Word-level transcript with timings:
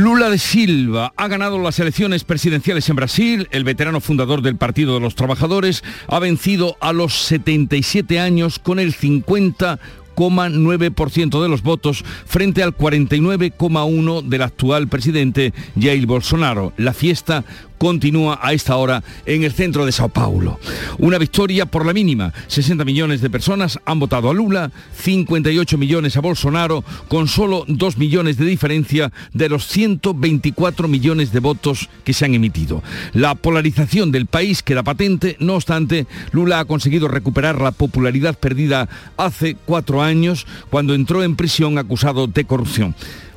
Lula 0.00 0.30
de 0.30 0.38
Silva 0.38 1.12
ha 1.14 1.28
ganado 1.28 1.58
las 1.58 1.78
elecciones 1.78 2.24
presidenciales 2.24 2.88
en 2.88 2.96
Brasil. 2.96 3.48
El 3.50 3.64
veterano 3.64 4.00
fundador 4.00 4.40
del 4.40 4.56
Partido 4.56 4.94
de 4.94 5.00
los 5.00 5.14
Trabajadores 5.14 5.84
ha 6.08 6.18
vencido 6.18 6.78
a 6.80 6.94
los 6.94 7.12
77 7.12 8.18
años 8.18 8.58
con 8.58 8.78
el 8.78 8.94
50 8.94 9.78
9% 10.16 11.42
de 11.42 11.48
los 11.48 11.62
votos 11.62 12.04
frente 12.26 12.62
al 12.62 12.76
49,1% 12.76 14.22
del 14.22 14.42
actual 14.42 14.88
presidente 14.88 15.54
Jair 15.78 16.06
Bolsonaro. 16.06 16.72
La 16.76 16.92
fiesta 16.92 17.44
continúa 17.80 18.38
a 18.42 18.52
esta 18.52 18.76
hora 18.76 19.02
en 19.24 19.42
el 19.42 19.52
centro 19.52 19.86
de 19.86 19.92
Sao 19.92 20.10
Paulo. 20.10 20.60
Una 20.98 21.16
victoria 21.16 21.64
por 21.64 21.86
la 21.86 21.94
mínima. 21.94 22.30
60 22.46 22.84
millones 22.84 23.22
de 23.22 23.30
personas 23.30 23.78
han 23.86 23.98
votado 23.98 24.28
a 24.28 24.34
Lula, 24.34 24.70
58 24.92 25.78
millones 25.78 26.14
a 26.14 26.20
Bolsonaro, 26.20 26.84
con 27.08 27.26
solo 27.26 27.64
2 27.66 27.96
millones 27.96 28.36
de 28.36 28.44
diferencia 28.44 29.10
de 29.32 29.48
los 29.48 29.66
124 29.66 30.88
millones 30.88 31.32
de 31.32 31.40
votos 31.40 31.88
que 32.04 32.12
se 32.12 32.26
han 32.26 32.34
emitido. 32.34 32.82
La 33.14 33.34
polarización 33.34 34.12
del 34.12 34.26
país 34.26 34.62
queda 34.62 34.82
patente, 34.82 35.38
no 35.40 35.54
obstante, 35.54 36.06
Lula 36.32 36.60
ha 36.60 36.66
conseguido 36.66 37.08
recuperar 37.08 37.62
la 37.62 37.72
popularidad 37.72 38.38
perdida 38.38 38.90
hace 39.16 39.56
cuatro 39.64 40.02
años 40.02 40.46
cuando 40.68 40.92
entró 40.92 41.22
en 41.22 41.34
prisión 41.34 41.78
acusado 41.78 42.26
de 42.26 42.44
corrupción 42.44 42.94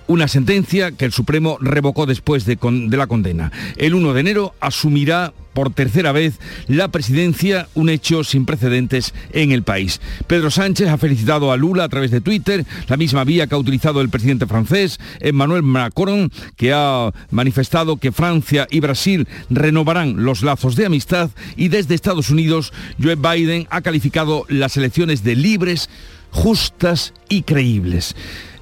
una 0.07 0.27
sentencia 0.27 0.91
que 0.91 1.05
el 1.05 1.11
Supremo 1.11 1.57
revocó 1.61 2.05
después 2.05 2.45
de, 2.45 2.57
la 2.91 3.07
condena. 3.07 3.51
El 3.77 3.95
1 3.95 4.13
de 4.13 4.19
enero 4.19 4.55
asumirá 4.59 5.33
por 5.53 5.71
tercera 5.71 6.11
vez 6.11 6.39
la 6.67 6.87
presidencia, 6.87 7.67
un 7.75 7.89
hecho 7.89 8.23
sin 8.23 8.45
precedentes 8.45 9.13
en 9.31 9.51
el 9.51 9.63
país. 9.63 10.01
Pedro 10.25 10.49
Sánchez 10.49 10.89
ha 10.89 10.97
felicitado 10.97 11.51
a 11.51 11.57
Lula 11.57 11.83
a 11.83 11.89
través 11.89 12.09
de 12.09 12.21
Twitter, 12.21 12.65
la 12.87 12.97
misma 12.97 13.23
vía 13.23 13.45
que 13.45 13.55
ha 13.55 13.59
utilizado 13.59 14.01
el 14.01 14.09
presidente 14.09 14.47
francés, 14.47 14.99
Emmanuel 15.19 15.61
Macron, 15.61 16.31
que 16.57 16.73
ha 16.73 17.11
manifestado 17.29 17.97
que 17.97 18.11
Francia 18.11 18.67
y 18.71 18.79
Brasil 18.79 19.27
renovarán 19.49 20.23
los 20.23 20.41
lazos 20.41 20.75
de 20.75 20.87
amistad 20.87 21.29
y 21.55 21.67
desde 21.67 21.95
Estados 21.95 22.29
Unidos, 22.29 22.73
Joe 23.01 23.15
Biden 23.15 23.67
ha 23.69 23.81
calificado 23.81 24.45
las 24.49 24.75
elecciones 24.75 25.23
de 25.23 25.35
libres, 25.35 25.89
justas 26.31 27.13
y 27.29 27.43
creíbles. 27.43 28.15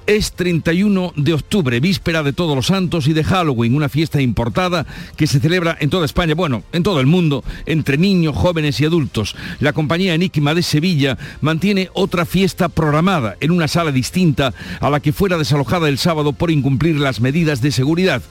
Es 0.06 0.32
31 0.32 1.12
de 1.14 1.32
octubre, 1.32 1.78
víspera 1.78 2.24
de 2.24 2.32
Todos 2.32 2.56
los 2.56 2.66
Santos 2.66 3.06
y 3.06 3.12
de 3.12 3.22
Halloween, 3.22 3.76
una 3.76 3.88
fiesta 3.88 4.20
importada 4.20 4.84
que 5.16 5.28
se 5.28 5.38
celebra 5.38 5.76
en 5.78 5.90
toda 5.90 6.06
España, 6.06 6.34
bueno, 6.34 6.64
en 6.72 6.82
todo 6.82 6.98
el 6.98 7.06
mundo, 7.06 7.44
entre 7.66 7.98
niños, 7.98 8.34
jóvenes 8.34 8.80
y 8.80 8.84
adultos. 8.84 9.36
La 9.60 9.72
compañía 9.72 10.14
Enigma 10.14 10.54
de 10.54 10.64
Sevilla 10.64 11.18
mantiene 11.40 11.88
otra 11.94 12.26
fiesta 12.26 12.68
programada 12.68 13.36
en 13.38 13.52
una 13.52 13.68
sala 13.68 13.92
distinta 13.92 14.52
a 14.80 14.90
la 14.90 14.98
que 14.98 15.12
fuera 15.12 15.38
desalojada 15.38 15.88
el 15.88 15.98
sábado 15.98 16.32
por 16.32 16.50
incumplir 16.50 16.96
las 16.96 17.20
medidas 17.20 17.62
de 17.62 17.70
seguridad. 17.70 18.22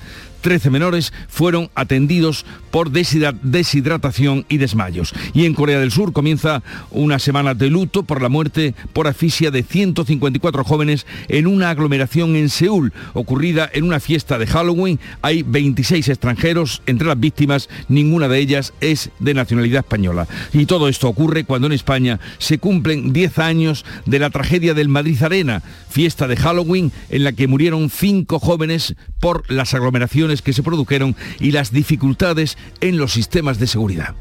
13 0.41 0.69
menores 0.69 1.13
fueron 1.27 1.69
atendidos 1.75 2.45
por 2.71 2.91
deshidratación 2.91 4.45
y 4.49 4.57
desmayos. 4.57 5.13
Y 5.33 5.45
en 5.45 5.53
Corea 5.53 5.79
del 5.79 5.91
Sur 5.91 6.13
comienza 6.13 6.63
una 6.89 7.19
semana 7.19 7.53
de 7.53 7.69
luto 7.69 8.03
por 8.03 8.21
la 8.21 8.29
muerte 8.29 8.73
por 8.93 9.07
asfixia 9.07 9.51
de 9.51 9.63
154 9.63 10.63
jóvenes 10.63 11.05
en 11.27 11.47
una 11.47 11.69
aglomeración 11.69 12.35
en 12.35 12.49
Seúl, 12.49 12.93
ocurrida 13.13 13.69
en 13.73 13.83
una 13.83 13.99
fiesta 13.99 14.37
de 14.37 14.47
Halloween. 14.47 14.99
Hay 15.21 15.43
26 15.43 16.09
extranjeros 16.09 16.81
entre 16.85 17.07
las 17.07 17.19
víctimas, 17.19 17.69
ninguna 17.87 18.27
de 18.27 18.39
ellas 18.39 18.73
es 18.81 19.11
de 19.19 19.33
nacionalidad 19.33 19.79
española. 19.79 20.27
Y 20.53 20.65
todo 20.65 20.87
esto 20.87 21.07
ocurre 21.07 21.43
cuando 21.43 21.67
en 21.67 21.73
España 21.73 22.19
se 22.37 22.57
cumplen 22.57 23.13
10 23.13 23.39
años 23.39 23.85
de 24.05 24.19
la 24.19 24.29
tragedia 24.29 24.73
del 24.73 24.89
Madrid 24.89 25.21
Arena, 25.21 25.61
fiesta 25.89 26.27
de 26.27 26.37
Halloween 26.37 26.91
en 27.09 27.23
la 27.23 27.33
que 27.33 27.47
murieron 27.47 27.89
cinco 27.89 28.39
jóvenes 28.39 28.95
por 29.19 29.49
las 29.51 29.73
aglomeraciones 29.73 30.30
que 30.41 30.53
se 30.53 30.63
produjeron 30.63 31.15
y 31.39 31.51
las 31.51 31.73
dificultades 31.73 32.57
en 32.79 32.97
los 32.97 33.11
sistemas 33.11 33.59
de 33.59 33.67
seguridad. 33.67 34.15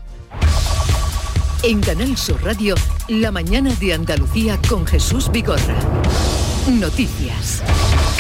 En 1.63 1.81
Canal 1.81 2.17
Sur 2.17 2.43
Radio, 2.43 2.75
la 3.09 3.31
mañana 3.31 3.75
de 3.75 3.93
Andalucía 3.93 4.59
con 4.69 4.87
Jesús 4.87 5.31
Bigorra. 5.31 5.79
Noticias. 6.79 7.63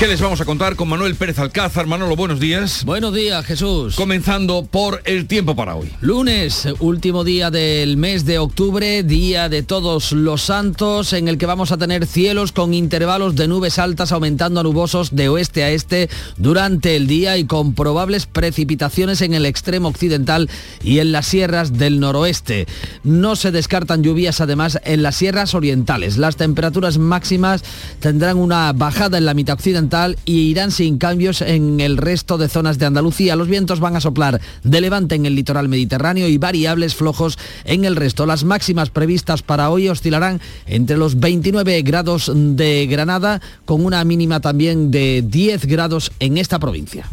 ¿Qué 0.01 0.07
les 0.07 0.19
vamos 0.19 0.41
a 0.41 0.47
contar 0.47 0.77
con 0.77 0.89
Manuel 0.89 1.15
Pérez 1.15 1.39
Alcázar? 1.39 1.87
Manolo, 1.87 2.17
buenos 2.17 2.41
días. 2.41 2.87
Buenos 2.87 3.15
días, 3.15 3.45
Jesús. 3.45 3.97
Comenzando 3.97 4.65
por 4.65 5.03
el 5.05 5.27
tiempo 5.27 5.55
para 5.55 5.77
hoy. 5.77 5.93
Lunes, 6.01 6.67
último 6.79 7.23
día 7.23 7.51
del 7.51 7.99
mes 7.99 8.25
de 8.25 8.39
octubre, 8.39 9.03
día 9.03 9.51
de 9.51 9.63
todos 9.63 10.13
los 10.13 10.41
santos, 10.41 11.13
en 11.13 11.29
el 11.29 11.37
que 11.37 11.45
vamos 11.45 11.71
a 11.71 11.77
tener 11.77 12.07
cielos 12.07 12.51
con 12.53 12.73
intervalos 12.73 13.37
de 13.37 13.47
nubes 13.47 13.79
altas 13.79 14.11
aumentando 14.11 14.61
a 14.61 14.63
nubosos 14.63 15.15
de 15.15 15.29
oeste 15.29 15.65
a 15.65 15.71
este 15.71 16.09
durante 16.39 16.97
el 16.97 17.07
día 17.07 17.37
y 17.37 17.45
con 17.45 17.75
probables 17.75 18.25
precipitaciones 18.25 19.21
en 19.21 19.35
el 19.35 19.45
extremo 19.45 19.89
occidental 19.89 20.49
y 20.83 21.01
en 21.01 21.13
las 21.13 21.27
sierras 21.27 21.77
del 21.77 22.01
noroeste. 22.01 22.67
No 23.05 23.37
se 23.37 23.51
descartan 23.51 24.03
lluvias 24.03 24.41
además 24.41 24.81
en 24.85 25.03
las 25.03 25.17
sierras 25.17 25.55
orientales. 25.55 26.17
Las 26.17 26.37
temperaturas 26.37 26.97
máximas 26.97 27.63
tendrán 28.01 28.39
una 28.41 28.73
bajada 28.73 29.19
en 29.19 29.25
la 29.25 29.35
mitad 29.35 29.55
occidental 29.55 30.17
y 30.25 30.51
irán 30.51 30.71
sin 30.71 30.99
cambios 30.99 31.41
en 31.43 31.81
el 31.81 31.97
resto 31.97 32.39
de 32.39 32.49
zonas 32.49 32.79
de 32.79 32.87
Andalucía. 32.87 33.37
Los 33.37 33.49
vientos 33.49 33.81
van 33.81 33.97
a 33.97 34.01
soplar 34.01 34.41
de 34.65 34.81
levante 34.81 35.15
en 35.15 35.27
el 35.27 35.35
litoral 35.35 35.69
mediterráneo 35.69 36.29
y 36.29 36.39
variables 36.39 36.95
flojos 36.95 37.39
en 37.65 37.85
el 37.85 37.97
resto. 37.97 38.27
Las 38.27 38.45
máximas 38.45 38.91
previstas 38.91 39.43
para 39.43 39.71
hoy 39.71 39.89
oscilarán 39.89 40.41
entre 40.67 40.97
los 40.97 41.21
29 41.21 41.83
grados 41.83 42.33
de 42.35 42.87
Granada 42.87 43.41
con 43.65 43.85
una 43.85 44.03
mínima 44.05 44.41
también 44.41 44.91
de 44.91 45.23
10 45.27 45.67
grados 45.67 46.11
en 46.19 46.39
esta 46.39 46.59
provincia. 46.59 47.07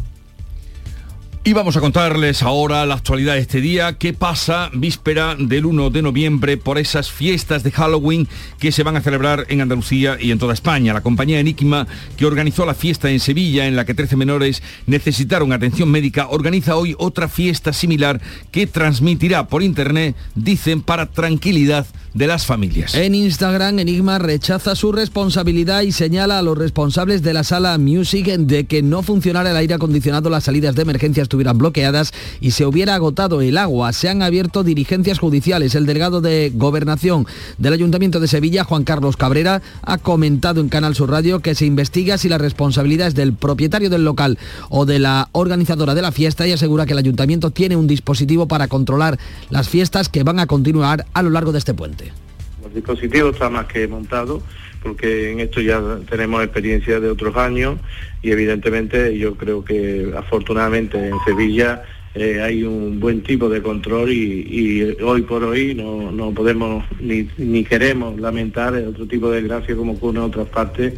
Y 1.44 1.52
vamos 1.54 1.76
a 1.76 1.80
contarles 1.80 2.42
ahora 2.42 2.84
la 2.84 2.94
actualidad 2.94 3.34
de 3.34 3.40
este 3.40 3.60
día, 3.60 3.96
qué 3.96 4.12
pasa 4.12 4.70
víspera 4.74 5.34
del 5.38 5.64
1 5.64 5.88
de 5.88 6.02
noviembre 6.02 6.56
por 6.58 6.78
esas 6.78 7.10
fiestas 7.10 7.62
de 7.62 7.70
Halloween 7.70 8.28
que 8.58 8.72
se 8.72 8.82
van 8.82 8.96
a 8.96 9.00
celebrar 9.00 9.46
en 9.48 9.60
Andalucía 9.60 10.18
y 10.20 10.30
en 10.30 10.38
toda 10.38 10.52
España. 10.52 10.92
La 10.92 11.00
compañía 11.00 11.40
Enigma, 11.40 11.86
que 12.16 12.26
organizó 12.26 12.66
la 12.66 12.74
fiesta 12.74 13.10
en 13.10 13.20
Sevilla 13.20 13.66
en 13.66 13.76
la 13.76 13.86
que 13.86 13.94
13 13.94 14.16
menores 14.16 14.62
necesitaron 14.86 15.52
atención 15.52 15.90
médica, 15.90 16.28
organiza 16.28 16.76
hoy 16.76 16.94
otra 16.98 17.28
fiesta 17.28 17.72
similar 17.72 18.20
que 18.50 18.66
transmitirá 18.66 19.46
por 19.46 19.62
internet, 19.62 20.16
dicen, 20.34 20.82
para 20.82 21.06
tranquilidad 21.06 21.86
de 22.14 22.26
las 22.26 22.46
familias. 22.46 22.94
En 22.94 23.14
Instagram, 23.14 23.78
Enigma 23.78 24.18
rechaza 24.18 24.74
su 24.74 24.92
responsabilidad 24.92 25.82
y 25.82 25.92
señala 25.92 26.38
a 26.38 26.42
los 26.42 26.56
responsables 26.56 27.22
de 27.22 27.32
la 27.32 27.44
sala 27.44 27.78
Music 27.78 28.26
de 28.26 28.66
que 28.66 28.82
no 28.82 29.02
funcionara 29.02 29.50
el 29.50 29.56
aire 29.56 29.74
acondicionado, 29.74 30.30
las 30.30 30.44
salidas 30.44 30.74
de 30.74 30.82
emergencia 30.82 31.22
estuvieran 31.22 31.58
bloqueadas 31.58 32.12
y 32.40 32.52
se 32.52 32.66
hubiera 32.66 32.94
agotado 32.94 33.40
el 33.40 33.58
agua. 33.58 33.92
Se 33.92 34.08
han 34.08 34.22
abierto 34.22 34.64
diligencias 34.64 35.18
judiciales. 35.18 35.74
El 35.74 35.86
delegado 35.86 36.20
de 36.20 36.52
Gobernación 36.54 37.26
del 37.58 37.72
Ayuntamiento 37.72 38.20
de 38.20 38.28
Sevilla, 38.28 38.64
Juan 38.64 38.84
Carlos 38.84 39.16
Cabrera, 39.16 39.62
ha 39.82 39.98
comentado 39.98 40.60
en 40.60 40.68
Canal 40.68 40.94
Sur 40.94 41.10
Radio 41.10 41.40
que 41.40 41.54
se 41.54 41.66
investiga 41.66 42.18
si 42.18 42.28
la 42.28 42.38
responsabilidad 42.38 43.08
es 43.08 43.14
del 43.14 43.32
propietario 43.34 43.90
del 43.90 44.04
local 44.04 44.38
o 44.68 44.86
de 44.86 44.98
la 44.98 45.28
organizadora 45.32 45.94
de 45.94 46.02
la 46.02 46.12
fiesta 46.12 46.46
y 46.46 46.52
asegura 46.52 46.86
que 46.86 46.92
el 46.92 46.98
ayuntamiento 46.98 47.50
tiene 47.50 47.76
un 47.76 47.86
dispositivo 47.86 48.48
para 48.48 48.68
controlar 48.68 49.18
las 49.50 49.68
fiestas 49.68 50.08
que 50.08 50.22
van 50.22 50.38
a 50.38 50.46
continuar 50.46 51.06
a 51.12 51.22
lo 51.22 51.30
largo 51.30 51.52
de 51.52 51.58
este 51.58 51.74
puente. 51.74 52.07
El 52.68 52.74
dispositivo 52.74 53.30
está 53.30 53.48
más 53.48 53.66
que 53.66 53.88
montado 53.88 54.42
porque 54.82 55.32
en 55.32 55.40
esto 55.40 55.60
ya 55.60 55.80
tenemos 56.08 56.42
experiencia 56.42 57.00
de 57.00 57.10
otros 57.10 57.36
años 57.36 57.78
y 58.22 58.30
evidentemente 58.30 59.16
yo 59.18 59.34
creo 59.34 59.64
que 59.64 60.12
afortunadamente 60.16 61.08
en 61.08 61.16
Sevilla 61.24 61.82
eh, 62.14 62.40
hay 62.40 62.62
un 62.62 62.98
buen 63.00 63.22
tipo 63.22 63.48
de 63.48 63.62
control 63.62 64.10
y, 64.10 64.96
hoy 65.02 65.22
por 65.22 65.44
hoy 65.44 65.74
no, 65.74 66.32
podemos 66.34 66.84
ni, 67.00 67.64
queremos 67.64 68.18
lamentar 68.20 68.74
otro 68.74 69.06
tipo 69.06 69.30
de 69.30 69.40
desgracia 69.40 69.76
como 69.76 69.92
ocurre 69.92 70.18
en 70.18 70.24
otras 70.24 70.48
partes 70.48 70.94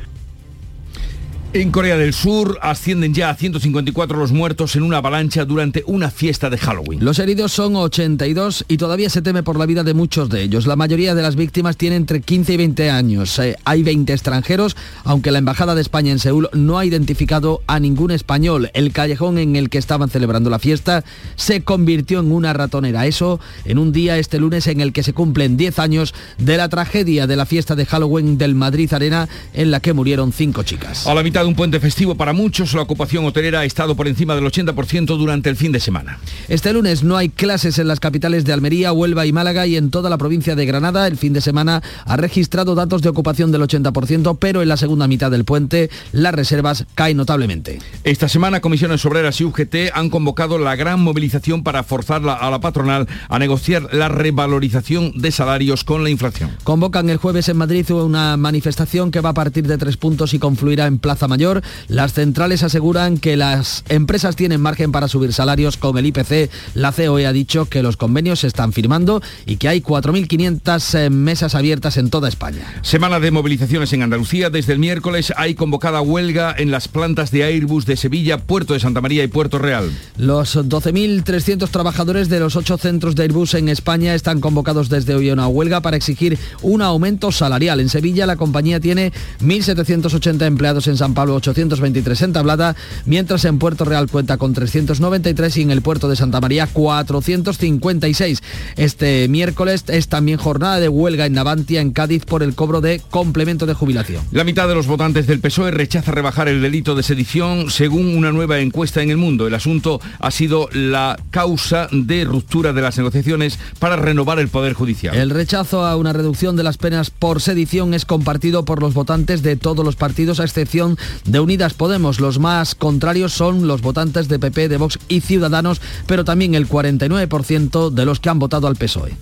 En 1.53 1.73
Corea 1.73 1.97
del 1.97 2.15
Sur 2.15 2.61
ascienden 2.63 3.13
ya 3.13 3.29
a 3.29 3.35
154 3.35 4.17
los 4.17 4.31
muertos 4.31 4.77
en 4.77 4.85
una 4.85 4.99
avalancha 4.99 5.45
durante 5.45 5.83
una 5.85 6.09
fiesta 6.13 6.49
de 6.49 6.57
Halloween. 6.57 7.05
Los 7.05 7.19
heridos 7.19 7.51
son 7.51 7.75
82 7.75 8.67
y 8.69 8.77
todavía 8.77 9.11
se 9.11 9.21
teme 9.21 9.43
por 9.43 9.59
la 9.59 9.67
vida 9.67 9.83
de 9.83 9.93
muchos 9.93 10.29
de 10.29 10.43
ellos. 10.43 10.69
La 10.69 10.77
mayoría 10.77 11.17
de 11.17 11.23
las 11.23 11.35
víctimas 11.35 11.77
tienen 11.77 12.03
entre 12.03 12.21
15 12.21 12.53
y 12.53 12.57
20 12.57 12.91
años. 12.91 13.37
Eh, 13.41 13.57
hay 13.65 13.83
20 13.83 14.13
extranjeros, 14.13 14.77
aunque 15.03 15.33
la 15.33 15.39
Embajada 15.39 15.75
de 15.75 15.81
España 15.81 16.13
en 16.13 16.21
Seúl 16.21 16.49
no 16.53 16.79
ha 16.79 16.85
identificado 16.85 17.63
a 17.67 17.81
ningún 17.81 18.13
español. 18.13 18.71
El 18.73 18.93
callejón 18.93 19.37
en 19.39 19.57
el 19.57 19.71
que 19.71 19.79
estaban 19.79 20.09
celebrando 20.09 20.51
la 20.51 20.61
fiesta 20.61 21.03
se 21.35 21.65
convirtió 21.65 22.21
en 22.21 22.31
una 22.31 22.53
ratonera. 22.53 23.07
Eso 23.07 23.41
en 23.65 23.79
un 23.79 23.91
día 23.91 24.19
este 24.19 24.39
lunes 24.39 24.69
en 24.69 24.81
el 24.81 24.93
que 24.93 25.03
se 25.03 25.15
cumplen 25.15 25.57
10 25.57 25.81
años 25.81 26.15
de 26.39 26.57
la 26.57 26.69
tragedia 26.69 27.27
de 27.27 27.35
la 27.35 27.45
fiesta 27.45 27.75
de 27.75 27.87
Halloween 27.87 28.39
del 28.39 28.55
Madrid 28.55 28.95
Arena 28.95 29.29
en 29.53 29.73
la 29.73 29.81
que 29.81 29.95
murieron 29.95 30.33
cinco 30.33 30.63
chicas. 30.63 31.09
A 31.09 31.15
la 31.15 31.25
mitad 31.25 31.40
de 31.43 31.49
un 31.49 31.55
puente 31.55 31.81
festivo 31.81 32.15
para 32.15 32.33
muchos, 32.33 32.75
la 32.75 32.83
ocupación 32.83 33.25
hotelera 33.25 33.61
ha 33.61 33.65
estado 33.65 33.95
por 33.95 34.09
encima 34.09 34.35
del 34.35 34.45
80% 34.45 35.17
durante 35.17 35.49
el 35.49 35.57
fin 35.57 35.73
de 35.73 35.81
semana. 35.81 36.19
Este 36.49 36.73
lunes 36.73 37.03
no 37.03 37.17
hay 37.17 37.29
clases 37.29 37.79
en 37.79 37.89
las 37.89 38.01
capitales 38.01 38.45
de 38.45 38.53
Almería, 38.53 38.93
Huelva 38.93 39.27
y 39.27 39.33
Málaga 39.33 39.67
y 39.67 39.77
en 39.77 39.91
toda 39.91 40.11
la 40.11 40.19
provincia 40.19 40.55
de 40.55 40.67
Granada. 40.67 41.07
El 41.07 41.17
fin 41.17 41.33
de 41.33 41.41
semana 41.41 41.83
ha 42.05 42.17
registrado 42.17 42.75
datos 42.75 43.03
de 43.03 43.09
ocupación 43.09 43.53
del 43.53 43.63
80%, 43.63 44.39
pero 44.39 44.63
en 44.63 44.69
la 44.69 44.77
segunda 44.77 45.09
mitad 45.09 45.31
del 45.31 45.45
puente 45.45 45.91
las 46.13 46.35
reservas 46.35 46.85
caen 46.95 47.17
notablemente. 47.17 47.79
Esta 48.05 48.29
semana 48.29 48.61
comisiones 48.61 49.05
obreras 49.07 49.41
y 49.41 49.45
UGT 49.45 49.93
han 49.95 50.11
convocado 50.11 50.59
la 50.59 50.77
gran 50.77 51.01
movilización 51.01 51.63
para 51.63 51.83
forzar 51.83 52.23
a 52.29 52.51
la 52.51 52.61
patronal 52.61 53.09
a 53.29 53.39
negociar 53.39 53.95
la 53.95 54.09
revalorización 54.09 55.13
de 55.17 55.33
salarios 55.33 55.85
con 55.85 56.05
la 56.05 56.11
inflación. 56.11 56.51
Convocan 56.65 57.09
el 57.09 57.17
jueves 57.17 57.49
en 57.49 57.57
Madrid 57.57 57.91
una 57.91 58.37
manifestación 58.37 59.11
que 59.11 59.21
va 59.21 59.31
a 59.31 59.35
partir 59.35 59.67
de 59.67 59.79
tres 59.79 59.97
puntos 59.97 60.35
y 60.35 60.39
confluirá 60.39 60.87
en 60.87 60.99
Plaza 60.99 61.29
Mayor. 61.31 61.63
Las 61.89 62.13
centrales 62.13 62.63
aseguran 62.63 63.17
que 63.17 63.39
las 63.39 63.85
empresas 63.89 64.37
tienen 64.37 64.61
margen 64.61 64.93
para 64.93 65.09
subir 65.09 65.33
salarios 65.33 65.79
con 65.79 65.97
el 65.97 66.05
IPC. 66.05 66.51
La 66.75 66.93
COE 66.93 67.27
ha 67.27 67.33
dicho 67.33 67.65
que 67.65 67.83
los 67.83 67.97
convenios 67.97 68.41
se 68.41 68.49
están 68.49 68.75
firmando 68.75 69.23
y 69.47 69.57
que 69.57 69.69
hay 69.69 69.81
4.500 69.81 70.99
eh, 70.99 71.09
mesas 71.09 71.55
abiertas 71.55 71.97
en 71.97 72.11
toda 72.11 72.29
España. 72.29 72.81
Semana 72.83 73.19
de 73.21 73.31
movilizaciones 73.31 73.93
en 73.95 74.03
Andalucía. 74.03 74.51
Desde 74.51 74.75
el 74.75 74.79
miércoles 74.79 75.33
hay 75.37 75.55
convocada 75.55 76.03
huelga 76.03 76.55
en 76.59 76.71
las 76.71 76.89
plantas 76.89 77.31
de 77.31 77.45
Airbus 77.45 77.87
de 77.87 77.97
Sevilla, 77.97 78.39
Puerto 78.39 78.75
de 78.75 78.81
Santa 78.81 79.01
María 79.01 79.25
y 79.25 79.29
Puerto 79.29 79.59
Real. 79.59 79.91
Los 80.19 80.57
12.300 80.57 81.69
trabajadores 81.71 82.29
de 82.29 82.41
los 82.41 82.57
ocho 82.57 82.77
centros 82.77 83.15
de 83.15 83.23
Airbus 83.23 83.55
en 83.55 83.69
España 83.69 84.15
están 84.15 84.41
convocados 84.41 84.89
desde 84.89 85.15
hoy 85.15 85.31
a 85.31 85.33
una 85.33 85.49
huelga 85.49 85.81
para 85.81 85.97
exigir 85.97 86.39
un 86.63 86.83
aumento 86.83 87.33
salarial. 87.33 87.81
En 87.81 87.89
Sevilla 87.89 88.27
la 88.27 88.37
compañía 88.37 88.81
tiene 88.81 89.13
1.780 89.41 90.47
empleados 90.47 90.87
en 90.89 90.97
San 90.97 91.15
Pablo, 91.15 91.20
823 91.29 92.23
en 92.23 92.33
Tablada, 92.33 92.77
mientras 93.05 93.45
en 93.45 93.59
Puerto 93.59 93.85
Real 93.85 94.09
cuenta 94.09 94.39
con 94.39 94.55
393 94.55 95.57
y 95.59 95.63
en 95.63 95.71
el 95.71 95.83
puerto 95.83 96.09
de 96.09 96.17
Santa 96.17 96.41
María 96.41 96.67
456. 96.67 98.43
Este 98.77 99.29
miércoles 99.29 99.85
es 99.89 100.09
también 100.09 100.39
jornada 100.39 100.81
de 100.81 100.89
huelga 100.89 101.27
en 101.27 101.35
Navantia, 101.35 101.81
en 101.81 101.91
Cádiz, 101.91 102.25
por 102.25 102.43
el 102.43 102.55
cobro 102.55 102.81
de 102.81 103.03
complemento 103.11 103.67
de 103.67 103.75
jubilación. 103.75 104.25
La 104.31 104.45
mitad 104.45 104.69
de 104.69 104.75
los 104.75 104.87
votantes 104.87 105.27
del 105.27 105.41
PSOE 105.41 105.71
rechaza 105.71 106.13
rebajar 106.13 106.49
el 106.49 106.63
delito 106.63 106.95
de 106.95 107.03
sedición 107.03 107.71
según 107.71 108.17
una 108.17 108.33
nueva 108.33 108.61
encuesta 108.61 109.03
en 109.03 109.11
el 109.11 109.17
mundo. 109.17 109.47
El 109.47 109.55
asunto 109.55 110.01
ha 110.19 110.31
sido 110.31 110.69
la 110.73 111.19
causa 111.31 111.89
de 111.91 112.25
ruptura 112.25 112.73
de 112.73 112.83
las 112.83 112.97
negociaciones 112.97 113.59
para 113.79 113.97
renovar 113.97 114.39
el 114.39 114.49
Poder 114.49 114.75
Judicial. 114.75 115.17
El 115.17 115.31
rechazo 115.31 115.87
a 115.87 115.97
una 115.97 116.13
reducción 116.13 116.57
de 116.57 116.63
las 116.63 116.77
penas 116.77 117.11
por 117.11 117.41
sedición 117.41 117.95
es 117.95 118.05
compartido 118.05 118.65
por 118.65 118.81
los 118.81 118.95
votantes 118.95 119.43
de 119.43 119.57
todos 119.57 119.85
los 119.85 119.97
partidos, 119.97 120.41
a 120.41 120.45
excepción 120.45 120.97
de 121.25 121.41
Unidas 121.41 121.75
Podemos. 121.75 122.21
Los 122.21 122.39
más 122.39 122.75
contrarios 122.75 123.33
son 123.33 123.67
los 123.67 123.83
votantes 123.83 124.29
de 124.29 124.39
PP, 124.39 124.69
de 124.69 124.77
Vox 124.77 124.99
y 125.09 125.21
Ciudadanos, 125.21 125.81
pero 126.07 126.25
también 126.25 126.55
el 126.55 126.69
49% 126.69 127.91
de 127.91 128.05
los 128.05 128.21
que 128.21 128.29
han 128.29 128.39
votado 128.39 128.67
al 128.67 128.77
PSOE. 128.77 129.17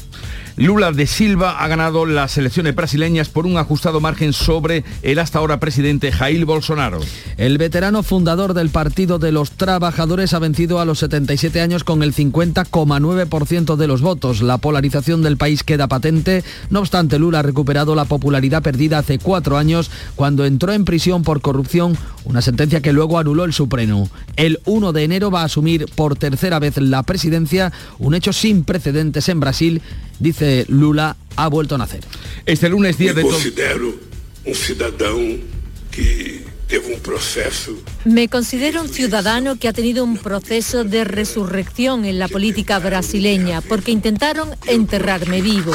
Lula 0.58 0.90
de 0.90 1.06
Silva 1.06 1.62
ha 1.62 1.69
ganado 1.69 2.05
las 2.05 2.37
elecciones 2.37 2.75
brasileñas 2.75 3.29
por 3.29 3.46
un 3.46 3.58
ajustado 3.58 4.00
margen 4.00 4.32
sobre 4.32 4.82
el 5.02 5.20
hasta 5.20 5.38
ahora 5.38 5.61
presidente 5.61 6.11
Jair 6.11 6.44
Bolsonaro. 6.46 6.99
El 7.37 7.58
veterano 7.58 8.02
fundador 8.02 8.55
del 8.55 8.70
Partido 8.70 9.20
de 9.20 9.31
los 9.31 9.52
Trabajadores 9.52 10.35
ha 10.35 10.40
vencido 10.40 10.81
a 10.81 10.85
los 10.85 10.99
77 10.99 11.61
años 11.61 11.85
con 11.85 12.02
el 12.02 12.12
50,9% 12.12 13.76
de 13.76 13.87
los 13.87 14.00
votos. 14.00 14.43
La 14.43 14.58
polarización 14.58 15.23
del 15.23 15.37
país 15.37 15.62
queda 15.62 15.87
patente. 15.87 16.43
No 16.70 16.81
obstante, 16.81 17.20
Lula 17.20 17.38
ha 17.38 17.43
recuperado 17.43 17.94
la 17.94 18.06
popularidad 18.06 18.61
perdida 18.61 18.99
hace 18.99 19.20
cuatro 19.20 19.58
años 19.58 19.93
cuando 20.17 20.44
entró 20.44 20.73
en 20.73 20.85
prisión 20.85 21.23
por 21.23 21.40
corrupción, 21.40 21.77
una 21.80 22.42
sentencia 22.42 22.80
que 22.80 22.92
luego 22.92 23.19
anuló 23.19 23.44
el 23.44 23.52
Supremo. 23.52 24.10
El 24.36 24.60
1 24.64 24.92
de 24.92 25.04
enero 25.04 25.30
va 25.30 25.42
a 25.42 25.44
asumir 25.44 25.86
por 25.94 26.16
tercera 26.16 26.58
vez 26.58 26.76
la 26.78 27.02
presidencia, 27.02 27.72
un 27.98 28.14
hecho 28.14 28.32
sin 28.32 28.64
precedentes 28.64 29.28
en 29.28 29.40
Brasil 29.40 29.82
dice 30.19 30.64
Lula, 30.69 31.16
ha 31.36 31.48
vuelto 31.48 31.76
a 31.76 31.78
nacer. 31.78 32.00
Este 32.44 32.69
lunes 32.69 32.98
día 32.98 33.14
de 33.14 33.22
considero 33.22 33.94
un 34.44 34.54
ciudadano 34.54 35.36
que 35.90 36.48
un 36.76 37.00
proceso. 37.00 37.72
Me 38.04 38.28
considero 38.28 38.82
un 38.82 38.88
ciudadano 38.88 39.56
que 39.56 39.69
ha 39.69 39.72
tenido 39.72 40.04
un 40.04 40.19
proceso 40.19 40.84
de 40.84 41.04
resurrección 41.04 42.04
en 42.04 42.19
la 42.19 42.28
política 42.28 42.78
brasileña 42.78 43.62
porque 43.62 43.90
intentaron 43.90 44.50
enterrarme 44.66 45.40
vivo. 45.40 45.72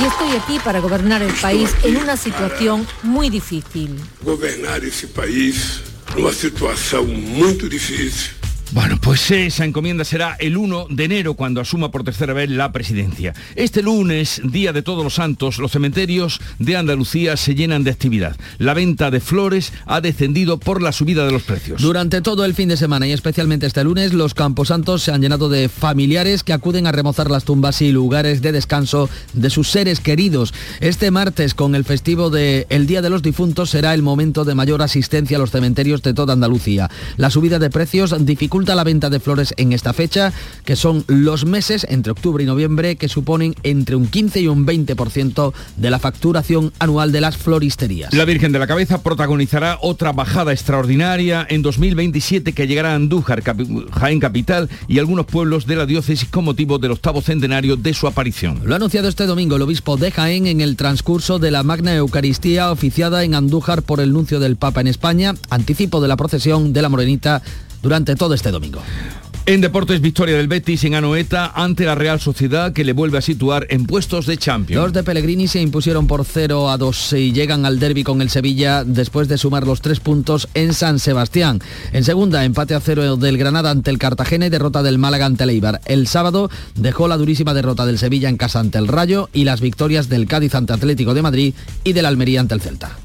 Y 0.00 0.06
estoy 0.06 0.32
aquí 0.32 0.58
para 0.64 0.80
gobernar 0.80 1.22
el 1.22 1.32
país 1.34 1.70
en 1.84 1.96
una 1.96 2.16
situación 2.16 2.86
muy 3.02 3.30
difícil. 3.30 3.96
Gobernar 4.22 4.84
ese 4.84 5.06
país 5.06 5.80
en 6.16 6.22
una 6.24 6.32
situación 6.32 7.22
muy 7.36 7.52
difícil 7.54 8.43
bueno, 8.74 8.98
pues 9.00 9.30
esa 9.30 9.64
encomienda 9.64 10.02
será 10.04 10.36
el 10.40 10.56
1 10.56 10.88
de 10.90 11.04
enero 11.04 11.34
cuando 11.34 11.60
asuma 11.60 11.92
por 11.92 12.02
tercera 12.02 12.32
vez 12.32 12.50
la 12.50 12.72
presidencia. 12.72 13.32
Este 13.54 13.84
lunes, 13.84 14.42
Día 14.42 14.72
de 14.72 14.82
Todos 14.82 15.04
los 15.04 15.14
Santos, 15.14 15.58
los 15.58 15.70
cementerios 15.70 16.40
de 16.58 16.76
Andalucía 16.76 17.36
se 17.36 17.54
llenan 17.54 17.84
de 17.84 17.92
actividad. 17.92 18.36
La 18.58 18.74
venta 18.74 19.12
de 19.12 19.20
flores 19.20 19.72
ha 19.86 20.00
descendido 20.00 20.58
por 20.58 20.82
la 20.82 20.90
subida 20.90 21.24
de 21.24 21.30
los 21.30 21.44
precios. 21.44 21.82
Durante 21.82 22.20
todo 22.20 22.44
el 22.44 22.54
fin 22.54 22.68
de 22.68 22.76
semana 22.76 23.06
y 23.06 23.12
especialmente 23.12 23.66
este 23.66 23.84
lunes, 23.84 24.12
los 24.12 24.34
camposantos 24.34 25.04
se 25.04 25.12
han 25.12 25.22
llenado 25.22 25.48
de 25.48 25.68
familiares 25.68 26.42
que 26.42 26.52
acuden 26.52 26.88
a 26.88 26.92
remozar 26.92 27.30
las 27.30 27.44
tumbas 27.44 27.80
y 27.80 27.92
lugares 27.92 28.42
de 28.42 28.50
descanso 28.50 29.08
de 29.34 29.50
sus 29.50 29.70
seres 29.70 30.00
queridos. 30.00 30.52
Este 30.80 31.12
martes, 31.12 31.54
con 31.54 31.76
el 31.76 31.84
festivo 31.84 32.28
de 32.28 32.66
el 32.70 32.88
Día 32.88 33.02
de 33.02 33.10
los 33.10 33.22
Difuntos, 33.22 33.70
será 33.70 33.94
el 33.94 34.02
momento 34.02 34.44
de 34.44 34.56
mayor 34.56 34.82
asistencia 34.82 35.36
a 35.36 35.40
los 35.40 35.52
cementerios 35.52 36.02
de 36.02 36.12
toda 36.12 36.32
Andalucía. 36.32 36.90
La 37.16 37.30
subida 37.30 37.60
de 37.60 37.70
precios 37.70 38.12
dificulta 38.26 38.63
la 38.72 38.84
venta 38.84 39.10
de 39.10 39.20
flores 39.20 39.52
en 39.58 39.72
esta 39.72 39.92
fecha, 39.92 40.32
que 40.64 40.76
son 40.76 41.04
los 41.08 41.44
meses 41.44 41.86
entre 41.90 42.12
octubre 42.12 42.42
y 42.42 42.46
noviembre, 42.46 42.96
que 42.96 43.08
suponen 43.08 43.54
entre 43.62 43.96
un 43.96 44.06
15 44.06 44.40
y 44.40 44.48
un 44.48 44.66
20% 44.66 45.52
de 45.76 45.90
la 45.90 45.98
facturación 45.98 46.72
anual 46.78 47.12
de 47.12 47.20
las 47.20 47.36
floristerías. 47.36 48.14
La 48.14 48.24
Virgen 48.24 48.52
de 48.52 48.58
la 48.58 48.66
Cabeza 48.66 49.02
protagonizará 49.02 49.78
otra 49.82 50.12
bajada 50.12 50.52
extraordinaria 50.52 51.46
en 51.48 51.62
2027 51.62 52.52
que 52.52 52.66
llegará 52.66 52.92
a 52.92 52.94
Andújar, 52.94 53.42
Jaén 53.42 54.20
Capital 54.20 54.70
y 54.88 54.98
algunos 54.98 55.26
pueblos 55.26 55.66
de 55.66 55.76
la 55.76 55.86
diócesis 55.86 56.28
con 56.28 56.44
motivo 56.44 56.78
del 56.78 56.92
octavo 56.92 57.20
centenario 57.20 57.76
de 57.76 57.92
su 57.92 58.06
aparición. 58.06 58.60
Lo 58.64 58.74
ha 58.74 58.76
anunciado 58.76 59.08
este 59.08 59.26
domingo 59.26 59.56
el 59.56 59.62
obispo 59.62 59.96
de 59.96 60.10
Jaén 60.10 60.46
en 60.46 60.60
el 60.60 60.76
transcurso 60.76 61.38
de 61.38 61.50
la 61.50 61.62
Magna 61.62 61.94
Eucaristía 61.94 62.70
oficiada 62.70 63.24
en 63.24 63.34
Andújar 63.34 63.82
por 63.82 64.00
el 64.00 64.12
nuncio 64.12 64.40
del 64.40 64.56
Papa 64.56 64.80
en 64.80 64.86
España, 64.86 65.34
anticipo 65.50 66.00
de 66.00 66.08
la 66.08 66.16
procesión 66.16 66.72
de 66.72 66.82
la 66.82 66.88
Morenita 66.88 67.42
durante 67.84 68.16
todo 68.16 68.34
este 68.34 68.50
domingo. 68.50 68.82
En 69.46 69.60
deportes, 69.60 70.00
victoria 70.00 70.38
del 70.38 70.48
Betis 70.48 70.84
en 70.84 70.94
Anoeta 70.94 71.52
ante 71.54 71.84
la 71.84 71.94
Real 71.94 72.18
Sociedad 72.18 72.72
que 72.72 72.82
le 72.82 72.94
vuelve 72.94 73.18
a 73.18 73.20
situar 73.20 73.66
en 73.68 73.84
puestos 73.84 74.24
de 74.24 74.38
Champions. 74.38 74.82
Los 74.82 74.92
de 74.94 75.02
Pellegrini 75.02 75.48
se 75.48 75.60
impusieron 75.60 76.06
por 76.06 76.24
0 76.24 76.70
a 76.70 76.78
2 76.78 77.12
y 77.12 77.32
llegan 77.32 77.66
al 77.66 77.78
derby 77.78 78.04
con 78.04 78.22
el 78.22 78.30
Sevilla 78.30 78.84
después 78.84 79.28
de 79.28 79.36
sumar 79.36 79.66
los 79.66 79.82
tres 79.82 80.00
puntos 80.00 80.48
en 80.54 80.72
San 80.72 80.98
Sebastián. 80.98 81.60
En 81.92 82.04
segunda, 82.04 82.42
empate 82.46 82.74
a 82.74 82.80
cero 82.80 83.18
del 83.18 83.36
Granada 83.36 83.70
ante 83.70 83.90
el 83.90 83.98
Cartagena 83.98 84.46
y 84.46 84.50
derrota 84.50 84.82
del 84.82 84.96
Málaga 84.96 85.26
ante 85.26 85.44
el 85.44 85.50
Eibar. 85.50 85.82
El 85.84 86.06
sábado 86.06 86.48
dejó 86.74 87.06
la 87.06 87.18
durísima 87.18 87.52
derrota 87.52 87.84
del 87.84 87.98
Sevilla 87.98 88.30
en 88.30 88.38
casa 88.38 88.60
ante 88.60 88.78
el 88.78 88.88
Rayo 88.88 89.28
y 89.34 89.44
las 89.44 89.60
victorias 89.60 90.08
del 90.08 90.26
Cádiz 90.26 90.54
ante 90.54 90.72
Atlético 90.72 91.12
de 91.12 91.20
Madrid 91.20 91.54
y 91.84 91.92
del 91.92 92.06
Almería 92.06 92.40
ante 92.40 92.54
el 92.54 92.62
Celta. 92.62 92.96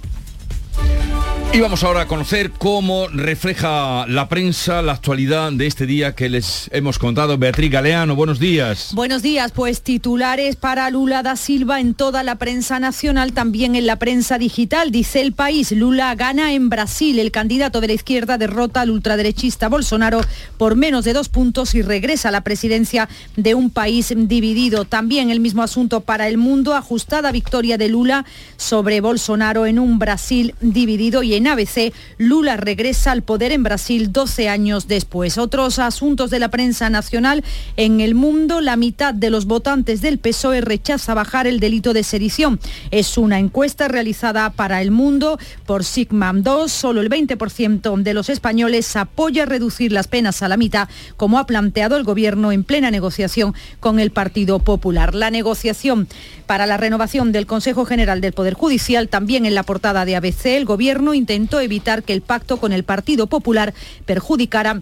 Y 1.52 1.62
vamos 1.62 1.84
ahora 1.84 2.02
a 2.02 2.08
conocer 2.08 2.52
cómo 2.52 3.08
refleja 3.08 4.06
la 4.08 4.30
prensa 4.30 4.84
la 4.84 4.92
actualidad 4.92 5.52
de 5.52 5.66
este 5.66 5.88
día 5.88 6.14
que 6.14 6.30
les 6.30 6.70
hemos 6.72 7.00
contado. 7.00 7.40
Beatriz 7.40 7.72
Galeano, 7.72 8.16
buenos 8.16 8.40
días. 8.40 8.92
Buenos 8.94 9.24
días, 9.24 9.52
pues 9.52 9.82
titulares 9.82 10.56
para 10.56 10.88
Lula 10.92 11.24
da 11.24 11.36
Silva 11.36 11.80
en 11.80 11.96
toda 11.96 12.22
la 12.22 12.36
prensa 12.36 12.80
nacional, 12.80 13.34
también 13.34 13.76
en 13.76 13.88
la 13.88 13.96
prensa 13.96 14.38
digital. 14.38 14.92
Dice 14.92 15.22
el 15.22 15.34
país, 15.34 15.72
Lula 15.72 16.14
gana 16.14 16.54
en 16.54 16.70
Brasil. 16.70 17.18
El 17.18 17.32
candidato 17.32 17.82
de 17.82 17.88
la 17.88 17.94
izquierda 17.94 18.38
derrota 18.38 18.82
al 18.82 18.92
ultraderechista 18.92 19.70
Bolsonaro 19.70 20.22
por 20.58 20.76
menos 20.76 21.04
de 21.04 21.14
dos 21.14 21.30
puntos 21.30 21.74
y 21.74 21.82
regresa 21.82 22.30
a 22.30 22.32
la 22.32 22.42
presidencia 22.42 23.10
de 23.36 23.56
un 23.56 23.72
país 23.72 24.14
dividido. 24.16 24.86
También 24.86 25.32
el 25.32 25.40
mismo 25.40 25.64
asunto 25.64 26.02
para 26.02 26.28
el 26.28 26.38
mundo, 26.38 26.76
ajustada 26.76 27.32
victoria 27.32 27.80
de 27.80 27.90
Lula 27.90 28.24
sobre 28.56 29.02
Bolsonaro 29.02 29.66
en 29.66 29.80
un 29.80 29.98
Brasil 29.98 30.54
dividido 30.62 31.24
y 31.24 31.39
ABC, 31.48 31.94
Lula 32.18 32.58
regresa 32.58 33.12
al 33.12 33.24
poder 33.24 33.52
en 33.52 33.64
Brasil 33.64 34.12
12 34.12 34.50
años 34.50 34.88
después. 34.88 35.38
Otros 35.38 35.80
asuntos 35.80 36.30
de 36.30 36.40
la 36.40 36.50
prensa 36.50 36.90
nacional 36.90 37.44
en 37.78 38.02
el 38.02 38.16
mundo, 38.16 38.62
la 38.62 38.76
mitad 38.76 39.14
de 39.14 39.30
los 39.30 39.46
votantes 39.46 40.02
del 40.02 40.18
PSOE 40.18 40.62
rechaza 40.62 41.14
bajar 41.14 41.48
el 41.48 41.60
delito 41.60 41.94
de 41.94 42.04
sedición. 42.04 42.60
Es 42.92 43.18
una 43.18 43.40
encuesta 43.40 43.88
realizada 43.88 44.50
para 44.50 44.82
el 44.82 44.92
mundo 44.92 45.40
por 45.66 45.84
Sigmam 45.84 46.44
2. 46.44 46.72
Solo 46.72 47.02
el 47.02 47.10
20% 47.10 48.02
de 48.04 48.14
los 48.14 48.30
españoles 48.30 48.96
apoya 48.96 49.46
reducir 49.46 49.92
las 49.92 50.08
penas 50.08 50.42
a 50.42 50.48
la 50.48 50.58
mitad, 50.58 50.90
como 51.18 51.40
ha 51.40 51.46
planteado 51.46 51.98
el 51.98 52.04
gobierno 52.04 52.52
en 52.52 52.64
plena 52.64 52.92
negociación 52.92 53.54
con 53.80 54.00
el 54.00 54.12
Partido 54.12 54.60
Popular. 54.60 55.16
La 55.16 55.32
negociación 55.32 56.08
para 56.46 56.66
la 56.66 56.78
renovación 56.78 57.32
del 57.32 57.46
Consejo 57.46 57.86
General 57.86 58.22
del 58.22 58.34
Poder 58.34 58.54
Judicial, 58.54 59.08
también 59.08 59.46
en 59.46 59.56
la 59.56 59.64
portada 59.64 60.06
de 60.06 60.16
ABC, 60.16 60.46
el 60.48 60.66
Gobierno 60.66 61.14
intentó 61.30 61.60
evitar 61.60 62.02
que 62.02 62.14
el 62.14 62.22
pacto 62.22 62.58
con 62.58 62.74
el 62.74 62.84
Partido 62.84 63.28
Popular 63.28 63.76
perjudicara 64.08 64.82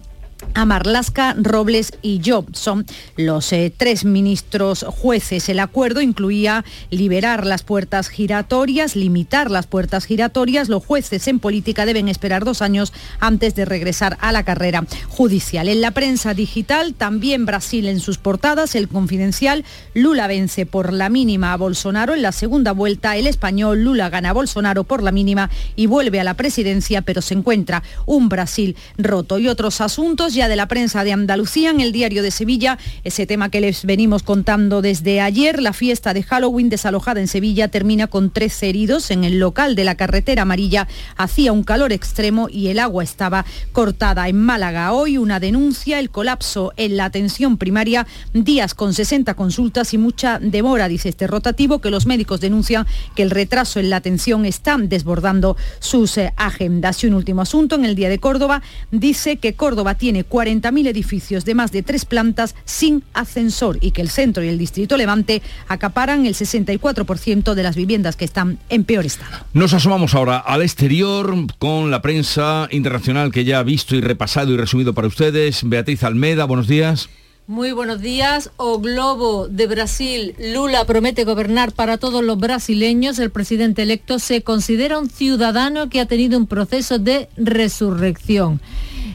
a 0.54 0.64
Marlasca, 0.64 1.34
Robles 1.38 1.92
y 2.02 2.20
Job. 2.24 2.46
Son 2.52 2.86
los 3.16 3.52
eh, 3.52 3.72
tres 3.76 4.04
ministros 4.04 4.84
jueces. 4.88 5.48
El 5.48 5.60
acuerdo 5.60 6.00
incluía 6.00 6.64
liberar 6.90 7.46
las 7.46 7.62
puertas 7.62 8.08
giratorias, 8.08 8.96
limitar 8.96 9.50
las 9.50 9.66
puertas 9.66 10.04
giratorias. 10.04 10.68
Los 10.68 10.84
jueces 10.84 11.28
en 11.28 11.38
política 11.38 11.86
deben 11.86 12.08
esperar 12.08 12.44
dos 12.44 12.62
años 12.62 12.92
antes 13.20 13.54
de 13.54 13.64
regresar 13.64 14.16
a 14.20 14.32
la 14.32 14.42
carrera 14.42 14.84
judicial. 15.08 15.68
En 15.68 15.80
la 15.80 15.92
prensa 15.92 16.34
digital, 16.34 16.94
también 16.94 17.46
Brasil 17.46 17.86
en 17.86 18.00
sus 18.00 18.18
portadas, 18.18 18.74
el 18.74 18.88
confidencial, 18.88 19.64
Lula 19.94 20.26
vence 20.26 20.66
por 20.66 20.92
la 20.92 21.08
mínima 21.08 21.52
a 21.52 21.56
Bolsonaro. 21.56 22.14
En 22.14 22.22
la 22.22 22.32
segunda 22.32 22.72
vuelta, 22.72 23.16
el 23.16 23.26
español 23.26 23.82
Lula 23.82 24.10
gana 24.10 24.30
a 24.30 24.34
Bolsonaro 24.34 24.84
por 24.84 25.02
la 25.02 25.12
mínima 25.12 25.50
y 25.76 25.86
vuelve 25.86 26.20
a 26.20 26.24
la 26.24 26.34
presidencia, 26.34 27.02
pero 27.02 27.22
se 27.22 27.34
encuentra 27.34 27.82
un 28.06 28.28
Brasil 28.28 28.76
roto. 28.96 29.38
Y 29.38 29.48
otros 29.48 29.80
asuntos 29.80 30.27
ya 30.34 30.48
de 30.48 30.56
la 30.56 30.68
prensa 30.68 31.04
de 31.04 31.12
Andalucía 31.12 31.70
en 31.70 31.80
el 31.80 31.92
diario 31.92 32.22
de 32.22 32.30
Sevilla, 32.30 32.78
ese 33.04 33.26
tema 33.26 33.50
que 33.50 33.60
les 33.60 33.84
venimos 33.84 34.22
contando 34.22 34.82
desde 34.82 35.20
ayer, 35.20 35.60
la 35.62 35.72
fiesta 35.72 36.14
de 36.14 36.22
Halloween 36.22 36.68
desalojada 36.68 37.20
en 37.20 37.28
Sevilla 37.28 37.68
termina 37.68 38.06
con 38.06 38.30
tres 38.30 38.62
heridos 38.62 39.10
en 39.10 39.24
el 39.24 39.38
local 39.38 39.74
de 39.74 39.84
la 39.84 39.96
carretera 39.96 40.42
amarilla, 40.42 40.88
hacía 41.16 41.52
un 41.52 41.64
calor 41.64 41.92
extremo 41.92 42.48
y 42.50 42.68
el 42.68 42.78
agua 42.78 43.04
estaba 43.04 43.44
cortada. 43.72 44.28
En 44.28 44.40
Málaga 44.40 44.92
hoy 44.92 45.18
una 45.18 45.40
denuncia, 45.40 45.98
el 45.98 46.10
colapso 46.10 46.72
en 46.76 46.96
la 46.96 47.06
atención 47.06 47.56
primaria, 47.56 48.06
días 48.32 48.74
con 48.74 48.94
60 48.94 49.34
consultas 49.34 49.94
y 49.94 49.98
mucha 49.98 50.38
demora, 50.38 50.88
dice 50.88 51.08
este 51.08 51.26
rotativo, 51.26 51.80
que 51.80 51.90
los 51.90 52.06
médicos 52.06 52.40
denuncian 52.40 52.86
que 53.14 53.22
el 53.22 53.30
retraso 53.30 53.80
en 53.80 53.90
la 53.90 53.96
atención 53.96 54.44
está 54.44 54.76
desbordando 54.78 55.56
sus 55.78 56.18
eh, 56.18 56.32
agendas. 56.36 57.02
Y 57.02 57.06
un 57.06 57.14
último 57.14 57.42
asunto, 57.42 57.76
en 57.76 57.84
el 57.84 57.94
día 57.94 58.08
de 58.08 58.18
Córdoba, 58.18 58.62
dice 58.90 59.38
que 59.38 59.54
Córdoba 59.54 59.94
tiene 59.94 60.17
40.000 60.26 60.86
edificios 60.88 61.44
de 61.44 61.54
más 61.54 61.72
de 61.72 61.82
tres 61.82 62.04
plantas 62.04 62.54
sin 62.64 63.02
ascensor 63.12 63.78
y 63.80 63.90
que 63.90 64.00
el 64.00 64.08
centro 64.08 64.42
y 64.42 64.48
el 64.48 64.58
distrito 64.58 64.96
Levante 64.96 65.42
acaparan 65.68 66.26
el 66.26 66.34
64% 66.34 67.54
de 67.54 67.62
las 67.62 67.76
viviendas 67.76 68.16
que 68.16 68.24
están 68.24 68.58
en 68.68 68.84
peor 68.84 69.04
estado. 69.04 69.44
Nos 69.52 69.74
asomamos 69.74 70.14
ahora 70.14 70.38
al 70.38 70.62
exterior 70.62 71.34
con 71.58 71.90
la 71.90 72.02
prensa 72.02 72.68
internacional 72.70 73.32
que 73.32 73.44
ya 73.44 73.58
ha 73.58 73.62
visto 73.62 73.96
y 73.96 74.00
repasado 74.00 74.52
y 74.52 74.56
resumido 74.56 74.94
para 74.94 75.08
ustedes. 75.08 75.60
Beatriz 75.64 76.02
Almeda, 76.04 76.44
buenos 76.44 76.68
días. 76.68 77.08
Muy 77.48 77.72
buenos 77.72 78.02
días. 78.02 78.50
O 78.58 78.78
Globo 78.78 79.48
de 79.48 79.66
Brasil, 79.66 80.34
Lula 80.38 80.84
promete 80.84 81.24
gobernar 81.24 81.72
para 81.72 81.96
todos 81.96 82.22
los 82.22 82.38
brasileños. 82.38 83.18
El 83.18 83.30
presidente 83.30 83.84
electo 83.84 84.18
se 84.18 84.42
considera 84.42 84.98
un 84.98 85.08
ciudadano 85.08 85.88
que 85.88 86.00
ha 86.00 86.04
tenido 86.04 86.36
un 86.36 86.46
proceso 86.46 86.98
de 86.98 87.30
resurrección. 87.38 88.60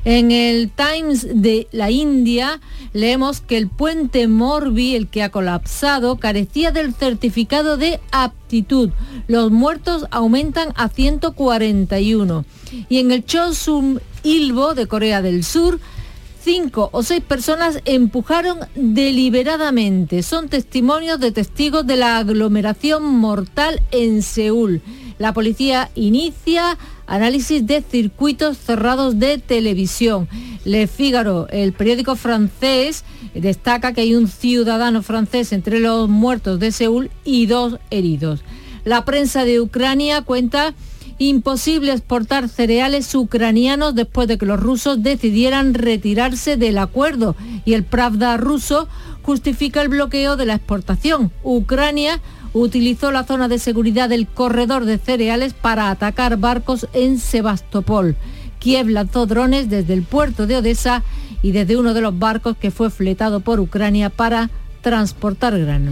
En 0.05 0.31
el 0.31 0.69
Times 0.69 1.25
de 1.41 1.67
la 1.71 1.89
India 1.89 2.59
leemos 2.91 3.39
que 3.39 3.57
el 3.57 3.69
puente 3.69 4.27
Morbi, 4.27 4.95
el 4.95 5.07
que 5.07 5.23
ha 5.23 5.29
colapsado, 5.29 6.17
carecía 6.17 6.71
del 6.71 6.93
certificado 6.93 7.77
de 7.77 8.01
aptitud. 8.11 8.89
Los 9.27 9.51
muertos 9.51 10.05
aumentan 10.11 10.73
a 10.75 10.89
141. 10.89 12.45
Y 12.89 12.99
en 12.99 13.11
el 13.11 13.25
Chosun 13.25 14.01
Ilbo 14.23 14.73
de 14.73 14.87
Corea 14.87 15.21
del 15.21 15.45
Sur, 15.45 15.79
cinco 16.43 16.89
o 16.91 17.03
seis 17.03 17.21
personas 17.21 17.79
empujaron 17.85 18.59
deliberadamente. 18.75 20.23
Son 20.23 20.49
testimonios 20.49 21.19
de 21.19 21.31
testigos 21.31 21.87
de 21.87 21.95
la 21.95 22.17
aglomeración 22.17 23.03
mortal 23.03 23.81
en 23.91 24.21
Seúl. 24.21 24.81
La 25.19 25.33
policía 25.33 25.89
inicia 25.95 26.77
análisis 27.07 27.65
de 27.65 27.81
circuitos 27.81 28.57
cerrados 28.57 29.19
de 29.19 29.37
televisión. 29.37 30.27
Le 30.65 30.87
Figaro, 30.87 31.47
el 31.49 31.71
periódico 31.73 32.15
francés, 32.15 33.05
destaca 33.33 33.93
que 33.93 34.01
hay 34.01 34.15
un 34.15 34.27
ciudadano 34.27 35.01
francés 35.01 35.53
entre 35.53 35.79
los 35.79 36.09
muertos 36.09 36.59
de 36.59 36.71
Seúl 36.71 37.09
y 37.23 37.45
dos 37.45 37.77
heridos. 37.89 38.41
La 38.83 39.05
prensa 39.05 39.45
de 39.45 39.61
Ucrania 39.61 40.23
cuenta 40.23 40.73
imposible 41.17 41.91
exportar 41.91 42.49
cereales 42.49 43.13
ucranianos 43.15 43.95
después 43.95 44.27
de 44.27 44.37
que 44.37 44.45
los 44.45 44.59
rusos 44.59 45.01
decidieran 45.03 45.73
retirarse 45.73 46.57
del 46.57 46.77
acuerdo 46.77 47.35
y 47.65 47.73
el 47.73 47.83
Pravda 47.83 48.37
ruso 48.37 48.87
justifica 49.21 49.81
el 49.81 49.89
bloqueo 49.89 50.35
de 50.35 50.45
la 50.45 50.55
exportación. 50.55 51.31
Ucrania 51.43 52.19
utilizó 52.53 53.11
la 53.11 53.23
zona 53.23 53.47
de 53.47 53.59
seguridad 53.59 54.09
del 54.09 54.27
corredor 54.27 54.85
de 54.85 54.97
cereales 54.97 55.53
para 55.53 55.89
atacar 55.89 56.37
barcos 56.37 56.87
en 56.93 57.19
Sebastopol. 57.19 58.15
Kiev 58.59 58.89
lanzó 58.89 59.25
drones 59.25 59.69
desde 59.69 59.93
el 59.93 60.03
puerto 60.03 60.47
de 60.47 60.57
Odessa 60.57 61.03
y 61.41 61.51
desde 61.51 61.77
uno 61.77 61.93
de 61.93 62.01
los 62.01 62.17
barcos 62.17 62.55
que 62.57 62.71
fue 62.71 62.89
fletado 62.89 63.41
por 63.41 63.59
Ucrania 63.59 64.09
para 64.09 64.49
transportar 64.81 65.57
grano. 65.59 65.91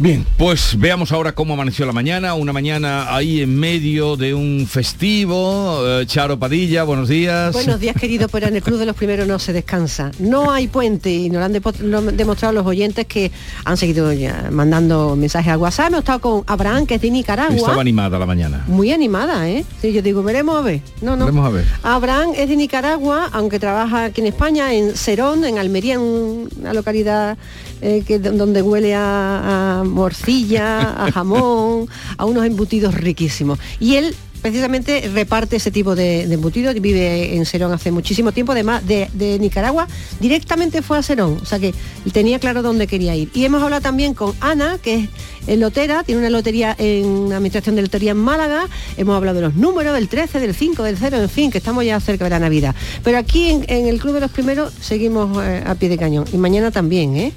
Bien, 0.00 0.24
pues 0.36 0.78
veamos 0.78 1.10
ahora 1.10 1.34
cómo 1.34 1.54
amaneció 1.54 1.84
la 1.84 1.92
mañana, 1.92 2.34
una 2.34 2.52
mañana 2.52 3.12
ahí 3.16 3.40
en 3.40 3.58
medio 3.58 4.16
de 4.16 4.32
un 4.32 4.68
festivo. 4.70 5.82
Eh, 5.84 6.06
Charo 6.06 6.38
Padilla, 6.38 6.84
buenos 6.84 7.08
días. 7.08 7.52
Buenos 7.52 7.80
días, 7.80 7.96
querido, 7.96 8.28
pero 8.28 8.46
en 8.46 8.54
el 8.54 8.62
Club 8.62 8.78
de 8.78 8.86
los 8.86 8.94
Primeros 8.94 9.26
no 9.26 9.40
se 9.40 9.52
descansa. 9.52 10.12
No 10.20 10.52
hay 10.52 10.68
puente 10.68 11.10
y 11.10 11.30
nos 11.30 11.40
lo 11.80 11.98
han, 11.98 12.16
demostrado 12.16 12.54
los 12.54 12.64
oyentes 12.64 13.06
que 13.06 13.32
han 13.64 13.76
seguido 13.76 14.08
mandando 14.52 15.16
mensajes 15.16 15.52
a 15.52 15.58
WhatsApp. 15.58 15.88
Hemos 15.88 15.98
estado 15.98 16.20
con 16.20 16.44
Abraham, 16.46 16.86
que 16.86 16.94
es 16.94 17.00
de 17.00 17.10
Nicaragua. 17.10 17.56
Estaba 17.56 17.80
animada 17.80 18.20
la 18.20 18.26
mañana. 18.26 18.62
Muy 18.68 18.92
animada, 18.92 19.48
¿eh? 19.48 19.64
Sí, 19.82 19.92
yo 19.92 20.00
digo, 20.00 20.22
veremos 20.22 20.58
a 20.58 20.62
ver. 20.62 20.80
No, 21.02 21.16
no. 21.16 21.24
Veremos 21.24 21.44
a 21.44 21.50
ver. 21.50 21.64
Abraham 21.82 22.34
es 22.36 22.48
de 22.48 22.54
Nicaragua, 22.54 23.30
aunque 23.32 23.58
trabaja 23.58 24.04
aquí 24.04 24.20
en 24.20 24.28
España, 24.28 24.72
en 24.72 24.94
Cerón, 24.94 25.44
en 25.44 25.58
Almería, 25.58 25.94
en 25.94 26.48
una 26.60 26.72
localidad 26.72 27.36
eh, 27.80 28.02
que, 28.04 28.18
donde 28.18 28.60
huele 28.60 28.94
a, 28.94 29.84
morcilla, 29.90 31.04
a 31.04 31.12
jamón, 31.12 31.88
a 32.16 32.24
unos 32.24 32.44
embutidos 32.44 32.94
riquísimos. 32.94 33.58
Y 33.80 33.96
él 33.96 34.14
precisamente 34.40 35.10
reparte 35.12 35.56
ese 35.56 35.70
tipo 35.70 35.94
de, 35.94 36.22
embutidos, 36.22 36.74
vive 36.80 37.36
en 37.36 37.44
Serón 37.44 37.72
hace 37.72 37.90
muchísimo 37.90 38.32
tiempo, 38.32 38.52
además 38.52 38.86
de, 38.86 39.38
Nicaragua, 39.40 39.86
directamente 40.20 40.82
fue 40.82 40.98
a 40.98 41.02
Serón, 41.02 41.38
o 41.42 41.44
sea 41.44 41.58
que 41.58 41.74
tenía 42.12 42.38
claro 42.38 42.62
dónde 42.62 42.86
quería 42.86 43.14
ir. 43.14 43.30
Y 43.34 43.44
hemos 43.44 43.62
hablado 43.62 43.82
también 43.82 44.14
con 44.14 44.34
Ana, 44.40 44.78
que 44.78 45.08
es 45.46 45.58
lotera, 45.58 46.02
tiene 46.02 46.20
una 46.20 46.30
lotería 46.30 46.74
en 46.78 47.32
administración 47.32 47.76
de 47.76 47.82
lotería 47.82 48.12
en 48.12 48.18
Málaga, 48.18 48.68
hemos 48.96 49.16
hablado 49.16 49.36
de 49.36 49.46
los 49.46 49.54
números, 49.54 49.94
del 49.94 50.08
13, 50.08 50.40
del 50.40 50.54
5, 50.54 50.82
del 50.82 50.96
0, 50.98 51.16
en 51.18 51.28
fin, 51.28 51.50
que 51.50 51.58
estamos 51.58 51.84
ya 51.84 51.98
cerca 52.00 52.24
de 52.24 52.30
la 52.30 52.38
Navidad. 52.38 52.74
Pero 53.02 53.18
aquí 53.18 53.50
en, 53.50 53.86
el 53.86 54.00
Club 54.00 54.14
de 54.14 54.20
los 54.20 54.30
Primeros 54.30 54.72
seguimos 54.80 55.42
eh, 55.44 55.62
a 55.66 55.74
pie 55.74 55.88
de 55.88 55.98
cañón, 55.98 56.24
y 56.32 56.36
mañana 56.36 56.70
también, 56.70 57.16
¿eh? 57.16 57.32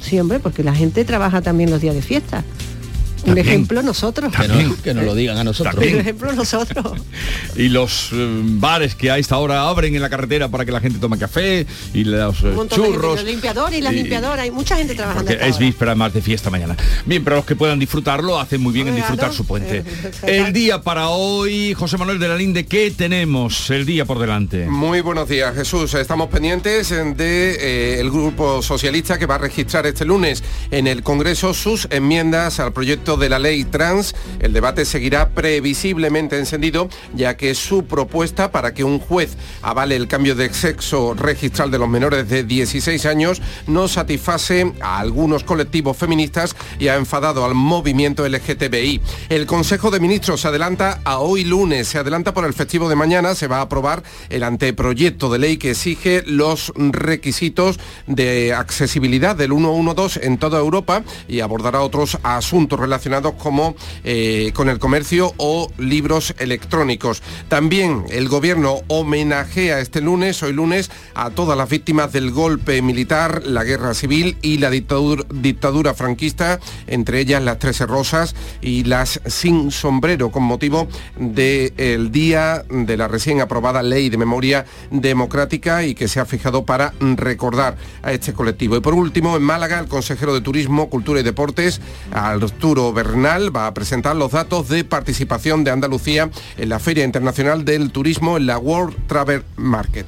Sí, 0.00 0.18
hombre, 0.18 0.40
porque 0.40 0.64
la 0.64 0.74
gente 0.74 1.04
trabaja 1.04 1.42
también 1.42 1.70
los 1.70 1.80
días 1.80 1.94
de 1.94 2.02
fiesta. 2.02 2.44
Un 3.26 3.38
ejemplo 3.38 3.82
nosotros. 3.82 4.32
Que 4.82 4.94
no, 4.94 5.02
lo 5.02 5.14
digan 5.14 5.36
a 5.36 5.44
nosotros. 5.44 5.76
Un 5.76 6.00
ejemplo 6.00 6.32
nosotros. 6.32 7.00
y 7.56 7.68
los 7.68 8.10
eh, 8.12 8.40
bares 8.42 8.94
que 8.94 9.10
a 9.10 9.18
esta 9.18 9.38
hora 9.38 9.68
abren 9.68 9.94
en 9.94 10.02
la 10.02 10.10
carretera 10.10 10.48
para 10.48 10.64
que 10.64 10.72
la 10.72 10.80
gente 10.80 10.98
tome 10.98 11.18
café 11.18 11.66
y 11.92 12.04
los 12.04 12.42
uh, 12.42 12.66
churros. 12.68 13.16
los 13.16 13.24
limpiadores 13.24 13.78
y 13.78 13.82
las 13.82 13.92
limpiadoras. 13.92 14.40
Hay 14.40 14.50
mucha 14.50 14.76
gente 14.76 14.94
trabajando. 14.94 15.30
es 15.32 15.58
víspera 15.58 15.94
más 15.94 16.12
de 16.12 16.22
fiesta 16.22 16.50
mañana. 16.50 16.76
Bien, 17.04 17.22
pero 17.22 17.36
los 17.36 17.44
que 17.44 17.56
puedan 17.56 17.78
disfrutarlo 17.78 18.38
hacen 18.38 18.60
muy 18.60 18.72
bien 18.72 18.88
en 18.88 18.96
disfrutar 18.96 19.32
su 19.32 19.44
puente. 19.44 19.84
el 20.26 20.52
día 20.52 20.82
para 20.82 21.08
hoy, 21.08 21.74
José 21.74 21.96
Manuel 21.98 22.18
de 22.18 22.28
la 22.28 22.36
Linde, 22.36 22.66
¿qué 22.66 22.90
tenemos 22.90 23.70
el 23.70 23.86
día 23.86 24.04
por 24.04 24.18
delante? 24.18 24.66
Muy 24.66 25.00
buenos 25.00 25.28
días, 25.28 25.54
Jesús. 25.54 25.94
Estamos 25.94 26.28
pendientes 26.28 26.90
de 26.90 27.56
eh, 27.60 28.00
el 28.00 28.10
grupo 28.10 28.62
socialista 28.62 29.18
que 29.18 29.26
va 29.26 29.36
a 29.36 29.38
registrar 29.38 29.86
este 29.86 30.04
lunes 30.04 30.42
en 30.70 30.86
el 30.86 31.02
Congreso 31.02 31.54
sus 31.54 31.88
enmiendas 31.90 32.60
al 32.60 32.72
proyecto 32.72 33.09
de 33.16 33.28
la 33.28 33.38
ley 33.38 33.64
trans, 33.64 34.14
el 34.40 34.52
debate 34.52 34.84
seguirá 34.84 35.30
previsiblemente 35.30 36.38
encendido, 36.38 36.88
ya 37.14 37.36
que 37.36 37.54
su 37.54 37.84
propuesta 37.84 38.50
para 38.52 38.74
que 38.74 38.84
un 38.84 38.98
juez 38.98 39.36
avale 39.62 39.96
el 39.96 40.08
cambio 40.08 40.34
de 40.34 40.52
sexo 40.52 41.14
registral 41.14 41.70
de 41.70 41.78
los 41.78 41.88
menores 41.88 42.28
de 42.28 42.44
16 42.44 43.06
años 43.06 43.42
no 43.66 43.88
satisface 43.88 44.72
a 44.80 44.98
algunos 44.98 45.44
colectivos 45.44 45.96
feministas 45.96 46.54
y 46.78 46.88
ha 46.88 46.96
enfadado 46.96 47.44
al 47.44 47.54
movimiento 47.54 48.28
LGTBI. 48.28 49.00
El 49.28 49.46
Consejo 49.46 49.90
de 49.90 50.00
Ministros 50.00 50.42
se 50.42 50.48
adelanta 50.48 51.00
a 51.04 51.18
hoy 51.18 51.44
lunes, 51.44 51.88
se 51.88 51.98
adelanta 51.98 52.32
por 52.32 52.44
el 52.44 52.54
festivo 52.54 52.88
de 52.88 52.96
mañana, 52.96 53.34
se 53.34 53.48
va 53.48 53.58
a 53.58 53.62
aprobar 53.62 54.02
el 54.28 54.44
anteproyecto 54.44 55.30
de 55.30 55.38
ley 55.38 55.56
que 55.56 55.70
exige 55.70 56.22
los 56.26 56.72
requisitos 56.76 57.78
de 58.06 58.54
accesibilidad 58.54 59.34
del 59.34 59.50
112 59.50 60.26
en 60.26 60.38
toda 60.38 60.58
Europa 60.58 61.02
y 61.28 61.40
abordará 61.40 61.80
otros 61.80 62.18
asuntos 62.22 62.78
relacionados 62.78 62.99
como 63.38 63.74
eh, 64.04 64.52
con 64.54 64.68
el 64.68 64.78
comercio 64.78 65.32
o 65.36 65.70
libros 65.78 66.34
electrónicos. 66.38 67.22
También 67.48 68.04
el 68.10 68.28
gobierno 68.28 68.80
homenajea 68.88 69.80
este 69.80 70.00
lunes, 70.00 70.42
hoy 70.42 70.52
lunes, 70.52 70.90
a 71.14 71.30
todas 71.30 71.56
las 71.56 71.68
víctimas 71.68 72.12
del 72.12 72.30
golpe 72.30 72.82
militar, 72.82 73.42
la 73.44 73.64
guerra 73.64 73.94
civil 73.94 74.36
y 74.42 74.58
la 74.58 74.70
dictadura 74.70 75.94
franquista, 75.94 76.60
entre 76.86 77.20
ellas 77.20 77.42
las 77.42 77.58
Trece 77.58 77.86
Rosas 77.86 78.34
y 78.60 78.84
las 78.84 79.20
sin 79.26 79.70
sombrero, 79.70 80.30
con 80.30 80.42
motivo 80.42 80.88
del 81.18 82.12
día 82.12 82.64
de 82.68 82.96
la 82.96 83.08
recién 83.08 83.40
aprobada 83.40 83.82
ley 83.82 84.08
de 84.08 84.16
memoria 84.16 84.66
democrática 84.90 85.84
y 85.84 85.94
que 85.94 86.08
se 86.08 86.20
ha 86.20 86.26
fijado 86.26 86.64
para 86.64 86.92
recordar 87.00 87.76
a 88.02 88.12
este 88.12 88.32
colectivo. 88.32 88.76
Y 88.76 88.80
por 88.80 88.94
último, 88.94 89.36
en 89.36 89.42
Málaga, 89.42 89.78
el 89.78 89.88
consejero 89.88 90.34
de 90.34 90.40
Turismo, 90.40 90.88
Cultura 90.90 91.20
y 91.20 91.22
Deportes, 91.22 91.80
Arturo 92.12 92.89
Va 93.54 93.66
a 93.66 93.74
presentar 93.74 94.16
los 94.16 94.32
datos 94.32 94.68
de 94.68 94.84
participación 94.84 95.64
de 95.64 95.70
Andalucía 95.70 96.30
en 96.56 96.68
la 96.68 96.78
Feria 96.78 97.04
Internacional 97.04 97.64
del 97.64 97.90
Turismo 97.90 98.36
en 98.36 98.46
la 98.46 98.58
World 98.58 98.96
Travel 99.06 99.42
Market. 99.56 100.06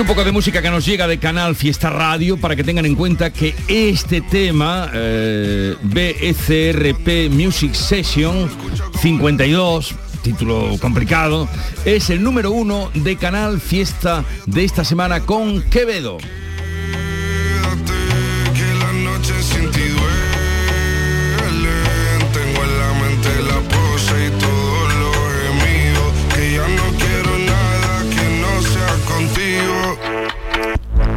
Un 0.00 0.06
poco 0.08 0.24
de 0.24 0.32
música 0.32 0.60
que 0.60 0.70
nos 0.70 0.84
llega 0.84 1.06
de 1.06 1.18
Canal 1.18 1.54
Fiesta 1.54 1.88
Radio 1.88 2.36
para 2.36 2.56
que 2.56 2.64
tengan 2.64 2.84
en 2.84 2.96
cuenta 2.96 3.32
que 3.32 3.54
este 3.68 4.20
tema, 4.20 4.90
eh, 4.92 5.76
BCRP 5.82 7.30
Music 7.30 7.74
Session 7.74 8.50
52, 9.00 9.94
título 10.22 10.76
complicado, 10.80 11.48
es 11.84 12.10
el 12.10 12.24
número 12.24 12.50
uno 12.50 12.90
de 12.94 13.16
Canal 13.16 13.60
Fiesta 13.60 14.24
de 14.46 14.64
esta 14.64 14.84
semana 14.84 15.20
con 15.20 15.62
Quevedo. 15.62 16.18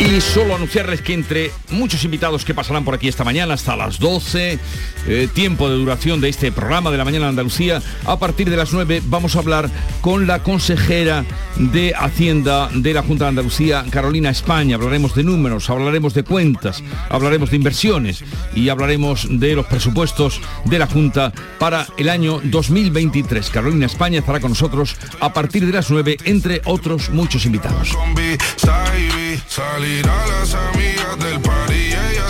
Y 0.07 0.21
solo 0.21 0.55
anunciarles 0.55 1.01
que 1.01 1.13
entre 1.13 1.51
muchos 1.69 2.05
invitados 2.05 2.45
que 2.45 2.53
pasarán 2.53 2.85
por 2.85 2.95
aquí 2.95 3.09
esta 3.09 3.25
mañana 3.25 3.55
hasta 3.55 3.75
las 3.75 3.99
12, 3.99 4.57
eh, 5.05 5.27
tiempo 5.33 5.69
de 5.69 5.75
duración 5.75 6.21
de 6.21 6.29
este 6.29 6.49
programa 6.49 6.91
de 6.91 6.97
la 6.97 7.03
mañana 7.03 7.25
de 7.25 7.31
Andalucía, 7.31 7.81
a 8.05 8.17
partir 8.17 8.49
de 8.49 8.55
las 8.55 8.71
9 8.71 9.01
vamos 9.07 9.35
a 9.35 9.39
hablar 9.39 9.69
con 9.99 10.25
la 10.25 10.43
consejera 10.43 11.25
de 11.57 11.93
Hacienda 11.93 12.69
de 12.73 12.93
la 12.93 13.03
Junta 13.03 13.25
de 13.25 13.29
Andalucía, 13.29 13.83
Carolina 13.89 14.29
España. 14.29 14.77
Hablaremos 14.77 15.13
de 15.13 15.25
números, 15.25 15.69
hablaremos 15.69 16.13
de 16.13 16.23
cuentas, 16.23 16.83
hablaremos 17.09 17.49
de 17.51 17.57
inversiones 17.57 18.23
y 18.55 18.69
hablaremos 18.69 19.27
de 19.29 19.55
los 19.55 19.65
presupuestos 19.65 20.39
de 20.63 20.79
la 20.79 20.87
Junta 20.87 21.33
para 21.59 21.85
el 21.97 22.07
año 22.07 22.39
2023. 22.45 23.49
Carolina 23.49 23.87
España 23.87 24.19
estará 24.19 24.39
con 24.39 24.51
nosotros 24.51 24.95
a 25.19 25.33
partir 25.33 25.65
de 25.65 25.73
las 25.73 25.91
9, 25.91 26.17
entre 26.23 26.61
otros 26.63 27.09
muchos 27.09 27.45
invitados. 27.45 27.91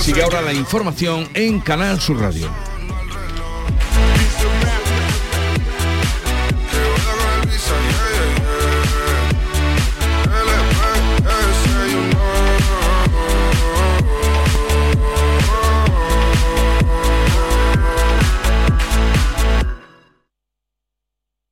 Sigue 0.02 0.24
ahora 0.24 0.42
la 0.42 0.54
información 0.54 1.28
en 1.34 1.60
Canal 1.60 2.00
Sur 2.00 2.20
Radio. 2.20 2.50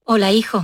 Hola, 0.05 0.31
hijo. 0.31 0.63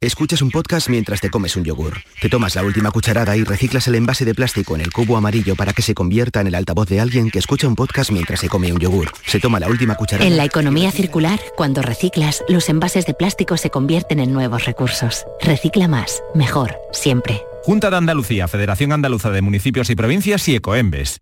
Escuchas 0.00 0.42
un 0.42 0.50
podcast 0.52 0.88
mientras 0.88 1.20
te 1.20 1.28
comes 1.28 1.56
un 1.56 1.64
yogur. 1.64 1.94
Te 2.20 2.28
tomas 2.28 2.54
la 2.54 2.62
última 2.62 2.92
cucharada 2.92 3.36
y 3.36 3.42
reciclas 3.42 3.88
el 3.88 3.96
envase 3.96 4.24
de 4.24 4.32
plástico 4.32 4.76
en 4.76 4.82
el 4.82 4.92
cubo 4.92 5.16
amarillo 5.16 5.56
para 5.56 5.72
que 5.72 5.82
se 5.82 5.92
convierta 5.92 6.40
en 6.40 6.46
el 6.46 6.54
altavoz 6.54 6.88
de 6.88 7.00
alguien 7.00 7.32
que 7.32 7.40
escucha 7.40 7.66
un 7.66 7.74
podcast 7.74 8.12
mientras 8.12 8.38
se 8.38 8.48
come 8.48 8.72
un 8.72 8.78
yogur. 8.78 9.10
Se 9.26 9.40
toma 9.40 9.58
la 9.58 9.66
última 9.66 9.96
cucharada. 9.96 10.24
En 10.24 10.36
la 10.36 10.44
economía 10.44 10.92
circular, 10.92 11.40
cuando 11.56 11.82
reciclas, 11.82 12.44
los 12.48 12.68
envases 12.68 13.06
de 13.06 13.14
plástico 13.14 13.56
se 13.56 13.70
convierten 13.70 14.20
en 14.20 14.32
nuevos 14.32 14.66
recursos. 14.66 15.26
Recicla 15.40 15.88
más, 15.88 16.22
mejor, 16.32 16.76
siempre. 16.92 17.42
Junta 17.64 17.90
de 17.90 17.96
Andalucía, 17.96 18.46
Federación 18.46 18.92
Andaluza 18.92 19.30
de 19.30 19.42
Municipios 19.42 19.90
y 19.90 19.96
Provincias 19.96 20.48
y 20.48 20.54
Ecoembes. 20.54 21.18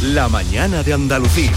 La 0.00 0.30
mañana 0.30 0.82
de 0.82 0.94
Andalucía. 0.94 1.52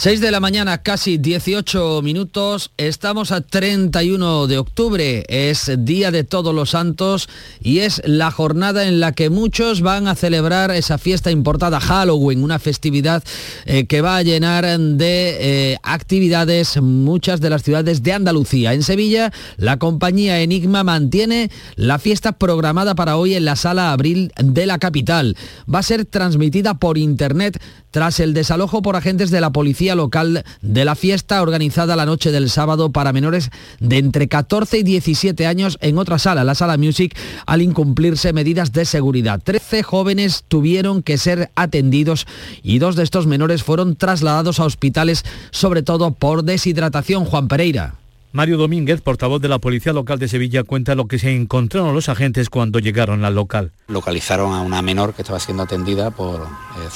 6 0.00 0.22
de 0.22 0.30
la 0.30 0.40
mañana, 0.40 0.78
casi 0.78 1.18
18 1.18 2.00
minutos. 2.00 2.70
Estamos 2.78 3.32
a 3.32 3.42
31 3.42 4.46
de 4.46 4.56
octubre. 4.56 5.26
Es 5.28 5.70
Día 5.76 6.10
de 6.10 6.24
Todos 6.24 6.54
los 6.54 6.70
Santos 6.70 7.28
y 7.60 7.80
es 7.80 8.00
la 8.06 8.30
jornada 8.30 8.88
en 8.88 8.98
la 8.98 9.12
que 9.12 9.28
muchos 9.28 9.82
van 9.82 10.08
a 10.08 10.14
celebrar 10.14 10.70
esa 10.70 10.96
fiesta 10.96 11.30
importada 11.30 11.80
Halloween, 11.80 12.42
una 12.42 12.58
festividad 12.58 13.22
eh, 13.66 13.84
que 13.84 14.00
va 14.00 14.16
a 14.16 14.22
llenar 14.22 14.64
de 14.64 15.72
eh, 15.72 15.76
actividades 15.82 16.80
muchas 16.80 17.42
de 17.42 17.50
las 17.50 17.62
ciudades 17.62 18.02
de 18.02 18.14
Andalucía. 18.14 18.72
En 18.72 18.82
Sevilla, 18.82 19.34
la 19.58 19.78
compañía 19.78 20.40
Enigma 20.40 20.82
mantiene 20.82 21.50
la 21.76 21.98
fiesta 21.98 22.32
programada 22.32 22.94
para 22.94 23.18
hoy 23.18 23.34
en 23.34 23.44
la 23.44 23.54
sala 23.54 23.92
Abril 23.92 24.32
de 24.42 24.64
la 24.64 24.78
capital. 24.78 25.36
Va 25.70 25.80
a 25.80 25.82
ser 25.82 26.06
transmitida 26.06 26.72
por 26.72 26.96
internet 26.96 27.60
tras 27.90 28.20
el 28.20 28.34
desalojo 28.34 28.82
por 28.82 28.96
agentes 28.96 29.30
de 29.30 29.40
la 29.40 29.50
policía 29.50 29.94
local 29.94 30.44
de 30.60 30.84
la 30.84 30.94
fiesta 30.94 31.42
organizada 31.42 31.96
la 31.96 32.06
noche 32.06 32.30
del 32.30 32.50
sábado 32.50 32.90
para 32.90 33.12
menores 33.12 33.50
de 33.78 33.98
entre 33.98 34.28
14 34.28 34.78
y 34.78 34.82
17 34.82 35.46
años 35.46 35.78
en 35.80 35.98
otra 35.98 36.18
sala, 36.18 36.44
la 36.44 36.54
sala 36.54 36.76
Music, 36.76 37.16
al 37.46 37.62
incumplirse 37.62 38.32
medidas 38.32 38.72
de 38.72 38.84
seguridad. 38.84 39.40
13 39.42 39.82
jóvenes 39.82 40.44
tuvieron 40.48 41.02
que 41.02 41.18
ser 41.18 41.50
atendidos 41.54 42.26
y 42.62 42.78
dos 42.78 42.96
de 42.96 43.02
estos 43.02 43.26
menores 43.26 43.62
fueron 43.62 43.96
trasladados 43.96 44.60
a 44.60 44.64
hospitales, 44.64 45.24
sobre 45.50 45.82
todo 45.82 46.12
por 46.12 46.44
deshidratación. 46.44 47.24
Juan 47.24 47.48
Pereira. 47.48 47.99
Mario 48.32 48.58
Domínguez, 48.58 49.00
portavoz 49.00 49.42
de 49.42 49.48
la 49.48 49.58
Policía 49.58 49.92
Local 49.92 50.20
de 50.20 50.28
Sevilla, 50.28 50.62
cuenta 50.62 50.94
lo 50.94 51.08
que 51.08 51.18
se 51.18 51.34
encontraron 51.34 51.96
los 51.96 52.08
agentes 52.08 52.48
cuando 52.48 52.78
llegaron 52.78 53.24
al 53.24 53.34
local. 53.34 53.72
Localizaron 53.88 54.52
a 54.52 54.60
una 54.60 54.82
menor 54.82 55.14
que 55.14 55.22
estaba 55.22 55.40
siendo 55.40 55.64
atendida 55.64 56.12
por 56.12 56.46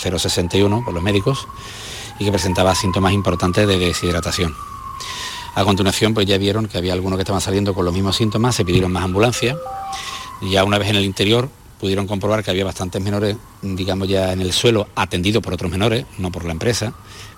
061, 0.01 0.85
por 0.85 0.95
los 0.95 1.03
médicos, 1.03 1.49
y 2.21 2.25
que 2.25 2.31
presentaba 2.31 2.73
síntomas 2.77 3.13
importantes 3.13 3.67
de 3.67 3.79
deshidratación. 3.79 4.55
A 5.57 5.65
continuación, 5.65 6.15
pues 6.15 6.25
ya 6.27 6.39
vieron 6.39 6.69
que 6.69 6.79
había 6.79 6.93
algunos 6.93 7.17
que 7.17 7.23
estaban 7.23 7.41
saliendo 7.41 7.75
con 7.75 7.85
los 7.85 7.93
mismos 7.93 8.15
síntomas, 8.15 8.55
se 8.55 8.65
pidieron 8.65 8.93
más 8.93 9.03
ambulancias. 9.03 9.57
Ya 10.41 10.63
una 10.63 10.79
vez 10.79 10.91
en 10.91 10.97
el 10.97 11.05
interior 11.05 11.49
pudieron 11.81 12.07
comprobar 12.07 12.45
que 12.45 12.53
había 12.53 12.65
bastantes 12.65 13.03
menores, 13.03 13.37
digamos 13.61 14.07
ya 14.07 14.33
en 14.33 14.41
el 14.41 14.53
suelo, 14.53 14.87
atendidos 14.95 15.43
por 15.43 15.55
otros 15.55 15.69
menores, 15.69 16.07
no 16.19 16.31
por 16.31 16.45
la 16.45 16.53
empresa, 16.53 16.95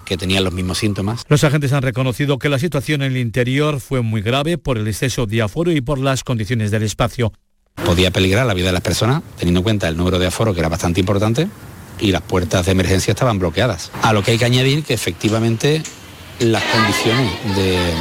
que 0.07 0.17
tenían 0.17 0.45
los 0.45 0.55
mismos 0.55 0.79
síntomas. 0.79 1.25
Los 1.29 1.45
agentes 1.45 1.75
han 1.75 1.83
reconocido 1.83 2.39
que 2.39 2.49
la 2.49 2.59
situación 2.59 3.03
en 3.03 3.13
el 3.13 3.19
interior 3.19 3.81
fue 3.81 4.01
muy 4.01 4.23
grave 4.23 4.57
por 4.57 4.79
el 4.79 4.89
exceso 4.89 5.27
de 5.27 5.43
aforo 5.43 5.73
y 5.73 5.83
por 5.83 5.99
las 5.99 6.25
condiciones 6.25 6.71
del 6.71 6.85
espacio. 6.85 7.35
Podía 7.85 8.11
peligrar 8.11 8.47
la 8.47 8.55
vida 8.55 8.69
de 8.69 8.73
las 8.73 8.81
personas, 8.81 9.23
teniendo 9.39 9.61
en 9.61 9.65
cuenta 9.65 9.89
el 9.89 9.99
número 9.99 10.19
de 10.19 10.29
aforo 10.29 10.55
que 10.55 10.61
era 10.61 10.71
bastante 10.71 11.01
importante 11.01 11.49
y 12.01 12.13
las 12.13 12.23
puertas 12.23 12.65
de 12.65 12.73
emergencia 12.73 13.13
estaban 13.13 13.39
bloqueadas. 13.39 13.91
A 14.03 14.13
lo 14.13 14.23
que 14.23 14.31
hay 14.31 14.39
que 14.39 14.45
añadir 14.45 14.83
que 14.85 14.95
efectivamente 14.95 15.83
las 16.41 16.63
condiciones 16.65 17.33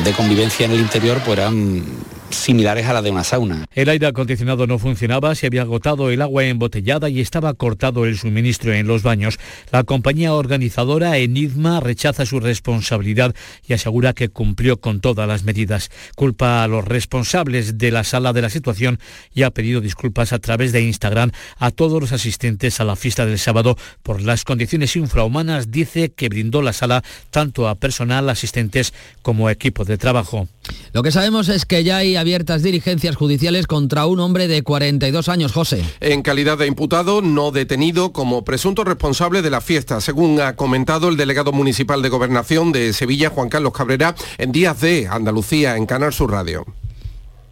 de, 0.04 0.14
convivencia 0.14 0.66
en 0.66 0.74
el 0.74 0.80
interior 0.80 1.22
pues 1.26 1.40
eran 1.40 1.84
similares 2.30 2.86
a 2.86 2.94
las 2.94 3.04
de 3.04 3.12
una 3.12 3.24
sauna. 3.24 3.66
El 3.74 3.90
aire 3.90 4.08
acondicionado 4.08 4.68
no 4.68 4.80
funcionaba, 4.80 5.36
se 5.36 5.48
había 5.48 5.62
agotado 5.62 6.10
el 6.10 6.22
agua 6.22 6.46
embotellada 6.46 7.10
y 7.10 7.22
estaba 7.22 7.54
cortado 7.54 8.06
el 8.06 8.18
suministro 8.18 8.74
en 8.74 8.88
los 8.88 9.04
baños. 9.04 9.40
La 9.72 9.84
compañía 9.84 10.34
organizadora 10.34 11.18
Enigma 11.18 11.80
rechaza 11.80 12.26
su 12.26 12.40
responsabilidad 12.40 13.36
y 13.68 13.74
asegura 13.74 14.14
que 14.14 14.30
cumplió 14.30 14.80
con 14.80 15.02
todas 15.02 15.28
las 15.28 15.44
medidas. 15.44 15.90
Culpa 16.16 16.64
a 16.64 16.68
los 16.68 16.86
responsables 16.86 17.78
de 17.78 17.92
la 17.92 18.04
sala 18.04 18.34
de 18.34 18.42
la 18.42 18.50
situación 18.50 19.00
y 19.34 19.44
ha 19.44 19.52
pedido 19.52 19.82
disculpas 19.82 20.34
a 20.34 20.40
través 20.40 20.72
de 20.72 20.82
Instagram 20.82 21.32
a 21.58 21.72
todos 21.72 22.02
los 22.02 22.12
asistentes 22.12 22.80
a 22.80 22.84
la 22.84 22.96
fiesta 22.96 23.26
del 23.26 23.40
sábado 23.40 23.78
por 24.04 24.22
las 24.22 24.44
condiciones 24.44 24.96
infrahumanas. 24.96 25.72
Dice 25.72 26.12
que 26.12 26.30
brindó 26.30 26.62
la 26.62 26.74
sala 26.74 27.04
tanto 27.32 27.68
a 27.68 27.76
personal, 27.76 28.30
asistentes 28.30 28.94
como 29.22 29.50
equipo 29.50 29.86
de 29.86 29.98
trabajo. 29.98 30.48
Lo 30.94 31.04
que 31.04 31.12
sabemos 31.12 31.50
es 31.50 31.66
que 31.66 31.84
ya 31.84 31.98
hay 31.98 32.15
abiertas 32.18 32.64
diligencias 32.64 33.16
judiciales 33.16 33.68
contra 33.68 34.06
un 34.06 34.20
hombre 34.20 34.48
de 34.48 34.64
42 34.64 35.30
años, 35.30 35.52
José. 35.52 35.84
En 36.00 36.22
calidad 36.22 36.58
de 36.58 36.68
imputado, 36.68 37.22
no 37.22 37.52
detenido 37.52 38.12
como 38.12 38.44
presunto 38.44 38.84
responsable 38.84 39.42
de 39.42 39.50
la 39.50 39.62
fiesta, 39.62 40.02
según 40.02 40.40
ha 40.42 40.56
comentado 40.56 41.10
el 41.10 41.18
delegado 41.18 41.52
municipal 41.52 42.02
de 42.02 42.10
Gobernación 42.10 42.72
de 42.72 42.94
Sevilla, 42.94 43.30
Juan 43.30 43.50
Carlos 43.50 43.74
Cabrera, 43.74 44.16
en 44.38 44.52
Días 44.52 44.82
de 44.82 45.08
Andalucía, 45.08 45.78
en 45.78 45.86
Canal 45.86 46.14
Sur 46.14 46.32
Radio. 46.32 46.66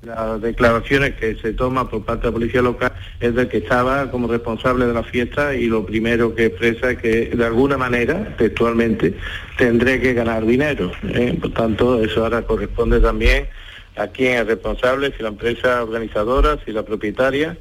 Las 0.03 0.41
declaraciones 0.41 1.15
que 1.15 1.35
se 1.35 1.53
toma 1.53 1.89
por 1.89 2.03
parte 2.03 2.23
de 2.23 2.27
la 2.27 2.33
policía 2.33 2.61
local 2.61 2.91
es 3.21 3.35
de 3.35 3.47
que 3.47 3.59
estaba 3.59 4.11
como 4.11 4.27
responsable 4.27 4.85
de 4.85 4.93
la 4.93 5.03
fiesta 5.03 5.55
y 5.55 5.67
lo 5.67 5.85
primero 5.85 6.35
que 6.35 6.47
expresa 6.47 6.91
es 6.91 6.97
que 6.97 7.29
de 7.29 7.45
alguna 7.45 7.77
manera, 7.77 8.35
textualmente, 8.37 9.15
tendré 9.57 10.01
que 10.01 10.13
ganar 10.13 10.45
dinero. 10.45 10.91
¿eh? 11.03 11.37
Por 11.39 11.53
tanto, 11.53 12.03
eso 12.03 12.23
ahora 12.23 12.41
corresponde 12.41 12.99
también 12.99 13.47
a 13.95 14.07
quién 14.07 14.39
es 14.39 14.47
responsable, 14.47 15.13
si 15.15 15.23
la 15.23 15.29
empresa 15.29 15.83
organizadora, 15.83 16.59
si 16.65 16.71
la 16.71 16.83
propietaria, 16.83 17.57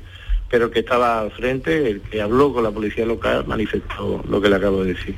pero 0.48 0.70
que 0.70 0.80
estaba 0.80 1.20
al 1.20 1.30
frente, 1.32 1.90
el 1.90 2.00
que 2.02 2.20
habló 2.20 2.52
con 2.52 2.64
la 2.64 2.70
policía 2.70 3.06
local 3.06 3.44
manifestó 3.46 4.22
lo 4.28 4.40
que 4.40 4.48
le 4.48 4.56
acabo 4.56 4.84
de 4.84 4.94
decir. 4.94 5.16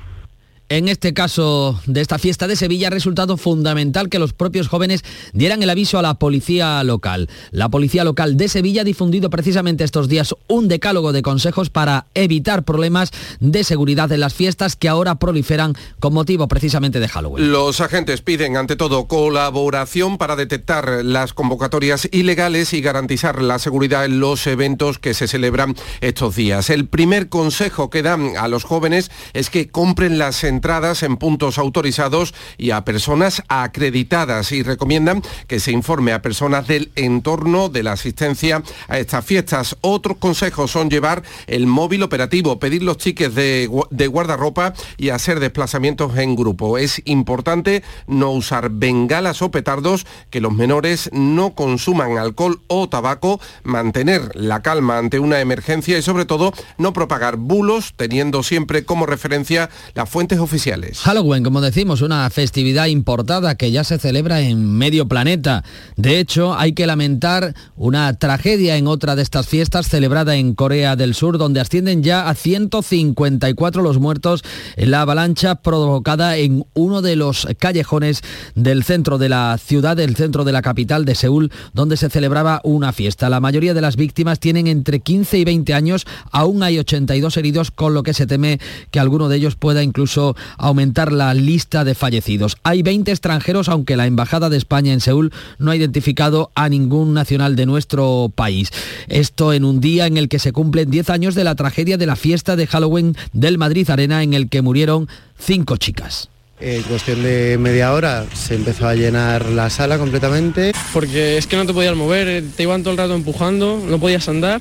En 0.70 0.88
este 0.88 1.12
caso 1.12 1.78
de 1.84 2.00
esta 2.00 2.18
fiesta 2.18 2.48
de 2.48 2.56
Sevilla 2.56 2.86
ha 2.86 2.90
resultado 2.90 3.36
fundamental 3.36 4.08
que 4.08 4.18
los 4.18 4.32
propios 4.32 4.68
jóvenes 4.68 5.04
dieran 5.34 5.62
el 5.62 5.68
aviso 5.68 5.98
a 5.98 6.02
la 6.02 6.14
policía 6.14 6.82
local. 6.84 7.28
La 7.50 7.68
policía 7.68 8.02
local 8.02 8.38
de 8.38 8.48
Sevilla 8.48 8.80
ha 8.80 8.84
difundido 8.84 9.28
precisamente 9.28 9.84
estos 9.84 10.08
días 10.08 10.34
un 10.48 10.68
decálogo 10.68 11.12
de 11.12 11.20
consejos 11.20 11.68
para 11.68 12.06
evitar 12.14 12.64
problemas 12.64 13.10
de 13.40 13.62
seguridad 13.62 14.10
en 14.10 14.20
las 14.20 14.32
fiestas 14.32 14.74
que 14.74 14.88
ahora 14.88 15.16
proliferan 15.16 15.74
con 16.00 16.14
motivo 16.14 16.48
precisamente 16.48 16.98
de 16.98 17.08
Halloween. 17.08 17.52
Los 17.52 17.82
agentes 17.82 18.22
piden 18.22 18.56
ante 18.56 18.76
todo 18.76 19.06
colaboración 19.06 20.16
para 20.16 20.34
detectar 20.34 21.04
las 21.04 21.34
convocatorias 21.34 22.08
ilegales 22.10 22.72
y 22.72 22.80
garantizar 22.80 23.42
la 23.42 23.58
seguridad 23.58 24.06
en 24.06 24.18
los 24.18 24.46
eventos 24.46 24.98
que 24.98 25.12
se 25.12 25.28
celebran 25.28 25.74
estos 26.00 26.36
días. 26.36 26.70
El 26.70 26.88
primer 26.88 27.28
consejo 27.28 27.90
que 27.90 28.02
dan 28.02 28.38
a 28.38 28.48
los 28.48 28.64
jóvenes 28.64 29.10
es 29.34 29.50
que 29.50 29.68
compren 29.68 30.16
las 30.16 30.42
entradas 30.54 31.02
en 31.02 31.16
puntos 31.16 31.58
autorizados 31.58 32.32
y 32.58 32.70
a 32.70 32.84
personas 32.84 33.42
acreditadas 33.48 34.52
y 34.52 34.62
recomiendan 34.62 35.22
que 35.48 35.58
se 35.58 35.72
informe 35.72 36.12
a 36.12 36.22
personas 36.22 36.68
del 36.68 36.92
entorno 36.94 37.68
de 37.68 37.82
la 37.82 37.92
asistencia 37.92 38.62
a 38.88 38.98
estas 38.98 39.24
fiestas. 39.24 39.76
Otros 39.80 40.18
consejos 40.18 40.70
son 40.70 40.90
llevar 40.90 41.22
el 41.48 41.66
móvil 41.66 42.04
operativo, 42.04 42.58
pedir 42.60 42.82
los 42.82 42.98
tickets 42.98 43.34
de, 43.34 43.68
de 43.90 44.06
guardarropa 44.06 44.74
y 44.96 45.08
hacer 45.08 45.40
desplazamientos 45.40 46.16
en 46.16 46.36
grupo. 46.36 46.78
Es 46.78 47.02
importante 47.04 47.82
no 48.06 48.30
usar 48.30 48.70
bengalas 48.70 49.42
o 49.42 49.50
petardos, 49.50 50.06
que 50.30 50.40
los 50.40 50.52
menores 50.52 51.10
no 51.12 51.54
consuman 51.54 52.16
alcohol 52.18 52.60
o 52.68 52.88
tabaco, 52.88 53.40
mantener 53.64 54.30
la 54.34 54.62
calma 54.62 54.98
ante 54.98 55.18
una 55.18 55.40
emergencia 55.40 55.98
y 55.98 56.02
sobre 56.02 56.26
todo 56.26 56.52
no 56.78 56.92
propagar 56.92 57.36
bulos 57.36 57.94
teniendo 57.96 58.42
siempre 58.42 58.84
como 58.84 59.06
referencia 59.06 59.70
las 59.94 60.08
fuentes 60.08 60.38
oficiales. 60.44 61.00
Halloween, 61.00 61.42
como 61.42 61.60
decimos, 61.60 62.02
una 62.02 62.30
festividad 62.30 62.86
importada 62.86 63.56
que 63.56 63.72
ya 63.72 63.82
se 63.82 63.98
celebra 63.98 64.40
en 64.40 64.76
medio 64.76 65.08
planeta. 65.08 65.64
De 65.96 66.20
hecho, 66.20 66.54
hay 66.56 66.72
que 66.72 66.86
lamentar 66.86 67.54
una 67.76 68.12
tragedia 68.14 68.76
en 68.76 68.86
otra 68.86 69.16
de 69.16 69.22
estas 69.22 69.48
fiestas 69.48 69.88
celebrada 69.88 70.36
en 70.36 70.54
Corea 70.54 70.96
del 70.96 71.14
Sur, 71.14 71.38
donde 71.38 71.60
ascienden 71.60 72.02
ya 72.02 72.28
a 72.28 72.34
154 72.34 73.82
los 73.82 73.98
muertos 73.98 74.44
en 74.76 74.90
la 74.90 75.00
avalancha 75.00 75.56
provocada 75.56 76.36
en 76.36 76.64
uno 76.74 77.02
de 77.02 77.16
los 77.16 77.48
callejones 77.58 78.22
del 78.54 78.84
centro 78.84 79.18
de 79.18 79.28
la 79.28 79.58
ciudad, 79.58 79.96
del 79.96 80.16
centro 80.16 80.44
de 80.44 80.52
la 80.52 80.62
capital 80.62 81.04
de 81.04 81.14
Seúl, 81.14 81.50
donde 81.72 81.96
se 81.96 82.10
celebraba 82.10 82.60
una 82.64 82.92
fiesta. 82.92 83.28
La 83.28 83.40
mayoría 83.40 83.74
de 83.74 83.80
las 83.80 83.96
víctimas 83.96 84.38
tienen 84.38 84.66
entre 84.66 85.00
15 85.00 85.38
y 85.38 85.44
20 85.44 85.74
años, 85.74 86.06
aún 86.30 86.62
hay 86.62 86.78
82 86.78 87.36
heridos, 87.36 87.70
con 87.70 87.94
lo 87.94 88.02
que 88.02 88.14
se 88.14 88.26
teme 88.26 88.60
que 88.90 89.00
alguno 89.00 89.28
de 89.28 89.36
ellos 89.36 89.56
pueda 89.56 89.82
incluso 89.82 90.33
aumentar 90.58 91.12
la 91.12 91.34
lista 91.34 91.84
de 91.84 91.94
fallecidos. 91.94 92.56
Hay 92.62 92.82
20 92.82 93.10
extranjeros, 93.10 93.68
aunque 93.68 93.96
la 93.96 94.06
Embajada 94.06 94.50
de 94.50 94.56
España 94.56 94.92
en 94.92 95.00
Seúl 95.00 95.32
no 95.58 95.70
ha 95.70 95.76
identificado 95.76 96.50
a 96.54 96.68
ningún 96.68 97.14
nacional 97.14 97.56
de 97.56 97.66
nuestro 97.66 98.30
país. 98.34 98.70
Esto 99.08 99.52
en 99.52 99.64
un 99.64 99.80
día 99.80 100.06
en 100.06 100.16
el 100.16 100.28
que 100.28 100.38
se 100.38 100.52
cumplen 100.52 100.90
10 100.90 101.10
años 101.10 101.34
de 101.34 101.44
la 101.44 101.54
tragedia 101.54 101.98
de 101.98 102.06
la 102.06 102.16
fiesta 102.16 102.56
de 102.56 102.66
Halloween 102.66 103.16
del 103.32 103.58
Madrid 103.58 103.88
Arena 103.90 104.22
en 104.22 104.34
el 104.34 104.48
que 104.48 104.62
murieron 104.62 105.08
cinco 105.38 105.76
chicas. 105.76 106.28
En 106.60 106.82
cuestión 106.82 107.22
de 107.22 107.58
media 107.58 107.92
hora 107.92 108.24
se 108.32 108.54
empezó 108.54 108.86
a 108.86 108.94
llenar 108.94 109.46
la 109.46 109.70
sala 109.70 109.98
completamente. 109.98 110.72
Porque 110.92 111.36
es 111.36 111.46
que 111.46 111.56
no 111.56 111.66
te 111.66 111.74
podías 111.74 111.96
mover, 111.96 112.44
te 112.56 112.62
iban 112.62 112.82
todo 112.82 112.92
el 112.92 112.98
rato 112.98 113.14
empujando, 113.14 113.82
no 113.86 113.98
podías 113.98 114.28
andar 114.28 114.60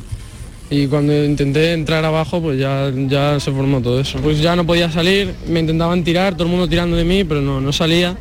y 0.69 0.88
cuando 0.88 1.13
intenté 1.23 1.73
entrar 1.73 2.04
abajo 2.06 2.41
pues 2.41 2.60
ya, 2.60 2.91
ya 3.08 3.39
se 3.39 3.52
formó 3.52 3.82
todo 3.82 3.99
eso. 3.99 4.19
Pues 4.19 4.41
ya 4.41 4.56
no 4.56 4.65
podía 4.65 4.91
salir, 4.91 5.34
me 5.47 5.60
intentaban 5.60 6.04
tirar, 6.04 6.34
todo 6.34 6.43
el 6.43 6.49
mundo 6.49 6.67
tirando 6.67 6.95
de 6.95 7.04
mí, 7.04 7.23
pero 7.23 7.41
no, 7.41 7.62
no 7.62 7.71
salía. 7.71 8.17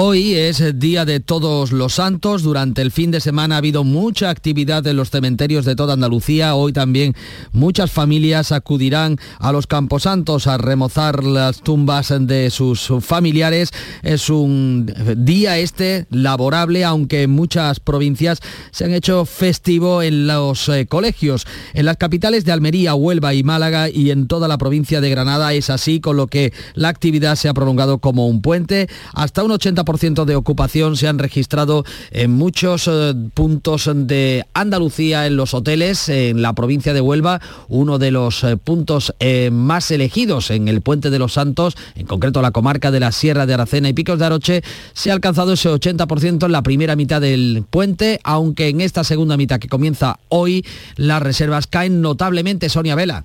Hoy 0.00 0.34
es 0.34 0.62
Día 0.78 1.04
de 1.04 1.18
Todos 1.18 1.72
los 1.72 1.94
Santos. 1.94 2.44
Durante 2.44 2.82
el 2.82 2.92
fin 2.92 3.10
de 3.10 3.18
semana 3.18 3.56
ha 3.56 3.58
habido 3.58 3.82
mucha 3.82 4.30
actividad 4.30 4.86
en 4.86 4.96
los 4.96 5.10
cementerios 5.10 5.64
de 5.64 5.74
toda 5.74 5.94
Andalucía. 5.94 6.54
Hoy 6.54 6.72
también 6.72 7.16
muchas 7.50 7.90
familias 7.90 8.52
acudirán 8.52 9.18
a 9.40 9.50
los 9.50 9.66
camposantos 9.66 10.46
a 10.46 10.56
remozar 10.56 11.24
las 11.24 11.62
tumbas 11.62 12.14
de 12.16 12.50
sus 12.50 12.92
familiares. 13.00 13.70
Es 14.04 14.30
un 14.30 14.86
día 15.16 15.58
este 15.58 16.06
laborable, 16.10 16.84
aunque 16.84 17.24
en 17.24 17.30
muchas 17.30 17.80
provincias 17.80 18.38
se 18.70 18.84
han 18.84 18.94
hecho 18.94 19.24
festivo 19.24 20.04
en 20.04 20.28
los 20.28 20.68
eh, 20.68 20.86
colegios. 20.86 21.44
En 21.74 21.86
las 21.86 21.96
capitales 21.96 22.44
de 22.44 22.52
Almería, 22.52 22.94
Huelva 22.94 23.34
y 23.34 23.42
Málaga 23.42 23.90
y 23.90 24.12
en 24.12 24.28
toda 24.28 24.46
la 24.46 24.58
provincia 24.58 25.00
de 25.00 25.10
Granada 25.10 25.54
es 25.54 25.70
así, 25.70 25.98
con 25.98 26.16
lo 26.16 26.28
que 26.28 26.52
la 26.74 26.88
actividad 26.88 27.34
se 27.34 27.48
ha 27.48 27.54
prolongado 27.54 27.98
como 27.98 28.28
un 28.28 28.42
puente. 28.42 28.88
Hasta 29.12 29.42
un 29.42 29.50
80% 29.50 29.87
ciento 29.96 30.26
de 30.26 30.36
ocupación 30.36 30.96
se 30.96 31.08
han 31.08 31.18
registrado 31.18 31.84
en 32.10 32.32
muchos 32.32 32.88
eh, 32.88 33.14
puntos 33.32 33.88
de 33.94 34.44
Andalucía, 34.52 35.26
en 35.26 35.36
los 35.36 35.54
hoteles, 35.54 36.08
en 36.10 36.42
la 36.42 36.52
provincia 36.52 36.92
de 36.92 37.00
Huelva, 37.00 37.40
uno 37.68 37.98
de 37.98 38.10
los 38.10 38.44
eh, 38.44 38.56
puntos 38.56 39.14
eh, 39.20 39.50
más 39.50 39.90
elegidos 39.90 40.50
en 40.50 40.68
el 40.68 40.82
Puente 40.82 41.10
de 41.10 41.18
los 41.18 41.32
Santos, 41.32 41.76
en 41.94 42.06
concreto 42.06 42.42
la 42.42 42.50
comarca 42.50 42.90
de 42.90 43.00
la 43.00 43.12
Sierra 43.12 43.46
de 43.46 43.54
Aracena 43.54 43.88
y 43.88 43.94
Picos 43.94 44.18
de 44.18 44.26
Aroche, 44.26 44.62
se 44.92 45.10
ha 45.10 45.14
alcanzado 45.14 45.52
ese 45.52 45.70
80% 45.70 46.44
en 46.44 46.52
la 46.52 46.62
primera 46.62 46.96
mitad 46.96 47.20
del 47.20 47.64
puente, 47.70 48.20
aunque 48.24 48.68
en 48.68 48.80
esta 48.80 49.04
segunda 49.04 49.36
mitad 49.36 49.60
que 49.60 49.68
comienza 49.68 50.18
hoy 50.28 50.66
las 50.96 51.22
reservas 51.22 51.66
caen 51.66 52.00
notablemente, 52.02 52.68
Sonia 52.68 52.94
Vela. 52.94 53.24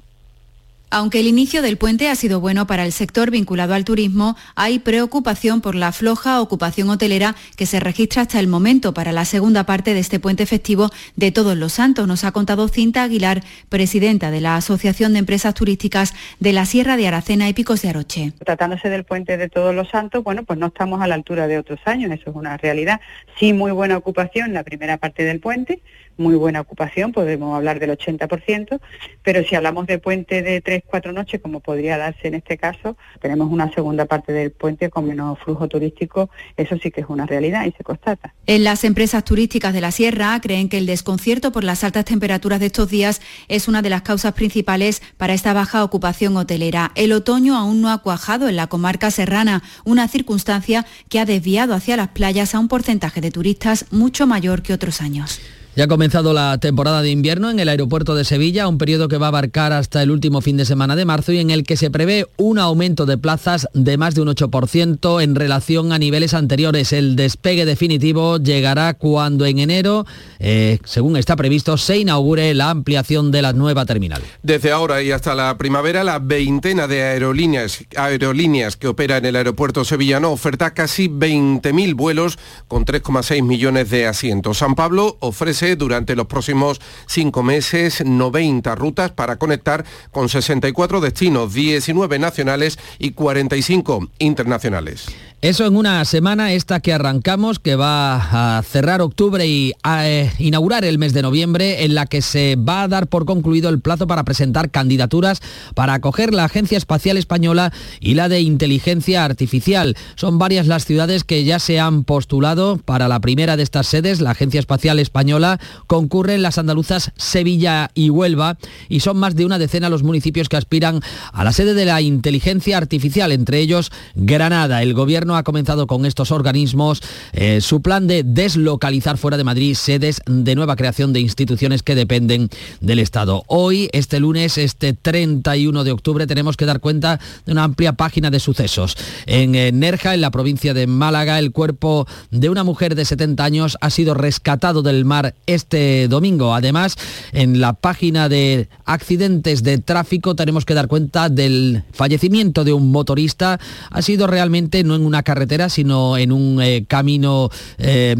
Aunque 0.90 1.20
el 1.20 1.28
inicio 1.28 1.64
del 1.64 1.78
puente 1.78 2.08
ha 2.08 2.16
sido 2.16 2.40
bueno 2.40 2.68
para 2.68 2.86
el 2.86 2.92
sector 2.92 3.32
vinculado 3.32 3.74
al 3.74 3.84
turismo, 3.84 4.36
hay 4.56 4.78
preocupación 4.78 5.60
por 5.60 5.74
la 5.74 5.92
floja 5.92 6.40
ocupación 6.40 6.90
hotelera 6.92 7.36
que 7.58 7.66
se 7.66 7.80
registra 7.80 8.22
hasta 8.22 8.40
el 8.40 8.48
momento 8.48 8.94
para 8.94 9.12
la 9.12 9.26
segunda 9.26 9.64
parte 9.64 9.96
de 9.96 10.00
este 10.00 10.20
puente 10.20 10.46
festivo 10.46 10.92
de 11.16 11.32
Todos 11.32 11.58
los 11.58 11.74
Santos, 11.74 12.08
nos 12.08 12.24
ha 12.24 12.32
contado 12.32 12.68
Cinta 12.68 13.02
Aguilar, 13.02 13.44
presidenta 13.70 14.30
de 14.30 14.42
la 14.42 14.56
Asociación 14.56 15.14
de 15.14 15.20
Empresas 15.20 15.56
Turísticas 15.56 16.14
de 16.40 16.54
la 16.54 16.66
Sierra 16.66 16.96
de 16.96 17.08
Aracena 17.08 17.50
y 17.50 17.54
Picos 17.54 17.82
de 17.82 17.90
Aroche. 17.90 18.34
Tratándose 18.46 18.90
del 18.90 19.04
puente 19.04 19.38
de 19.38 19.50
Todos 19.50 19.74
los 19.74 19.90
Santos, 19.90 20.24
bueno, 20.24 20.44
pues 20.44 20.60
no 20.60 20.68
estamos 20.68 21.02
a 21.02 21.08
la 21.08 21.16
altura 21.16 21.48
de 21.48 21.58
otros 21.58 21.80
años, 21.86 22.12
eso 22.12 22.30
es 22.30 22.36
una 22.36 22.58
realidad. 22.58 23.02
Sí, 23.40 23.54
muy 23.54 23.72
buena 23.72 23.98
ocupación 23.98 24.54
la 24.54 24.64
primera 24.64 24.98
parte 24.98 25.24
del 25.24 25.40
puente, 25.40 25.82
muy 26.18 26.36
buena 26.36 26.62
ocupación, 26.62 27.12
podemos 27.12 27.56
hablar 27.56 27.80
del 27.80 27.92
80%, 27.92 28.80
pero 29.24 29.44
si 29.44 29.56
hablamos 29.56 29.88
de 29.88 30.00
puente 30.00 30.42
de 30.42 30.62
tres 30.62 30.84
cuatro 30.86 31.12
noches, 31.12 31.42
como 31.42 31.60
podría 31.60 31.98
darse 31.98 32.28
en 32.28 32.36
este 32.36 32.58
caso, 32.58 32.98
tenemos 33.22 33.52
una 33.52 33.74
segunda 33.74 34.06
parte 34.06 34.34
del 34.34 34.52
puente 34.52 34.90
con 34.90 35.08
menos 35.08 35.40
flujo 35.40 35.68
turístico, 35.68 36.30
eso 36.58 36.78
sí 36.82 36.92
que 36.92 37.02
es 37.02 37.08
una 37.10 37.26
realidad 37.26 37.66
y 37.66 37.72
se 37.72 37.84
constata. 37.84 38.34
En 38.46 38.64
las 38.64 38.84
empresas 38.84 39.24
turísticas 39.24 39.74
de 39.74 39.82
la 39.82 39.92
sierra 39.92 40.40
creen 40.42 40.70
que 40.70 40.78
el 40.78 40.86
desconcierto 40.86 41.52
por 41.52 41.64
las 41.64 41.84
altas 41.84 42.06
temperaturas 42.06 42.60
de 42.60 42.68
estos 42.68 42.90
días 42.90 43.22
es 43.48 43.68
una 43.68 43.82
de 43.82 43.90
las 43.90 44.02
causas 44.02 44.34
principales 44.34 45.02
para 45.18 45.34
esta 45.34 45.54
baja 45.54 45.84
ocupación 45.84 46.38
hotelera. 46.38 46.92
El 46.96 47.12
otoño 47.12 47.56
aún 47.56 47.82
no 47.82 47.92
ha 47.92 48.02
cuajado 48.02 48.48
en 48.48 48.56
la 48.56 48.68
comarca 48.68 49.12
serrana, 49.12 49.64
una 49.86 50.08
circunstancia 50.08 50.86
que 51.10 51.20
ha 51.20 51.26
desviado 51.26 51.74
hacia 51.74 51.98
las 51.98 52.10
playas 52.10 52.56
a 52.56 52.60
un 52.60 52.68
porcentaje 52.68 53.22
de 53.22 53.32
turistas 53.32 53.86
mucho 53.92 54.28
mayor 54.28 54.62
que 54.62 54.74
otros 54.74 55.02
años. 55.02 55.40
Ya 55.76 55.86
ha 55.86 55.88
comenzado 55.88 56.34
la 56.34 56.60
temporada 56.60 57.02
de 57.02 57.10
invierno 57.10 57.50
en 57.50 57.60
el 57.60 57.68
aeropuerto 57.68 58.14
de 58.14 58.26
Sevilla, 58.26 58.68
un 58.68 58.78
periodo 58.78 59.08
que 59.08 59.18
va 59.18 59.26
a 59.26 59.30
abarcar 59.30 59.74
hasta 59.74 60.04
el 60.04 60.12
último 60.12 60.40
fin 60.40 60.56
de 60.56 60.66
semana 60.66 60.96
de 60.96 61.04
marzo 61.04 61.32
y 61.32 61.40
en 61.40 61.50
el 61.50 61.64
que 61.64 61.78
se 61.78 61.90
prevé 61.90 62.28
un 62.38 62.60
aumento 62.60 63.08
de 63.08 63.18
plazas 63.18 63.68
de 63.74 63.98
más 63.98 64.14
de 64.14 64.22
un 64.22 64.28
8% 64.28 65.24
en 65.24 65.34
relación 65.34 65.92
a 65.92 65.98
niveles 65.98 66.36
anteriores. 66.36 66.94
El 66.94 67.16
despegue 67.16 67.66
definitivo 67.66 68.38
llegará 68.38 68.94
cuando 68.94 69.48
en 69.48 69.58
enero, 69.58 70.06
eh, 70.38 70.78
según 70.84 71.18
está 71.18 71.36
previsto, 71.36 71.76
se 71.78 71.98
inaugure 71.98 72.54
la 72.54 72.70
ampliación 72.70 73.32
de 73.32 73.42
la 73.42 73.54
nueva 73.54 73.88
terminal. 73.88 74.22
Desde 74.44 74.72
ahora 74.72 75.02
y 75.02 75.10
hasta 75.10 75.34
la 75.34 75.58
primavera, 75.58 76.04
la 76.04 76.20
veintena 76.20 76.86
de 76.86 77.02
aerolíneas, 77.02 77.84
aerolíneas 77.96 78.78
que 78.78 78.90
opera 78.90 79.18
en 79.18 79.26
el 79.26 79.36
aeropuerto 79.36 79.84
sevillano 79.84 80.34
oferta 80.34 80.76
casi 80.76 81.10
20.000 81.10 81.96
vuelos 81.96 82.38
con 82.68 82.86
3,6 82.86 83.42
millones 83.42 83.90
de 83.90 84.06
asientos. 84.06 84.60
San 84.60 84.76
Pablo 84.76 85.18
ofrece 85.20 85.63
durante 85.78 86.16
los 86.16 86.28
próximos 86.28 86.82
cinco 87.08 87.44
meses 87.44 88.04
90 88.06 88.76
rutas 88.76 89.12
para 89.12 89.38
conectar 89.38 89.86
con 90.12 90.30
64 90.30 91.02
destinos, 91.02 91.54
19 91.54 92.20
nacionales 92.20 92.78
y 93.00 93.12
45 93.12 94.10
internacionales. 94.20 95.06
Eso 95.44 95.66
en 95.66 95.76
una 95.76 96.06
semana 96.06 96.54
esta 96.54 96.80
que 96.80 96.94
arrancamos, 96.94 97.60
que 97.60 97.76
va 97.76 98.58
a 98.58 98.64
cerrar 98.64 99.02
octubre 99.02 99.46
y 99.46 99.74
a 99.84 100.08
eh, 100.08 100.32
inaugurar 100.40 100.86
el 100.86 100.98
mes 100.98 101.12
de 101.12 101.22
noviembre, 101.22 101.84
en 101.84 101.96
la 101.96 102.06
que 102.06 102.22
se 102.22 102.56
va 102.56 102.84
a 102.84 102.88
dar 102.88 103.08
por 103.08 103.26
concluido 103.26 103.70
el 103.70 103.82
plazo 103.82 104.08
para 104.08 104.24
presentar 104.24 104.72
candidaturas 104.72 105.42
para 105.76 105.96
acoger 105.96 106.34
la 106.34 106.46
Agencia 106.46 106.78
Espacial 106.78 107.18
Española 107.18 107.74
y 108.00 108.14
la 108.14 108.30
de 108.30 108.40
Inteligencia 108.40 109.26
Artificial. 109.26 109.98
Son 110.16 110.40
varias 110.40 110.68
las 110.68 110.86
ciudades 110.86 111.26
que 111.26 111.44
ya 111.44 111.60
se 111.60 111.78
han 111.78 112.06
postulado 112.06 112.78
para 112.78 113.10
la 113.10 113.20
primera 113.20 113.58
de 113.58 113.64
estas 113.64 113.88
sedes, 113.88 114.22
la 114.22 114.32
Agencia 114.32 114.62
Espacial 114.62 114.98
Española. 114.98 115.60
Concurren 115.88 116.42
las 116.42 116.58
andaluzas 116.58 117.12
Sevilla 117.18 117.92
y 117.94 118.12
Huelva 118.12 118.58
y 118.88 119.02
son 119.02 119.18
más 119.18 119.36
de 119.36 119.46
una 119.46 119.60
decena 119.60 119.90
los 119.90 120.04
municipios 120.04 120.48
que 120.48 120.56
aspiran 120.56 121.02
a 121.34 121.44
la 121.44 121.52
sede 121.52 121.74
de 121.74 121.84
la 121.84 122.00
Inteligencia 122.00 122.78
Artificial, 122.78 123.34
entre 123.34 123.60
ellos 123.60 123.92
Granada. 124.16 124.82
El 124.82 124.94
gobierno 124.94 125.33
ha 125.36 125.44
comenzado 125.44 125.88
con 125.88 126.06
estos 126.06 126.32
organismos 126.32 127.02
eh, 127.34 127.62
su 127.62 127.82
plan 127.82 128.08
de 128.08 128.24
deslocalizar 128.24 129.18
fuera 129.18 129.38
de 129.38 129.44
Madrid 129.44 129.76
sedes 129.76 130.22
de 130.26 130.56
nueva 130.56 130.76
creación 130.76 131.14
de 131.14 131.20
instituciones 131.20 131.84
que 131.84 131.96
dependen 131.96 132.50
del 132.82 133.00
Estado. 133.00 133.44
Hoy, 133.48 133.90
este 133.94 134.20
lunes, 134.20 134.58
este 134.58 134.94
31 134.94 135.84
de 135.84 135.92
octubre, 135.92 136.28
tenemos 136.28 136.58
que 136.58 136.66
dar 136.66 136.80
cuenta 136.80 137.20
de 137.46 137.52
una 137.52 137.64
amplia 137.64 137.94
página 137.94 138.30
de 138.30 138.40
sucesos. 138.40 138.96
En 139.26 139.56
eh, 139.56 139.72
Nerja, 139.72 140.14
en 140.14 140.22
la 140.22 140.32
provincia 140.32 140.74
de 140.74 140.88
Málaga, 140.88 141.40
el 141.40 141.52
cuerpo 141.52 142.08
de 142.32 142.50
una 142.50 142.64
mujer 142.64 142.96
de 142.96 143.06
70 143.06 143.44
años 143.44 143.78
ha 143.82 143.90
sido 143.90 144.14
rescatado 144.14 144.82
del 144.82 145.06
mar 145.06 145.36
este 145.46 146.08
domingo. 146.08 146.54
Además, 146.54 146.96
en 147.32 147.60
la 147.60 147.74
página 147.74 148.30
de 148.30 148.68
accidentes 148.86 149.64
de 149.64 149.78
tráfico 149.78 150.36
tenemos 150.36 150.66
que 150.66 150.74
dar 150.74 150.88
cuenta 150.88 151.30
del 151.30 151.84
fallecimiento 151.92 152.64
de 152.64 152.74
un 152.74 152.92
motorista. 152.92 153.60
Ha 153.90 154.02
sido 154.02 154.28
realmente 154.28 154.84
no 154.84 154.96
en 154.96 155.06
una 155.06 155.23
carretera, 155.24 155.70
sino 155.70 156.18
en 156.18 156.32
un 156.32 156.62
eh, 156.62 156.86
camino 156.88 157.50
eh, 157.78 158.16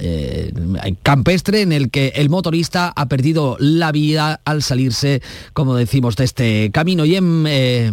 eh, 0.00 0.52
campestre 1.02 1.62
en 1.62 1.72
el 1.72 1.90
que 1.90 2.12
el 2.16 2.30
motorista 2.30 2.92
ha 2.94 3.06
perdido 3.06 3.56
la 3.60 3.92
vida 3.92 4.40
al 4.44 4.62
salirse, 4.62 5.22
como 5.52 5.74
decimos, 5.74 6.16
de 6.16 6.24
este 6.24 6.70
camino. 6.72 7.04
Y 7.04 7.16
en 7.16 7.42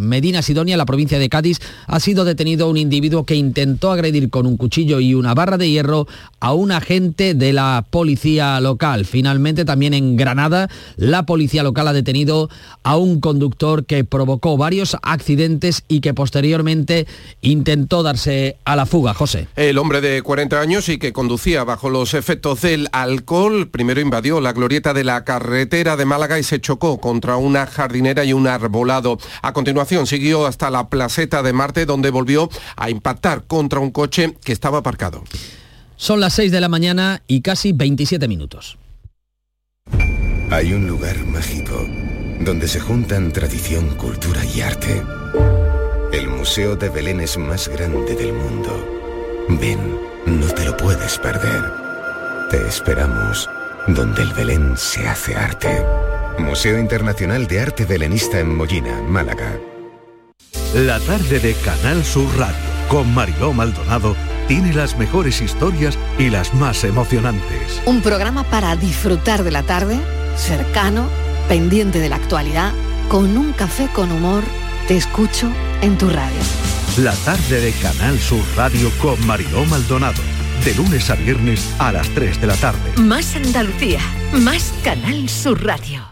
Medina 0.00 0.42
Sidonia, 0.42 0.76
la 0.76 0.86
provincia 0.86 1.18
de 1.18 1.28
Cádiz, 1.28 1.60
ha 1.86 2.00
sido 2.00 2.24
detenido 2.24 2.68
un 2.68 2.76
individuo 2.76 3.24
que 3.24 3.36
intentó 3.36 3.90
agredir 3.90 4.30
con 4.30 4.46
un 4.46 4.56
cuchillo 4.56 5.00
y 5.00 5.14
una 5.14 5.34
barra 5.34 5.58
de 5.58 5.70
hierro 5.70 6.06
a 6.40 6.52
un 6.52 6.72
agente 6.72 7.34
de 7.34 7.52
la 7.52 7.84
policía 7.90 8.60
local. 8.60 9.04
Finalmente, 9.04 9.64
también 9.64 9.94
en 9.94 10.16
Granada, 10.16 10.68
la 10.96 11.24
policía 11.24 11.62
local 11.62 11.88
ha 11.88 11.92
detenido 11.92 12.50
a 12.82 12.96
un 12.96 13.20
conductor 13.20 13.84
que 13.86 14.04
provocó 14.04 14.56
varios 14.56 14.96
accidentes 15.02 15.84
y 15.88 16.00
que 16.00 16.14
posteriormente 16.14 17.06
intentó 17.40 18.02
darse 18.02 18.53
a 18.64 18.76
la 18.76 18.86
fuga, 18.86 19.14
José. 19.14 19.48
El 19.56 19.78
hombre 19.78 20.00
de 20.00 20.22
40 20.22 20.60
años 20.60 20.88
y 20.88 20.98
que 20.98 21.12
conducía 21.12 21.64
bajo 21.64 21.90
los 21.90 22.14
efectos 22.14 22.62
del 22.62 22.88
alcohol, 22.92 23.68
primero 23.68 24.00
invadió 24.00 24.40
la 24.40 24.52
glorieta 24.52 24.94
de 24.94 25.04
la 25.04 25.24
carretera 25.24 25.96
de 25.96 26.04
Málaga 26.04 26.38
y 26.38 26.42
se 26.42 26.60
chocó 26.60 27.00
contra 27.00 27.36
una 27.36 27.66
jardinera 27.66 28.24
y 28.24 28.32
un 28.32 28.46
arbolado. 28.46 29.18
A 29.42 29.52
continuación 29.52 30.06
siguió 30.06 30.46
hasta 30.46 30.70
la 30.70 30.88
placeta 30.88 31.42
de 31.42 31.52
Marte 31.52 31.86
donde 31.86 32.10
volvió 32.10 32.48
a 32.76 32.90
impactar 32.90 33.44
contra 33.44 33.80
un 33.80 33.90
coche 33.90 34.36
que 34.44 34.52
estaba 34.52 34.78
aparcado. 34.78 35.24
Son 35.96 36.20
las 36.20 36.34
6 36.34 36.52
de 36.52 36.60
la 36.60 36.68
mañana 36.68 37.22
y 37.26 37.40
casi 37.40 37.72
27 37.72 38.28
minutos. 38.28 38.78
Hay 40.50 40.72
un 40.72 40.86
lugar 40.86 41.16
mágico 41.26 41.86
donde 42.40 42.68
se 42.68 42.80
juntan 42.80 43.32
tradición, 43.32 43.96
cultura 43.96 44.44
y 44.44 44.60
arte. 44.60 45.02
El 46.14 46.28
Museo 46.28 46.76
de 46.76 46.90
Belén 46.90 47.18
es 47.18 47.36
más 47.36 47.66
grande 47.66 48.14
del 48.14 48.32
mundo. 48.32 48.70
Ven, 49.48 49.98
no 50.26 50.46
te 50.46 50.64
lo 50.64 50.76
puedes 50.76 51.18
perder. 51.18 51.72
Te 52.50 52.68
esperamos 52.68 53.50
donde 53.88 54.22
el 54.22 54.32
Belén 54.32 54.76
se 54.76 55.08
hace 55.08 55.34
arte. 55.34 55.84
Museo 56.38 56.78
Internacional 56.78 57.48
de 57.48 57.58
Arte 57.58 57.84
Belenista 57.84 58.38
en 58.38 58.54
Mollina, 58.54 59.02
Málaga. 59.02 59.58
La 60.72 61.00
tarde 61.00 61.40
de 61.40 61.52
Canal 61.54 62.04
Sur 62.04 62.28
Radio 62.38 62.54
con 62.86 63.12
Mariló 63.12 63.52
Maldonado 63.52 64.14
tiene 64.46 64.72
las 64.72 64.96
mejores 64.96 65.40
historias 65.40 65.98
y 66.16 66.30
las 66.30 66.54
más 66.54 66.84
emocionantes. 66.84 67.82
Un 67.86 68.02
programa 68.02 68.44
para 68.44 68.76
disfrutar 68.76 69.42
de 69.42 69.50
la 69.50 69.64
tarde, 69.64 69.98
cercano, 70.36 71.08
pendiente 71.48 71.98
de 71.98 72.08
la 72.08 72.16
actualidad, 72.16 72.72
con 73.08 73.36
un 73.36 73.52
café 73.52 73.88
con 73.92 74.12
humor. 74.12 74.44
Te 74.86 74.98
escucho 74.98 75.50
en 75.80 75.96
tu 75.96 76.10
radio. 76.10 76.36
La 76.98 77.14
tarde 77.24 77.58
de 77.58 77.72
Canal 77.72 78.18
Sur 78.18 78.44
Radio 78.54 78.90
con 79.00 79.26
Mariló 79.26 79.64
Maldonado. 79.64 80.20
De 80.62 80.74
lunes 80.74 81.08
a 81.08 81.14
viernes 81.14 81.74
a 81.78 81.90
las 81.90 82.06
3 82.10 82.38
de 82.38 82.46
la 82.46 82.54
tarde. 82.56 82.78
Más 83.00 83.34
Andalucía, 83.34 84.00
más 84.32 84.74
Canal 84.84 85.26
Sur 85.30 85.64
Radio. 85.64 86.06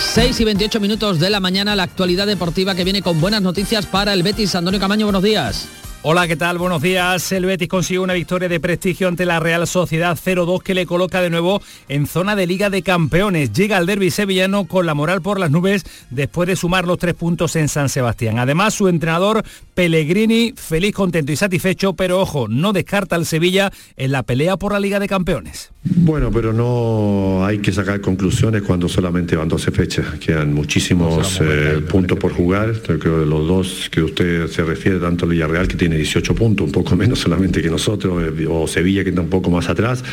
Seis 0.00 0.40
y 0.40 0.44
28 0.44 0.80
minutos 0.80 1.20
de 1.20 1.30
la 1.30 1.38
mañana, 1.38 1.76
la 1.76 1.84
actualidad 1.84 2.26
deportiva 2.26 2.74
que 2.74 2.82
viene 2.82 3.02
con 3.02 3.20
buenas 3.20 3.40
noticias 3.40 3.86
para 3.86 4.12
el 4.12 4.24
Betis. 4.24 4.56
Antonio 4.56 4.80
Camaño, 4.80 5.06
buenos 5.06 5.22
días. 5.22 5.68
Hola, 6.02 6.26
¿qué 6.26 6.34
tal? 6.34 6.56
Buenos 6.56 6.80
días. 6.80 7.30
El 7.30 7.44
Betis 7.44 7.68
consiguió 7.68 8.02
una 8.02 8.14
victoria 8.14 8.48
de 8.48 8.58
prestigio 8.58 9.06
ante 9.06 9.26
la 9.26 9.38
Real 9.38 9.66
Sociedad 9.66 10.16
0-2 10.16 10.62
que 10.62 10.72
le 10.72 10.86
coloca 10.86 11.20
de 11.20 11.28
nuevo 11.28 11.60
en 11.90 12.06
zona 12.06 12.34
de 12.36 12.46
Liga 12.46 12.70
de 12.70 12.82
Campeones. 12.82 13.52
Llega 13.52 13.76
al 13.76 13.84
derby 13.84 14.10
sevillano 14.10 14.64
con 14.64 14.86
la 14.86 14.94
moral 14.94 15.20
por 15.20 15.38
las 15.38 15.50
nubes 15.50 15.84
después 16.08 16.46
de 16.46 16.56
sumar 16.56 16.86
los 16.86 16.96
tres 16.96 17.12
puntos 17.12 17.54
en 17.54 17.68
San 17.68 17.90
Sebastián. 17.90 18.38
Además, 18.38 18.72
su 18.72 18.88
entrenador 18.88 19.44
Pellegrini, 19.80 20.52
feliz, 20.54 20.92
contento 20.92 21.32
y 21.32 21.36
satisfecho, 21.36 21.94
pero 21.94 22.20
ojo, 22.20 22.48
no 22.48 22.74
descarta 22.74 23.16
al 23.16 23.24
Sevilla 23.24 23.72
en 23.96 24.12
la 24.12 24.24
pelea 24.24 24.58
por 24.58 24.72
la 24.72 24.78
Liga 24.78 25.00
de 25.00 25.08
Campeones. 25.08 25.70
Bueno, 25.82 26.30
pero 26.30 26.52
no 26.52 27.46
hay 27.46 27.60
que 27.60 27.72
sacar 27.72 28.02
conclusiones 28.02 28.60
cuando 28.60 28.90
solamente 28.90 29.36
van 29.36 29.48
12 29.48 29.70
fechas. 29.70 30.18
Quedan 30.18 30.52
muchísimos 30.52 31.40
eh, 31.40 31.82
puntos 31.88 32.18
por 32.18 32.34
jugar. 32.34 32.74
Creo 32.82 32.98
que 32.98 33.08
los 33.08 33.48
dos 33.48 33.88
que 33.90 34.02
usted 34.02 34.48
se 34.48 34.64
refiere, 34.64 34.98
tanto 34.98 35.24
el 35.24 35.30
Villarreal 35.30 35.66
que 35.66 35.76
tiene 35.76 35.96
18 35.96 36.34
puntos, 36.34 36.66
un 36.66 36.72
poco 36.72 36.94
menos 37.02 37.18
solamente 37.18 37.62
que 37.62 37.70
nosotros, 37.70 38.22
eh, 38.22 38.46
o 38.46 38.68
Sevilla 38.68 39.02
que 39.02 39.08
está 39.08 39.22
un 39.22 39.30
poco 39.30 39.48
más 39.48 39.70
atrás. 39.70 40.04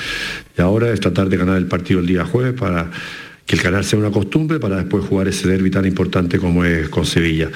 Y 0.57 0.61
ahora 0.61 0.93
es 0.93 1.01
tratar 1.01 1.27
de 1.27 1.35
ganar 1.35 1.57
el 1.57 1.67
partido 1.67 1.99
el 1.99 2.07
día 2.07 2.23
jueves 2.23 2.53
para 2.53 2.89
que 3.47 3.55
el 3.55 3.61
ganar 3.61 3.85
sea 3.85 3.97
una 3.97 4.11
costumbre 4.11 4.59
para 4.59 4.75
después 4.75 5.05
jugar 5.05 5.29
ese 5.29 5.47
derby 5.47 5.71
tan 5.71 5.85
importante 5.85 6.37
como 6.37 6.65
es 6.65 6.89
con 6.89 7.05
Sevilla. 7.05 7.49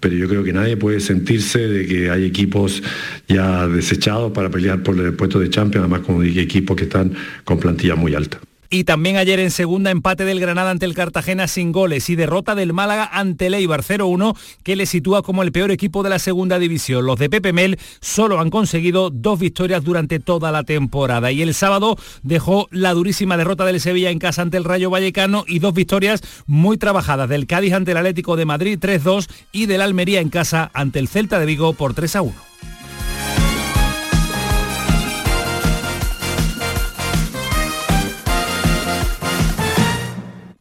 Pero 0.00 0.16
yo 0.16 0.28
creo 0.28 0.42
que 0.42 0.52
nadie 0.52 0.76
puede 0.76 0.98
sentirse 0.98 1.60
de 1.60 1.86
que 1.86 2.10
hay 2.10 2.24
equipos 2.24 2.82
ya 3.28 3.68
desechados 3.68 4.32
para 4.32 4.50
pelear 4.50 4.82
por 4.82 4.98
el 4.98 5.14
puesto 5.14 5.38
de 5.38 5.48
Champions, 5.48 5.84
además 5.84 6.00
como 6.04 6.22
dije, 6.22 6.40
equipos 6.40 6.76
que 6.76 6.84
están 6.84 7.14
con 7.44 7.58
plantilla 7.58 7.94
muy 7.94 8.16
alta. 8.16 8.40
Y 8.70 8.84
también 8.84 9.16
ayer 9.16 9.40
en 9.40 9.50
segunda 9.50 9.90
empate 9.90 10.26
del 10.26 10.40
Granada 10.40 10.70
ante 10.70 10.84
el 10.84 10.94
Cartagena 10.94 11.48
sin 11.48 11.72
goles 11.72 12.10
y 12.10 12.16
derrota 12.16 12.54
del 12.54 12.74
Málaga 12.74 13.08
ante 13.10 13.46
el 13.46 13.54
Eibar 13.54 13.82
0-1 13.82 14.36
que 14.62 14.76
le 14.76 14.84
sitúa 14.84 15.22
como 15.22 15.42
el 15.42 15.52
peor 15.52 15.70
equipo 15.70 16.02
de 16.02 16.10
la 16.10 16.18
segunda 16.18 16.58
división. 16.58 17.06
Los 17.06 17.18
de 17.18 17.30
Pepe 17.30 17.54
Mel 17.54 17.78
solo 18.00 18.40
han 18.40 18.50
conseguido 18.50 19.08
dos 19.08 19.38
victorias 19.38 19.82
durante 19.84 20.20
toda 20.20 20.52
la 20.52 20.64
temporada 20.64 21.32
y 21.32 21.40
el 21.40 21.54
sábado 21.54 21.96
dejó 22.22 22.68
la 22.70 22.92
durísima 22.92 23.38
derrota 23.38 23.64
del 23.64 23.80
Sevilla 23.80 24.10
en 24.10 24.18
casa 24.18 24.42
ante 24.42 24.58
el 24.58 24.64
Rayo 24.64 24.90
Vallecano 24.90 25.44
y 25.46 25.60
dos 25.60 25.72
victorias 25.72 26.20
muy 26.46 26.76
trabajadas 26.76 27.30
del 27.30 27.46
Cádiz 27.46 27.72
ante 27.72 27.92
el 27.92 27.96
Atlético 27.96 28.36
de 28.36 28.44
Madrid 28.44 28.78
3-2 28.78 29.30
y 29.50 29.64
del 29.64 29.80
Almería 29.80 30.20
en 30.20 30.28
casa 30.28 30.70
ante 30.74 30.98
el 30.98 31.08
Celta 31.08 31.38
de 31.38 31.46
Vigo 31.46 31.72
por 31.72 31.94
3-1. 31.94 32.34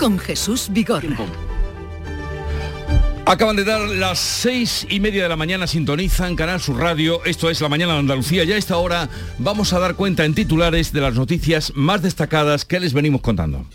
con 0.00 0.18
Jesús 0.18 0.68
Vigorra. 0.72 1.14
Acaban 3.26 3.54
de 3.54 3.64
dar 3.64 3.82
las 3.82 4.18
seis 4.18 4.86
y 4.88 4.98
media 4.98 5.24
de 5.24 5.28
la 5.28 5.36
mañana, 5.36 5.66
sintonizan 5.66 6.36
Canal 6.36 6.58
Sur 6.58 6.78
Radio, 6.78 7.22
esto 7.26 7.50
es 7.50 7.60
La 7.60 7.68
Mañana 7.68 7.92
de 7.92 7.98
Andalucía 7.98 8.44
y 8.44 8.52
a 8.52 8.56
esta 8.56 8.78
hora 8.78 9.10
vamos 9.38 9.74
a 9.74 9.78
dar 9.78 9.96
cuenta 9.96 10.24
en 10.24 10.34
titulares 10.34 10.94
de 10.94 11.02
las 11.02 11.14
noticias 11.14 11.72
más 11.76 12.00
destacadas 12.00 12.64
que 12.64 12.80
les 12.80 12.94
venimos 12.94 13.20
contando. 13.20 13.66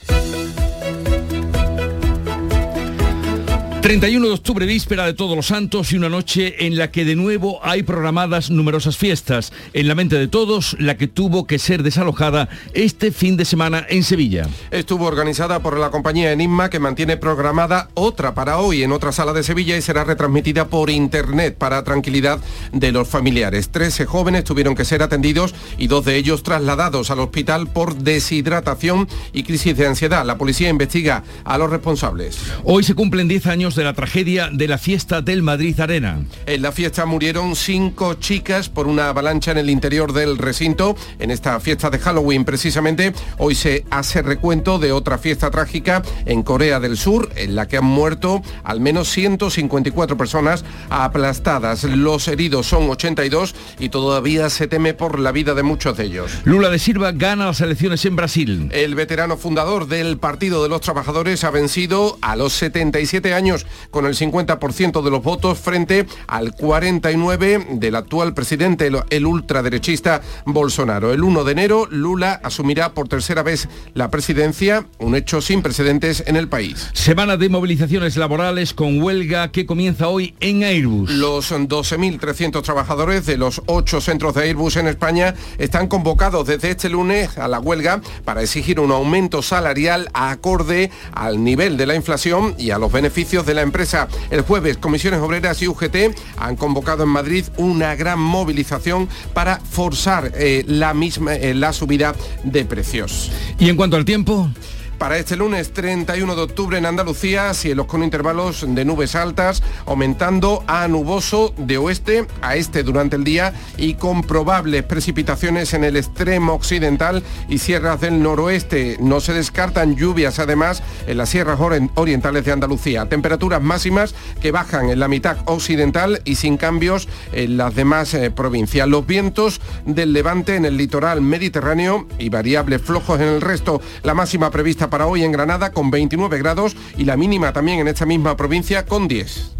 31 3.85 4.27
de 4.29 4.33
octubre, 4.33 4.65
víspera 4.65 5.05
de 5.05 5.13
Todos 5.13 5.35
los 5.35 5.45
Santos 5.45 5.91
y 5.91 5.97
una 5.97 6.09
noche 6.09 6.65
en 6.65 6.75
la 6.75 6.89
que 6.89 7.05
de 7.05 7.15
nuevo 7.15 7.59
hay 7.61 7.83
programadas 7.83 8.49
numerosas 8.49 8.97
fiestas. 8.97 9.53
En 9.73 9.87
la 9.87 9.93
mente 9.93 10.15
de 10.15 10.27
todos, 10.27 10.75
la 10.79 10.97
que 10.97 11.07
tuvo 11.07 11.45
que 11.45 11.59
ser 11.59 11.83
desalojada 11.83 12.49
este 12.73 13.11
fin 13.11 13.37
de 13.37 13.45
semana 13.45 13.85
en 13.87 14.03
Sevilla. 14.03 14.47
Estuvo 14.71 15.05
organizada 15.05 15.59
por 15.59 15.77
la 15.77 15.91
compañía 15.91 16.31
Enigma 16.31 16.71
que 16.71 16.79
mantiene 16.79 17.17
programada 17.17 17.89
otra 17.93 18.33
para 18.33 18.57
hoy 18.57 18.81
en 18.81 18.91
otra 18.91 19.11
sala 19.11 19.33
de 19.33 19.43
Sevilla 19.43 19.77
y 19.77 19.83
será 19.83 20.03
retransmitida 20.03 20.67
por 20.67 20.89
internet 20.89 21.55
para 21.55 21.83
tranquilidad 21.83 22.39
de 22.71 22.91
los 22.91 23.07
familiares. 23.07 23.69
Trece 23.69 24.07
jóvenes 24.07 24.45
tuvieron 24.45 24.73
que 24.73 24.83
ser 24.83 25.03
atendidos 25.03 25.53
y 25.77 25.85
dos 25.85 26.05
de 26.05 26.15
ellos 26.15 26.41
trasladados 26.41 27.11
al 27.11 27.19
hospital 27.19 27.67
por 27.67 27.97
deshidratación 27.97 29.07
y 29.31 29.43
crisis 29.43 29.77
de 29.77 29.85
ansiedad. 29.85 30.25
La 30.25 30.39
policía 30.39 30.69
investiga 30.69 31.23
a 31.43 31.59
los 31.59 31.69
responsables. 31.69 32.39
Hoy 32.63 32.83
se 32.83 32.95
cumplen 32.95 33.27
10 33.27 33.45
años 33.45 33.74
de 33.75 33.83
la 33.83 33.93
tragedia 33.93 34.49
de 34.51 34.67
la 34.67 34.77
fiesta 34.77 35.21
del 35.21 35.43
Madrid 35.43 35.79
Arena. 35.79 36.19
En 36.45 36.61
la 36.61 36.71
fiesta 36.71 37.05
murieron 37.05 37.55
cinco 37.55 38.15
chicas 38.15 38.69
por 38.69 38.87
una 38.87 39.09
avalancha 39.09 39.51
en 39.51 39.57
el 39.57 39.69
interior 39.69 40.13
del 40.13 40.37
recinto. 40.37 40.95
En 41.19 41.31
esta 41.31 41.59
fiesta 41.59 41.89
de 41.89 41.99
Halloween 41.99 42.45
precisamente 42.45 43.13
hoy 43.37 43.55
se 43.55 43.85
hace 43.89 44.21
recuento 44.21 44.79
de 44.79 44.91
otra 44.91 45.17
fiesta 45.17 45.51
trágica 45.51 46.01
en 46.25 46.43
Corea 46.43 46.79
del 46.79 46.97
Sur 46.97 47.29
en 47.35 47.55
la 47.55 47.67
que 47.67 47.77
han 47.77 47.85
muerto 47.85 48.41
al 48.63 48.79
menos 48.79 49.09
154 49.09 50.17
personas 50.17 50.63
aplastadas. 50.89 51.83
Los 51.83 52.27
heridos 52.27 52.67
son 52.67 52.89
82 52.89 53.55
y 53.79 53.89
todavía 53.89 54.49
se 54.49 54.67
teme 54.67 54.93
por 54.93 55.19
la 55.19 55.31
vida 55.31 55.53
de 55.53 55.63
muchos 55.63 55.97
de 55.97 56.05
ellos. 56.05 56.31
Lula 56.43 56.69
de 56.69 56.79
Silva 56.79 57.11
gana 57.11 57.45
las 57.45 57.61
elecciones 57.61 58.05
en 58.05 58.15
Brasil. 58.15 58.69
El 58.71 58.95
veterano 58.95 59.37
fundador 59.37 59.87
del 59.87 60.17
Partido 60.17 60.63
de 60.63 60.69
los 60.69 60.81
Trabajadores 60.81 61.43
ha 61.43 61.51
vencido 61.51 62.17
a 62.21 62.35
los 62.35 62.53
77 62.53 63.33
años 63.33 63.64
con 63.91 64.05
el 64.05 64.15
50% 64.15 65.01
de 65.01 65.11
los 65.11 65.23
votos 65.23 65.59
frente 65.59 66.05
al 66.27 66.53
49 66.53 67.67
del 67.71 67.95
actual 67.95 68.33
presidente, 68.33 68.89
el 69.09 69.25
ultraderechista 69.25 70.21
Bolsonaro. 70.45 71.13
El 71.13 71.23
1 71.23 71.43
de 71.43 71.51
enero, 71.51 71.87
Lula 71.89 72.39
asumirá 72.43 72.93
por 72.93 73.07
tercera 73.07 73.43
vez 73.43 73.67
la 73.93 74.09
presidencia, 74.09 74.85
un 74.99 75.15
hecho 75.15 75.41
sin 75.41 75.61
precedentes 75.61 76.23
en 76.27 76.35
el 76.35 76.47
país. 76.47 76.89
Semana 76.93 77.37
de 77.37 77.49
movilizaciones 77.49 78.17
laborales 78.17 78.73
con 78.73 79.01
huelga 79.01 79.51
que 79.51 79.65
comienza 79.65 80.07
hoy 80.07 80.35
en 80.39 80.63
Airbus. 80.63 81.09
Los 81.11 81.51
12.300 81.51 82.61
trabajadores 82.61 83.25
de 83.25 83.37
los 83.37 83.61
ocho 83.65 84.01
centros 84.01 84.35
de 84.35 84.43
Airbus 84.43 84.77
en 84.77 84.87
España 84.87 85.35
están 85.57 85.87
convocados 85.87 86.47
desde 86.47 86.71
este 86.71 86.89
lunes 86.89 87.37
a 87.37 87.47
la 87.47 87.59
huelga 87.59 88.01
para 88.23 88.41
exigir 88.41 88.79
un 88.79 88.91
aumento 88.91 89.41
salarial 89.41 90.09
acorde 90.13 90.91
al 91.13 91.43
nivel 91.43 91.77
de 91.77 91.85
la 91.85 91.95
inflación 91.95 92.55
y 92.57 92.71
a 92.71 92.77
los 92.77 92.91
beneficios 92.91 93.44
de 93.45 93.53
la 93.53 93.61
empresa. 93.61 94.07
El 94.29 94.41
jueves, 94.41 94.77
Comisiones 94.77 95.19
Obreras 95.21 95.61
y 95.61 95.67
UGT 95.67 96.17
han 96.37 96.55
convocado 96.55 97.03
en 97.03 97.09
Madrid 97.09 97.45
una 97.57 97.95
gran 97.95 98.19
movilización 98.19 99.07
para 99.33 99.59
forzar 99.59 100.31
eh, 100.35 100.63
la 100.67 100.93
misma 100.93 101.35
eh, 101.35 101.53
la 101.53 101.73
subida 101.73 102.15
de 102.43 102.65
precios. 102.65 103.31
Y 103.59 103.69
en 103.69 103.75
cuanto 103.75 103.97
al 103.97 104.05
tiempo, 104.05 104.49
para 104.97 105.17
este 105.17 105.35
lunes 105.35 105.73
31 105.73 106.35
de 106.35 106.41
octubre 106.41 106.77
en 106.77 106.85
Andalucía, 106.85 107.53
cielos 107.53 107.85
con 107.85 108.03
intervalos 108.03 108.65
de 108.67 108.85
nubes 108.85 109.15
altas, 109.15 109.61
aumentando 109.85 110.63
a 110.67 110.87
nuboso 110.87 111.53
de 111.57 111.77
oeste 111.77 112.25
a 112.41 112.55
este 112.55 112.83
durante 112.83 113.15
el 113.15 113.23
día 113.23 113.53
y 113.77 113.95
con 113.95 114.21
probables 114.21 114.83
precipitaciones 114.83 115.73
en 115.73 115.83
el 115.83 115.97
extremo 115.97 116.53
occidental 116.53 117.23
y 117.49 117.57
sierras 117.57 118.01
del 118.01 118.21
noroeste. 118.21 118.97
No 118.99 119.19
se 119.19 119.33
descartan 119.33 119.95
lluvias 119.95 120.39
además 120.39 120.81
en 121.07 121.17
las 121.17 121.29
sierras 121.29 121.59
orientales 121.95 122.45
de 122.45 122.51
Andalucía. 122.51 123.07
Temperaturas 123.07 123.61
máximas 123.61 124.15
que 124.41 124.51
bajan 124.51 124.89
en 124.89 124.99
la 124.99 125.07
mitad 125.07 125.37
occidental 125.45 126.21
y 126.25 126.35
sin 126.35 126.57
cambios 126.57 127.07
en 127.33 127.57
las 127.57 127.75
demás 127.75 128.13
eh, 128.13 128.31
provincias. 128.31 128.87
Los 128.87 129.05
vientos 129.05 129.61
del 129.85 130.13
levante 130.13 130.55
en 130.55 130.65
el 130.65 130.77
litoral 130.77 131.21
mediterráneo 131.21 132.07
y 132.17 132.29
variables 132.29 132.81
flojos 132.81 133.19
en 133.19 133.27
el 133.27 133.41
resto. 133.41 133.81
La 134.03 134.13
máxima 134.13 134.51
prevista 134.51 134.89
para 134.89 134.94
hoy 135.01 135.23
en 135.23 135.31
Granada 135.31 135.71
con 135.71 135.91
29 135.91 136.37
grados 136.37 136.75
y 136.97 137.05
la 137.05 137.17
mínima 137.17 137.53
también 137.53 137.79
en 137.79 137.87
esta 137.87 138.05
misma 138.05 138.37
provincia 138.37 138.85
con 138.85 139.07
10. 139.07 139.55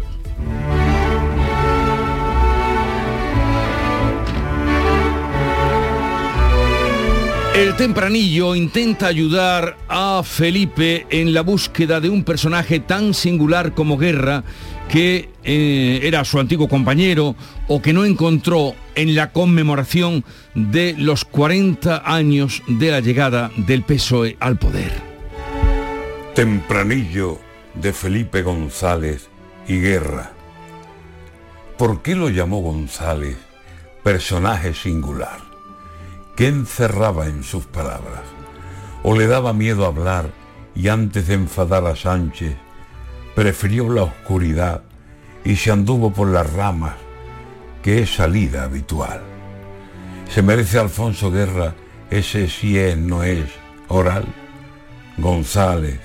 El 7.56 7.74
tempranillo 7.74 8.54
intenta 8.54 9.06
ayudar 9.06 9.78
a 9.88 10.20
Felipe 10.22 11.06
en 11.08 11.32
la 11.32 11.40
búsqueda 11.40 12.02
de 12.02 12.10
un 12.10 12.22
personaje 12.22 12.80
tan 12.80 13.14
singular 13.14 13.72
como 13.72 13.96
Guerra, 13.96 14.44
que 14.90 15.30
eh, 15.42 16.00
era 16.02 16.22
su 16.26 16.38
antiguo 16.38 16.68
compañero 16.68 17.34
o 17.66 17.80
que 17.80 17.94
no 17.94 18.04
encontró 18.04 18.74
en 18.94 19.14
la 19.14 19.32
conmemoración 19.32 20.22
de 20.54 20.94
los 20.98 21.24
40 21.24 22.02
años 22.04 22.62
de 22.66 22.90
la 22.90 23.00
llegada 23.00 23.50
del 23.56 23.84
PSOE 23.84 24.36
al 24.38 24.58
poder. 24.58 25.15
Tempranillo 26.36 27.38
de 27.72 27.94
Felipe 27.94 28.42
González 28.42 29.30
y 29.66 29.80
Guerra. 29.80 30.32
¿Por 31.78 32.02
qué 32.02 32.14
lo 32.14 32.28
llamó 32.28 32.60
González 32.60 33.38
personaje 34.04 34.74
singular? 34.74 35.40
¿Qué 36.36 36.48
encerraba 36.48 37.24
en 37.24 37.42
sus 37.42 37.64
palabras? 37.64 38.24
¿O 39.02 39.16
le 39.16 39.26
daba 39.28 39.54
miedo 39.54 39.86
hablar 39.86 40.30
y 40.74 40.88
antes 40.88 41.26
de 41.26 41.32
enfadar 41.32 41.86
a 41.86 41.96
Sánchez, 41.96 42.54
prefirió 43.34 43.88
la 43.88 44.02
oscuridad 44.02 44.82
y 45.42 45.56
se 45.56 45.70
anduvo 45.70 46.12
por 46.12 46.28
las 46.28 46.52
ramas, 46.52 46.96
que 47.82 48.02
es 48.02 48.14
salida 48.14 48.64
habitual? 48.64 49.22
¿Se 50.28 50.42
merece 50.42 50.78
Alfonso 50.78 51.30
Guerra 51.30 51.74
ese 52.10 52.50
sí 52.50 52.76
es, 52.76 52.94
no 52.94 53.22
es, 53.22 53.46
oral? 53.88 54.26
González, 55.16 55.98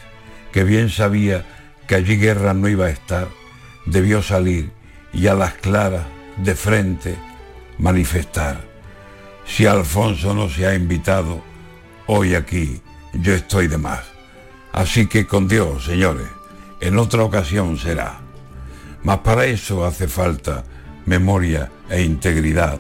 que 0.52 0.64
bien 0.64 0.90
sabía 0.90 1.46
que 1.88 1.96
allí 1.96 2.18
guerra 2.18 2.54
no 2.54 2.68
iba 2.68 2.86
a 2.86 2.90
estar, 2.90 3.28
debió 3.86 4.22
salir 4.22 4.72
y 5.14 5.28
a 5.28 5.34
las 5.34 5.54
claras, 5.56 6.06
de 6.38 6.56
frente, 6.56 7.18
manifestar. 7.78 8.62
Si 9.46 9.66
Alfonso 9.66 10.34
no 10.34 10.50
se 10.50 10.66
ha 10.66 10.76
invitado, 10.76 11.44
hoy 12.08 12.36
aquí 12.36 12.82
yo 13.14 13.34
estoy 13.34 13.68
de 13.68 13.78
más. 13.78 14.02
Así 14.72 15.08
que 15.08 15.28
con 15.28 15.48
Dios, 15.48 15.86
señores, 15.86 16.28
en 16.80 16.98
otra 16.98 17.24
ocasión 17.24 17.78
será. 17.78 18.20
Mas 19.04 19.20
para 19.20 19.46
eso 19.46 19.86
hace 19.86 20.08
falta 20.08 20.64
memoria 21.06 21.72
e 21.90 22.04
integridad 22.04 22.80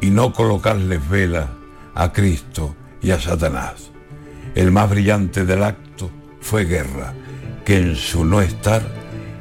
y 0.00 0.10
no 0.10 0.32
colocarles 0.32 1.08
velas 1.08 1.48
a 1.94 2.12
Cristo 2.12 2.74
y 3.02 3.10
a 3.10 3.20
Satanás. 3.20 3.90
El 4.54 4.72
más 4.72 4.90
brillante 4.90 5.44
del 5.44 5.62
acto 5.62 5.89
fue 6.40 6.64
Guerra, 6.64 7.14
que 7.64 7.76
en 7.76 7.96
su 7.96 8.24
no 8.24 8.40
estar 8.40 8.82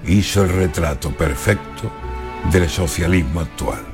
hizo 0.06 0.44
el 0.44 0.50
retrato 0.50 1.12
perfecto 1.12 1.92
del 2.52 2.70
socialismo 2.70 3.42
actual. 3.42 3.90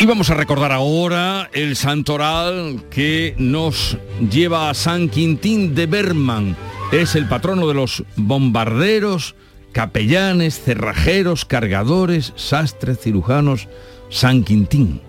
Y 0.00 0.06
vamos 0.06 0.30
a 0.30 0.34
recordar 0.34 0.72
ahora 0.72 1.50
el 1.52 1.76
santoral 1.76 2.84
que 2.90 3.34
nos 3.36 3.98
lleva 4.30 4.70
a 4.70 4.74
San 4.74 5.10
Quintín 5.10 5.74
de 5.74 5.84
Berman. 5.84 6.56
Es 6.90 7.14
el 7.16 7.28
patrono 7.28 7.68
de 7.68 7.74
los 7.74 8.02
bombarderos, 8.16 9.34
capellanes, 9.72 10.58
cerrajeros, 10.58 11.44
cargadores, 11.44 12.32
sastres, 12.36 12.98
cirujanos, 13.00 13.68
San 14.08 14.42
Quintín. 14.42 15.02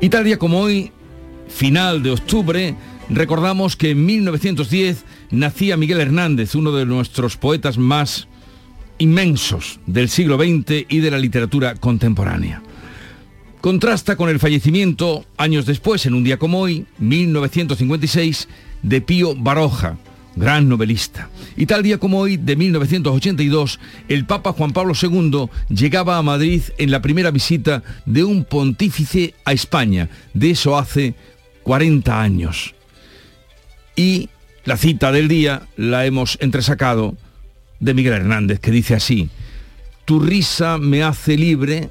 Y 0.00 0.08
tal 0.08 0.24
día 0.24 0.38
como 0.38 0.60
hoy, 0.60 0.92
final 1.48 2.02
de 2.02 2.12
octubre, 2.12 2.74
recordamos 3.10 3.76
que 3.76 3.90
en 3.90 4.06
1910 4.06 5.04
nacía 5.30 5.76
Miguel 5.76 6.00
Hernández, 6.00 6.54
uno 6.54 6.72
de 6.72 6.86
nuestros 6.86 7.36
poetas 7.36 7.76
más 7.76 8.26
inmensos 8.96 9.78
del 9.86 10.08
siglo 10.08 10.38
XX 10.38 10.86
y 10.88 11.00
de 11.00 11.10
la 11.10 11.18
literatura 11.18 11.74
contemporánea. 11.74 12.62
Contrasta 13.60 14.16
con 14.16 14.30
el 14.30 14.38
fallecimiento, 14.38 15.26
años 15.36 15.66
después, 15.66 16.06
en 16.06 16.14
un 16.14 16.24
día 16.24 16.38
como 16.38 16.60
hoy, 16.60 16.86
1956, 16.98 18.48
de 18.82 19.00
Pío 19.02 19.34
Baroja, 19.36 19.98
gran 20.36 20.68
novelista. 20.68 21.28
Y 21.56 21.66
tal 21.66 21.82
día 21.82 21.98
como 21.98 22.18
hoy, 22.18 22.36
de 22.36 22.56
1982, 22.56 23.80
el 24.08 24.26
Papa 24.26 24.52
Juan 24.52 24.72
Pablo 24.72 24.94
II 25.00 25.48
llegaba 25.68 26.16
a 26.16 26.22
Madrid 26.22 26.62
en 26.78 26.90
la 26.90 27.02
primera 27.02 27.30
visita 27.30 27.82
de 28.06 28.24
un 28.24 28.44
pontífice 28.44 29.34
a 29.44 29.52
España. 29.52 30.08
De 30.34 30.50
eso 30.50 30.78
hace 30.78 31.14
40 31.62 32.20
años. 32.20 32.74
Y 33.96 34.28
la 34.64 34.76
cita 34.76 35.12
del 35.12 35.28
día 35.28 35.62
la 35.76 36.06
hemos 36.06 36.38
entresacado 36.40 37.16
de 37.80 37.94
Miguel 37.94 38.14
Hernández, 38.14 38.60
que 38.60 38.70
dice 38.70 38.94
así, 38.94 39.30
Tu 40.04 40.20
risa 40.20 40.78
me 40.78 41.02
hace 41.02 41.36
libre 41.36 41.90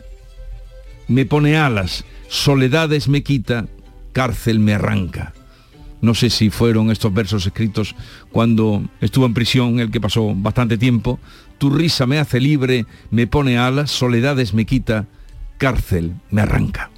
me 1.09 1.25
pone 1.25 1.57
alas, 1.57 2.05
soledades 2.29 3.07
me 3.07 3.23
quita, 3.23 3.65
cárcel 4.13 4.59
me 4.59 4.75
arranca. 4.75 5.33
No 6.01 6.13
sé 6.13 6.29
si 6.29 6.49
fueron 6.49 6.91
estos 6.91 7.13
versos 7.13 7.45
escritos 7.45 7.95
cuando 8.31 8.83
estuvo 9.01 9.25
en 9.25 9.33
prisión, 9.33 9.79
el 9.79 9.91
que 9.91 10.01
pasó 10.01 10.33
bastante 10.35 10.77
tiempo. 10.77 11.19
Tu 11.57 11.69
risa 11.69 12.05
me 12.05 12.19
hace 12.19 12.39
libre, 12.39 12.85
me 13.11 13.27
pone 13.27 13.57
alas, 13.57 13.91
soledades 13.91 14.53
me 14.53 14.65
quita, 14.65 15.07
cárcel 15.57 16.13
me 16.31 16.41
arranca. 16.41 16.89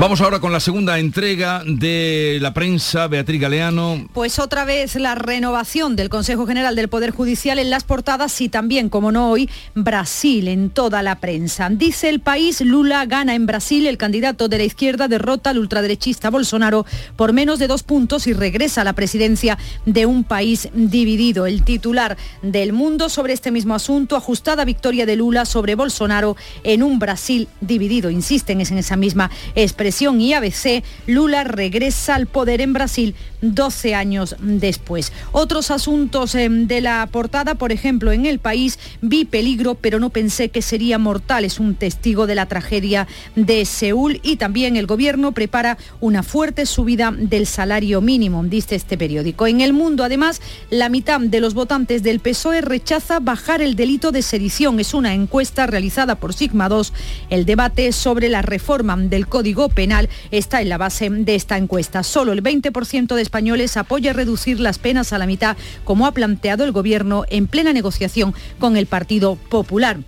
Vamos 0.00 0.22
ahora 0.22 0.40
con 0.40 0.50
la 0.50 0.60
segunda 0.60 0.98
entrega 0.98 1.62
de 1.66 2.38
la 2.40 2.54
prensa, 2.54 3.06
Beatriz 3.06 3.38
Galeano. 3.38 4.08
Pues 4.14 4.38
otra 4.38 4.64
vez 4.64 4.94
la 4.94 5.14
renovación 5.14 5.94
del 5.94 6.08
Consejo 6.08 6.46
General 6.46 6.74
del 6.74 6.88
Poder 6.88 7.10
Judicial 7.10 7.58
en 7.58 7.68
las 7.68 7.84
portadas 7.84 8.40
y 8.40 8.48
también, 8.48 8.88
como 8.88 9.12
no 9.12 9.30
hoy, 9.30 9.50
Brasil 9.74 10.48
en 10.48 10.70
toda 10.70 11.02
la 11.02 11.20
prensa. 11.20 11.68
Dice 11.68 12.08
el 12.08 12.20
país, 12.20 12.62
Lula 12.62 13.04
gana 13.04 13.34
en 13.34 13.44
Brasil, 13.44 13.86
el 13.86 13.98
candidato 13.98 14.48
de 14.48 14.56
la 14.56 14.64
izquierda 14.64 15.06
derrota 15.06 15.50
al 15.50 15.58
ultraderechista 15.58 16.30
Bolsonaro 16.30 16.86
por 17.16 17.34
menos 17.34 17.58
de 17.58 17.66
dos 17.66 17.82
puntos 17.82 18.26
y 18.26 18.32
regresa 18.32 18.80
a 18.80 18.84
la 18.84 18.94
presidencia 18.94 19.58
de 19.84 20.06
un 20.06 20.24
país 20.24 20.70
dividido. 20.72 21.44
El 21.44 21.62
titular 21.62 22.16
del 22.40 22.72
mundo 22.72 23.10
sobre 23.10 23.34
este 23.34 23.50
mismo 23.50 23.74
asunto, 23.74 24.16
ajustada 24.16 24.64
victoria 24.64 25.04
de 25.04 25.16
Lula 25.16 25.44
sobre 25.44 25.74
Bolsonaro 25.74 26.38
en 26.64 26.82
un 26.82 26.98
Brasil 26.98 27.48
dividido. 27.60 28.08
Insisten 28.08 28.62
es 28.62 28.70
en 28.70 28.78
esa 28.78 28.96
misma 28.96 29.30
expresión 29.54 29.89
y 30.20 30.32
ABC, 30.32 30.84
Lula 31.06 31.44
regresa 31.44 32.14
al 32.14 32.26
poder 32.26 32.60
en 32.60 32.72
Brasil 32.72 33.14
12 33.42 33.94
años 33.94 34.36
después. 34.40 35.12
Otros 35.32 35.70
asuntos 35.70 36.34
em, 36.34 36.66
de 36.66 36.80
la 36.80 37.08
portada, 37.10 37.54
por 37.54 37.72
ejemplo, 37.72 38.12
en 38.12 38.26
el 38.26 38.38
país, 38.38 38.78
vi 39.00 39.24
peligro, 39.24 39.74
pero 39.74 39.98
no 39.98 40.10
pensé 40.10 40.50
que 40.50 40.62
sería 40.62 40.98
mortal. 40.98 41.44
Es 41.44 41.58
un 41.58 41.74
testigo 41.74 42.26
de 42.26 42.34
la 42.34 42.46
tragedia 42.46 43.06
de 43.36 43.64
Seúl 43.64 44.20
y 44.22 44.36
también 44.36 44.76
el 44.76 44.86
gobierno 44.86 45.32
prepara 45.32 45.78
una 46.00 46.22
fuerte 46.22 46.66
subida 46.66 47.12
del 47.16 47.46
salario 47.46 48.00
mínimo, 48.00 48.44
dice 48.44 48.74
este 48.74 48.98
periódico. 48.98 49.46
En 49.46 49.60
el 49.60 49.72
mundo, 49.72 50.04
además, 50.04 50.40
la 50.70 50.88
mitad 50.88 51.20
de 51.20 51.40
los 51.40 51.54
votantes 51.54 52.02
del 52.02 52.20
PSOE 52.20 52.60
rechaza 52.60 53.20
bajar 53.20 53.62
el 53.62 53.74
delito 53.74 54.12
de 54.12 54.22
sedición. 54.22 54.80
Es 54.80 54.94
una 54.94 55.14
encuesta 55.14 55.66
realizada 55.66 56.14
por 56.16 56.34
Sigma 56.34 56.68
2. 56.68 56.92
El 57.30 57.44
debate 57.44 57.92
sobre 57.92 58.28
la 58.28 58.42
reforma 58.42 58.96
del 58.96 59.26
Código 59.26 59.68
Penal 59.70 60.08
está 60.30 60.60
en 60.60 60.68
la 60.68 60.78
base 60.78 61.08
de 61.10 61.34
esta 61.34 61.56
encuesta. 61.56 62.02
Solo 62.02 62.32
el 62.32 62.42
20% 62.42 63.14
de 63.14 63.22
españoles 63.22 63.76
apoya 63.76 64.12
reducir 64.12 64.60
las 64.60 64.78
penas 64.78 65.12
a 65.12 65.18
la 65.18 65.26
mitad, 65.26 65.56
como 65.84 66.06
ha 66.06 66.12
planteado 66.12 66.64
el 66.64 66.72
Gobierno 66.72 67.24
en 67.28 67.46
plena 67.46 67.72
negociación 67.72 68.34
con 68.58 68.76
el 68.76 68.86
Partido 68.86 69.36
Popular. 69.36 69.98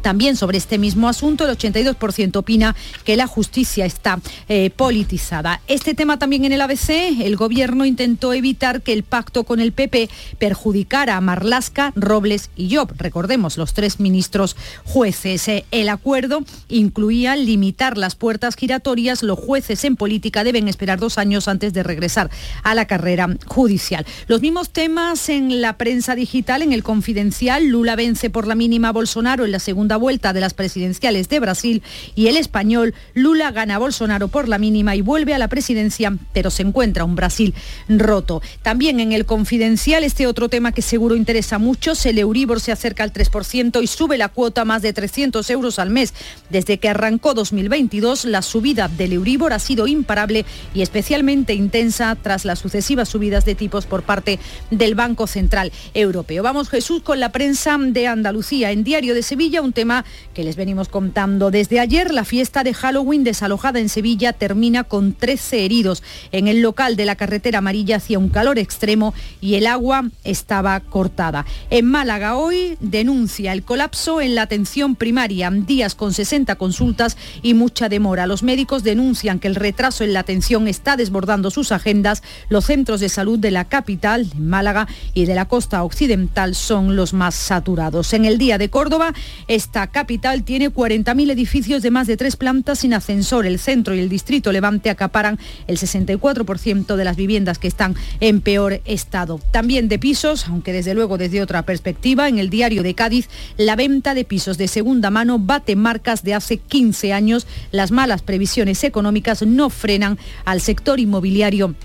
También 0.00 0.36
sobre 0.36 0.58
este 0.58 0.78
mismo 0.78 1.08
asunto, 1.08 1.48
el 1.48 1.56
82% 1.56 2.36
opina 2.36 2.74
que 3.04 3.16
la 3.16 3.26
justicia 3.26 3.84
está 3.84 4.20
eh, 4.48 4.70
politizada. 4.70 5.60
Este 5.68 5.94
tema 5.94 6.18
también 6.18 6.44
en 6.44 6.52
el 6.52 6.60
ABC, 6.60 6.90
el 7.20 7.36
gobierno 7.36 7.84
intentó 7.84 8.32
evitar 8.32 8.82
que 8.82 8.92
el 8.92 9.02
pacto 9.02 9.44
con 9.44 9.60
el 9.60 9.72
PP 9.72 10.08
perjudicara 10.38 11.16
a 11.16 11.20
Marlasca, 11.20 11.92
Robles 11.96 12.50
y 12.56 12.74
Job. 12.74 12.92
Recordemos, 12.96 13.56
los 13.58 13.74
tres 13.74 14.00
ministros 14.00 14.56
jueces. 14.84 15.48
Eh, 15.48 15.64
el 15.70 15.88
acuerdo 15.88 16.44
incluía 16.68 17.36
limitar 17.36 17.98
las 17.98 18.14
puertas 18.14 18.56
giratorias. 18.56 19.22
Los 19.22 19.38
jueces 19.38 19.84
en 19.84 19.96
política 19.96 20.44
deben 20.44 20.68
esperar 20.68 20.98
dos 20.98 21.18
años 21.18 21.48
antes 21.48 21.72
de 21.72 21.82
regresar 21.82 22.30
a 22.62 22.74
la 22.74 22.86
carrera 22.86 23.36
judicial. 23.46 24.06
Los 24.26 24.40
mismos 24.40 24.70
temas 24.70 25.28
en 25.28 25.60
la 25.60 25.76
prensa 25.76 26.14
digital, 26.14 26.62
en 26.62 26.72
el 26.72 26.82
confidencial, 26.82 27.66
Lula 27.66 27.96
vence 27.96 28.30
por 28.30 28.46
la 28.46 28.54
mínima 28.54 28.92
Bolsonaro 28.92 29.44
en 29.44 29.52
la 29.52 29.58
segunda 29.58 29.81
segunda 29.82 29.96
vuelta 29.96 30.32
de 30.32 30.40
las 30.40 30.54
presidenciales 30.54 31.28
de 31.28 31.40
Brasil 31.40 31.82
y 32.14 32.28
el 32.28 32.36
español 32.36 32.94
Lula 33.14 33.50
gana 33.50 33.74
a 33.74 33.78
Bolsonaro 33.78 34.28
por 34.28 34.46
la 34.46 34.58
mínima 34.58 34.94
y 34.94 35.00
vuelve 35.00 35.34
a 35.34 35.38
la 35.38 35.48
presidencia, 35.48 36.16
pero 36.32 36.50
se 36.50 36.62
encuentra 36.62 37.02
un 37.04 37.16
Brasil 37.16 37.52
roto. 37.88 38.42
También 38.62 39.00
en 39.00 39.10
el 39.10 39.26
confidencial, 39.26 40.04
este 40.04 40.28
otro 40.28 40.48
tema 40.48 40.70
que 40.70 40.82
seguro 40.82 41.16
interesa 41.16 41.58
mucho, 41.58 41.94
el 42.04 42.18
Euribor 42.18 42.60
se 42.60 42.70
acerca 42.70 43.02
al 43.02 43.12
3% 43.12 43.82
y 43.82 43.88
sube 43.88 44.18
la 44.18 44.28
cuota 44.28 44.64
más 44.64 44.82
de 44.82 44.92
300 44.92 45.50
euros 45.50 45.80
al 45.80 45.90
mes. 45.90 46.14
Desde 46.48 46.78
que 46.78 46.88
arrancó 46.88 47.34
2022, 47.34 48.26
la 48.26 48.42
subida 48.42 48.86
del 48.86 49.14
Euribor 49.14 49.52
ha 49.52 49.58
sido 49.58 49.88
imparable 49.88 50.44
y 50.74 50.82
especialmente 50.82 51.54
intensa 51.54 52.16
tras 52.22 52.44
las 52.44 52.60
sucesivas 52.60 53.08
subidas 53.08 53.44
de 53.44 53.56
tipos 53.56 53.86
por 53.86 54.04
parte 54.04 54.38
del 54.70 54.94
Banco 54.94 55.26
Central 55.26 55.72
Europeo. 55.92 56.44
Vamos 56.44 56.68
Jesús 56.68 57.02
con 57.02 57.18
la 57.18 57.32
prensa 57.32 57.76
de 57.80 58.06
Andalucía. 58.06 58.70
En 58.70 58.84
Diario 58.84 59.14
de 59.14 59.22
Sevilla, 59.22 59.62
un 59.62 59.71
tema 59.72 60.04
que 60.34 60.44
les 60.44 60.56
venimos 60.56 60.88
contando 60.88 61.50
desde 61.50 61.80
ayer. 61.80 62.12
La 62.12 62.24
fiesta 62.24 62.64
de 62.64 62.74
Halloween 62.74 63.24
desalojada 63.24 63.80
en 63.80 63.88
Sevilla 63.88 64.32
termina 64.32 64.84
con 64.84 65.12
13 65.14 65.64
heridos. 65.64 66.02
En 66.32 66.48
el 66.48 66.60
local 66.60 66.96
de 66.96 67.04
la 67.04 67.16
carretera 67.16 67.58
amarilla 67.58 67.96
hacía 67.96 68.18
un 68.18 68.28
calor 68.28 68.58
extremo 68.58 69.14
y 69.40 69.54
el 69.54 69.66
agua 69.66 70.08
estaba 70.24 70.80
cortada. 70.80 71.46
En 71.70 71.86
Málaga 71.86 72.36
hoy 72.36 72.76
denuncia 72.80 73.52
el 73.52 73.62
colapso 73.62 74.20
en 74.20 74.34
la 74.34 74.42
atención 74.42 74.96
primaria, 74.96 75.50
días 75.50 75.94
con 75.94 76.12
60 76.12 76.56
consultas 76.56 77.16
y 77.42 77.54
mucha 77.54 77.88
demora. 77.88 78.26
Los 78.26 78.42
médicos 78.42 78.82
denuncian 78.82 79.38
que 79.38 79.48
el 79.48 79.54
retraso 79.54 80.04
en 80.04 80.12
la 80.12 80.20
atención 80.20 80.68
está 80.68 80.96
desbordando 80.96 81.50
sus 81.50 81.72
agendas. 81.72 82.22
Los 82.48 82.66
centros 82.66 83.00
de 83.00 83.08
salud 83.08 83.38
de 83.38 83.50
la 83.50 83.66
capital, 83.66 84.26
Málaga, 84.38 84.88
y 85.14 85.26
de 85.26 85.34
la 85.34 85.48
costa 85.48 85.82
occidental 85.82 86.54
son 86.54 86.96
los 86.96 87.12
más 87.12 87.34
saturados. 87.34 88.12
En 88.12 88.24
el 88.24 88.38
día 88.38 88.58
de 88.58 88.70
Córdoba, 88.70 89.14
esta 89.62 89.86
capital 89.86 90.42
tiene 90.42 90.72
40.000 90.72 91.30
edificios 91.30 91.82
de 91.82 91.92
más 91.92 92.08
de 92.08 92.16
tres 92.16 92.34
plantas 92.34 92.80
sin 92.80 92.94
ascensor. 92.94 93.46
El 93.46 93.60
centro 93.60 93.94
y 93.94 94.00
el 94.00 94.08
distrito 94.08 94.50
Levante 94.50 94.90
acaparan 94.90 95.38
el 95.68 95.78
64% 95.78 96.96
de 96.96 97.04
las 97.04 97.14
viviendas 97.14 97.58
que 97.58 97.68
están 97.68 97.94
en 98.18 98.40
peor 98.40 98.80
estado. 98.86 99.40
También 99.52 99.88
de 99.88 100.00
pisos, 100.00 100.48
aunque 100.48 100.72
desde 100.72 100.94
luego 100.94 101.16
desde 101.16 101.42
otra 101.42 101.62
perspectiva, 101.62 102.28
en 102.28 102.38
el 102.38 102.50
diario 102.50 102.82
de 102.82 102.94
Cádiz, 102.94 103.28
la 103.56 103.76
venta 103.76 104.14
de 104.14 104.24
pisos 104.24 104.58
de 104.58 104.66
segunda 104.66 105.10
mano 105.10 105.38
bate 105.38 105.76
marcas 105.76 106.24
de 106.24 106.34
hace 106.34 106.56
15 106.58 107.12
años. 107.12 107.46
Las 107.70 107.92
malas 107.92 108.22
previsiones 108.22 108.82
económicas 108.82 109.46
no 109.46 109.70
frenan 109.70 110.18
al 110.44 110.60
sector 110.60 110.98
inmobiliario 110.98 111.76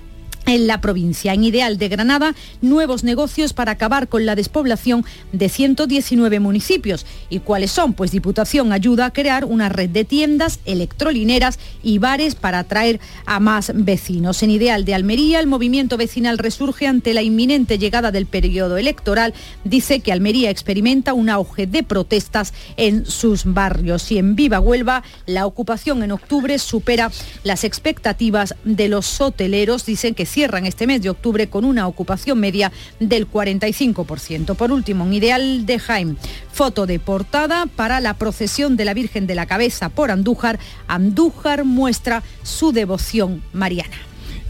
en 0.47 0.65
la 0.65 0.81
provincia. 0.81 1.33
En 1.33 1.43
Ideal 1.43 1.77
de 1.77 1.89
Granada, 1.89 2.33
nuevos 2.61 3.03
negocios 3.03 3.53
para 3.53 3.73
acabar 3.73 4.07
con 4.07 4.25
la 4.25 4.35
despoblación 4.35 5.05
de 5.33 5.49
119 5.49 6.39
municipios. 6.39 7.05
¿Y 7.29 7.39
cuáles 7.39 7.71
son? 7.71 7.93
Pues 7.93 8.11
Diputación 8.11 8.71
ayuda 8.71 9.05
a 9.05 9.13
crear 9.13 9.45
una 9.45 9.69
red 9.69 9.89
de 9.89 10.05
tiendas, 10.05 10.59
electrolineras 10.65 11.59
y 11.83 11.99
bares 11.99 12.35
para 12.35 12.59
atraer 12.59 12.99
a 13.25 13.39
más 13.39 13.71
vecinos. 13.75 14.41
En 14.41 14.51
Ideal 14.51 14.85
de 14.85 14.95
Almería, 14.95 15.39
el 15.39 15.47
movimiento 15.47 15.97
vecinal 15.97 16.37
resurge 16.37 16.87
ante 16.87 17.13
la 17.13 17.21
inminente 17.21 17.77
llegada 17.77 18.11
del 18.11 18.25
periodo 18.25 18.77
electoral. 18.77 19.33
Dice 19.65 19.99
que 19.99 20.13
Almería 20.13 20.49
experimenta 20.49 21.13
un 21.13 21.29
auge 21.29 21.67
de 21.67 21.83
protestas 21.83 22.53
en 22.77 23.05
sus 23.05 23.43
barrios. 23.45 24.11
Y 24.11 24.17
en 24.17 24.35
Viva 24.35 24.61
Huelva, 24.61 25.03
la 25.25 25.45
ocupación 25.45 26.03
en 26.03 26.11
octubre 26.11 26.57
supera 26.57 27.11
las 27.43 27.65
expectativas 27.65 28.55
de 28.63 28.87
los 28.87 29.19
hoteleros. 29.19 29.85
Dicen 29.85 30.15
que 30.15 30.25
cierran 30.37 30.67
este 30.67 30.85
mes 30.85 31.01
de 31.01 31.09
octubre 31.09 31.47
con 31.47 31.65
una 31.65 31.87
ocupación 31.87 32.39
media 32.39 32.71
del 32.99 33.27
45%. 33.27 34.53
Por 34.53 34.71
último, 34.71 35.03
en 35.03 35.13
Ideal 35.13 35.65
de 35.65 35.79
Jaime, 35.79 36.15
foto 36.53 36.85
de 36.85 36.99
portada 36.99 37.65
para 37.65 37.99
la 38.01 38.13
procesión 38.13 38.77
de 38.77 38.85
la 38.85 38.93
Virgen 38.93 39.25
de 39.25 39.33
la 39.33 39.47
Cabeza 39.47 39.89
por 39.89 40.11
Andújar. 40.11 40.59
Andújar 40.87 41.65
muestra 41.65 42.21
su 42.43 42.71
devoción 42.71 43.41
mariana. 43.51 43.95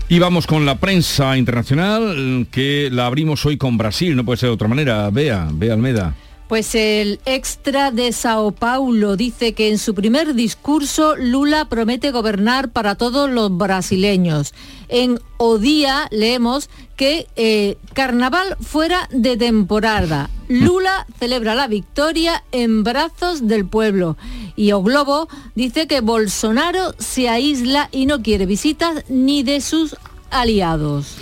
Y 0.10 0.20
vamos 0.20 0.46
con 0.46 0.66
la 0.66 0.78
prensa 0.78 1.38
internacional, 1.38 2.48
que 2.52 2.90
la 2.92 3.06
abrimos 3.06 3.46
hoy 3.46 3.56
con 3.56 3.78
Brasil, 3.78 4.14
no 4.14 4.26
puede 4.26 4.40
ser 4.40 4.50
de 4.50 4.56
otra 4.56 4.68
manera. 4.68 5.10
Vea, 5.10 5.48
vea 5.54 5.74
Almeda. 5.74 6.16
Pues 6.48 6.76
el 6.76 7.20
extra 7.26 7.92
de 7.92 8.14
Sao 8.14 8.54
Paulo 8.54 9.18
dice 9.18 9.54
que 9.54 9.70
en 9.70 9.78
su 9.78 9.94
primer 9.94 10.34
discurso 10.34 11.18
Lula 11.18 11.66
promete 11.66 12.12
gobernar 12.12 12.70
para 12.70 12.96
todos 12.96 13.30
los 13.30 13.56
brasileños. 13.56 14.54
En 14.88 15.20
Odía 15.36 16.08
leemos 16.10 16.70
que 16.96 17.28
eh, 17.36 17.78
carnaval 17.94 18.56
fuera 18.62 19.10
de 19.12 19.36
temporada. 19.36 20.30
Lula 20.48 21.06
celebra 21.20 21.54
la 21.54 21.68
victoria 21.68 22.44
en 22.54 22.84
brazos 22.86 23.48
del 23.48 23.66
pueblo. 23.66 24.16
Y 24.56 24.72
O 24.72 24.82
Globo 24.82 25.28
dice 25.54 25.86
que 25.88 26.00
Bolsonaro 26.00 26.96
se 26.98 27.28
aísla 27.28 27.90
y 27.92 28.06
no 28.06 28.22
quiere 28.22 28.46
visitas 28.46 29.04
ni 29.10 29.44
de 29.44 29.60
sus 29.60 29.98
aliados. 30.32 31.18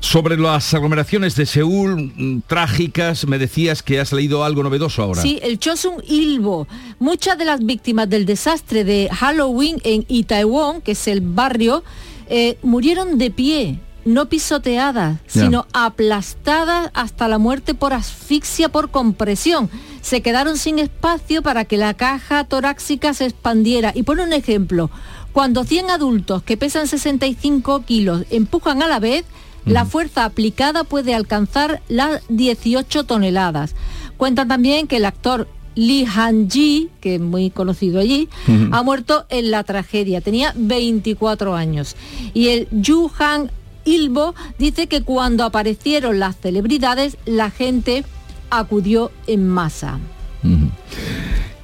Sobre 0.00 0.38
las 0.38 0.72
aglomeraciones 0.72 1.36
de 1.36 1.44
Seúl, 1.44 2.12
mm, 2.16 2.42
trágicas, 2.46 3.26
me 3.26 3.38
decías 3.38 3.82
que 3.82 4.00
has 4.00 4.12
leído 4.12 4.44
algo 4.44 4.62
novedoso 4.62 5.02
ahora. 5.02 5.20
Sí, 5.20 5.38
el 5.42 5.58
Chosun 5.58 6.02
Ilbo. 6.06 6.66
Muchas 6.98 7.36
de 7.36 7.44
las 7.44 7.64
víctimas 7.64 8.08
del 8.08 8.24
desastre 8.24 8.84
de 8.84 9.08
Halloween 9.12 9.76
en 9.84 10.06
Itaewon, 10.08 10.80
que 10.80 10.92
es 10.92 11.06
el 11.06 11.20
barrio, 11.20 11.84
eh, 12.28 12.58
murieron 12.62 13.18
de 13.18 13.30
pie, 13.30 13.78
no 14.04 14.28
pisoteadas, 14.28 15.18
sino 15.26 15.66
aplastadas 15.74 16.90
hasta 16.94 17.28
la 17.28 17.38
muerte 17.38 17.74
por 17.74 17.92
asfixia 17.92 18.70
por 18.70 18.90
compresión. 18.90 19.68
Se 20.00 20.22
quedaron 20.22 20.56
sin 20.56 20.78
espacio 20.78 21.42
para 21.42 21.66
que 21.66 21.76
la 21.76 21.92
caja 21.94 22.44
torácica 22.44 23.12
se 23.12 23.26
expandiera. 23.26 23.92
Y 23.94 24.02
pone 24.04 24.22
un 24.22 24.32
ejemplo. 24.32 24.90
Cuando 25.32 25.64
100 25.64 25.90
adultos 25.90 26.42
que 26.42 26.56
pesan 26.56 26.88
65 26.88 27.84
kilos 27.84 28.24
empujan 28.30 28.82
a 28.82 28.88
la 28.88 28.98
vez, 28.98 29.24
la 29.64 29.84
fuerza 29.84 30.24
aplicada 30.24 30.84
puede 30.84 31.14
alcanzar 31.14 31.82
las 31.88 32.22
18 32.28 33.04
toneladas. 33.04 33.74
Cuentan 34.16 34.48
también 34.48 34.86
que 34.86 34.96
el 34.96 35.04
actor 35.04 35.48
Lee 35.74 36.04
Han-ji, 36.04 36.90
que 37.00 37.16
es 37.16 37.20
muy 37.20 37.50
conocido 37.50 38.00
allí, 38.00 38.28
ha 38.72 38.82
muerto 38.82 39.24
en 39.28 39.50
la 39.50 39.64
tragedia. 39.64 40.20
Tenía 40.20 40.52
24 40.56 41.54
años. 41.54 41.96
Y 42.34 42.48
el 42.48 42.68
Yu 42.70 43.10
Han 43.18 43.50
Ilbo 43.84 44.34
dice 44.58 44.86
que 44.88 45.02
cuando 45.02 45.44
aparecieron 45.44 46.18
las 46.18 46.36
celebridades, 46.36 47.16
la 47.24 47.50
gente 47.50 48.04
acudió 48.50 49.10
en 49.26 49.48
masa. 49.48 49.98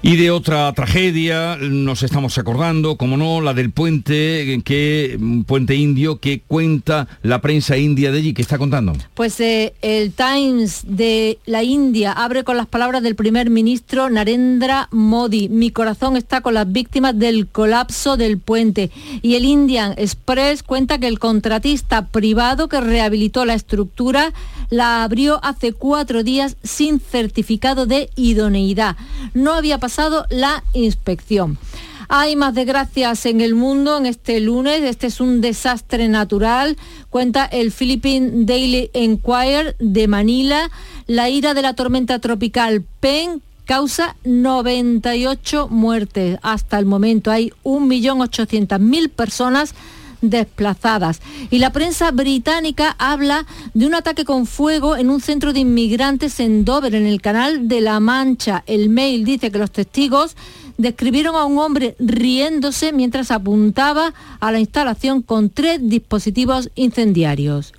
Y 0.06 0.14
de 0.14 0.30
otra 0.30 0.72
tragedia 0.72 1.56
nos 1.56 2.04
estamos 2.04 2.38
acordando, 2.38 2.96
como 2.96 3.16
no, 3.16 3.40
la 3.40 3.54
del 3.54 3.72
puente 3.72 4.62
que 4.64 5.18
un 5.20 5.42
puente 5.42 5.74
indio 5.74 6.20
que 6.20 6.42
cuenta 6.46 7.08
la 7.24 7.40
prensa 7.40 7.76
india 7.76 8.12
de 8.12 8.18
allí, 8.18 8.32
que 8.32 8.40
está 8.40 8.56
contando. 8.56 8.92
Pues 9.14 9.40
eh, 9.40 9.74
el 9.82 10.12
Times 10.12 10.84
de 10.86 11.40
la 11.44 11.64
India 11.64 12.12
abre 12.12 12.44
con 12.44 12.56
las 12.56 12.68
palabras 12.68 13.02
del 13.02 13.16
primer 13.16 13.50
ministro 13.50 14.08
Narendra 14.08 14.88
Modi. 14.92 15.48
Mi 15.48 15.72
corazón 15.72 16.16
está 16.16 16.40
con 16.40 16.54
las 16.54 16.70
víctimas 16.70 17.18
del 17.18 17.48
colapso 17.48 18.16
del 18.16 18.38
puente. 18.38 18.92
Y 19.22 19.34
el 19.34 19.44
Indian 19.44 19.92
Express 19.96 20.62
cuenta 20.62 20.98
que 20.98 21.08
el 21.08 21.18
contratista 21.18 22.06
privado 22.06 22.68
que 22.68 22.80
rehabilitó 22.80 23.44
la 23.44 23.54
estructura 23.54 24.32
la 24.70 25.02
abrió 25.02 25.40
hace 25.42 25.72
cuatro 25.72 26.22
días 26.22 26.56
sin 26.62 27.00
certificado 27.00 27.86
de 27.86 28.08
idoneidad. 28.14 28.96
No 29.34 29.52
había 29.52 29.78
pasado 29.78 29.95
la 30.30 30.62
inspección. 30.72 31.58
Hay 32.08 32.36
más 32.36 32.54
desgracias 32.54 33.26
en 33.26 33.40
el 33.40 33.54
mundo 33.54 33.96
en 33.96 34.06
este 34.06 34.40
lunes. 34.40 34.82
Este 34.82 35.08
es 35.08 35.20
un 35.20 35.40
desastre 35.40 36.08
natural. 36.08 36.76
Cuenta 37.10 37.44
el 37.46 37.72
Philippine 37.72 38.44
Daily 38.44 38.90
Enquirer 38.92 39.74
de 39.78 40.06
Manila. 40.06 40.70
La 41.06 41.28
ira 41.28 41.54
de 41.54 41.62
la 41.62 41.74
tormenta 41.74 42.18
tropical 42.20 42.84
Pen 43.00 43.42
causa 43.64 44.16
98 44.24 45.68
muertes. 45.68 46.38
Hasta 46.42 46.78
el 46.78 46.86
momento 46.86 47.30
hay 47.32 47.52
1.800.000 47.64 49.10
personas 49.10 49.74
desplazadas. 50.30 51.20
Y 51.50 51.58
la 51.58 51.72
prensa 51.72 52.10
británica 52.10 52.96
habla 52.98 53.46
de 53.74 53.86
un 53.86 53.94
ataque 53.94 54.24
con 54.24 54.46
fuego 54.46 54.96
en 54.96 55.10
un 55.10 55.20
centro 55.20 55.52
de 55.52 55.60
inmigrantes 55.60 56.40
en 56.40 56.64
Dover, 56.64 56.94
en 56.94 57.06
el 57.06 57.20
canal 57.20 57.68
de 57.68 57.80
la 57.80 58.00
Mancha. 58.00 58.62
El 58.66 58.88
mail 58.88 59.24
dice 59.24 59.50
que 59.50 59.58
los 59.58 59.70
testigos 59.70 60.36
describieron 60.78 61.36
a 61.36 61.44
un 61.44 61.58
hombre 61.58 61.96
riéndose 61.98 62.92
mientras 62.92 63.30
apuntaba 63.30 64.12
a 64.40 64.52
la 64.52 64.60
instalación 64.60 65.22
con 65.22 65.50
tres 65.50 65.80
dispositivos 65.82 66.70
incendiarios. 66.74 67.72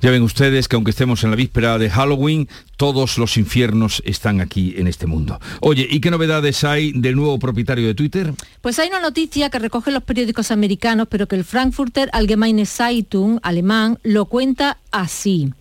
Ya 0.00 0.10
ven 0.10 0.22
ustedes 0.22 0.68
que 0.68 0.76
aunque 0.76 0.90
estemos 0.90 1.24
en 1.24 1.30
la 1.30 1.36
víspera 1.36 1.78
de 1.78 1.90
Halloween, 1.90 2.48
todos 2.76 3.18
los 3.18 3.36
infiernos 3.36 4.02
están 4.04 4.40
aquí 4.40 4.74
en 4.76 4.86
este 4.86 5.06
mundo. 5.06 5.40
Oye, 5.60 5.86
¿y 5.90 6.00
qué 6.00 6.10
novedades 6.10 6.64
hay 6.64 6.92
del 6.92 7.16
nuevo 7.16 7.38
propietario 7.38 7.86
de 7.86 7.94
Twitter? 7.94 8.32
Pues 8.60 8.78
hay 8.78 8.88
una 8.88 9.00
noticia 9.00 9.50
que 9.50 9.58
recogen 9.58 9.94
los 9.94 10.02
periódicos 10.02 10.50
americanos, 10.50 11.08
pero 11.10 11.26
que 11.26 11.36
el 11.36 11.44
Frankfurter 11.44 12.08
Allgemeine 12.12 12.66
Zeitung 12.66 13.38
alemán 13.42 13.98
lo 14.02 14.26
cuenta 14.26 14.78
así. 14.90 15.52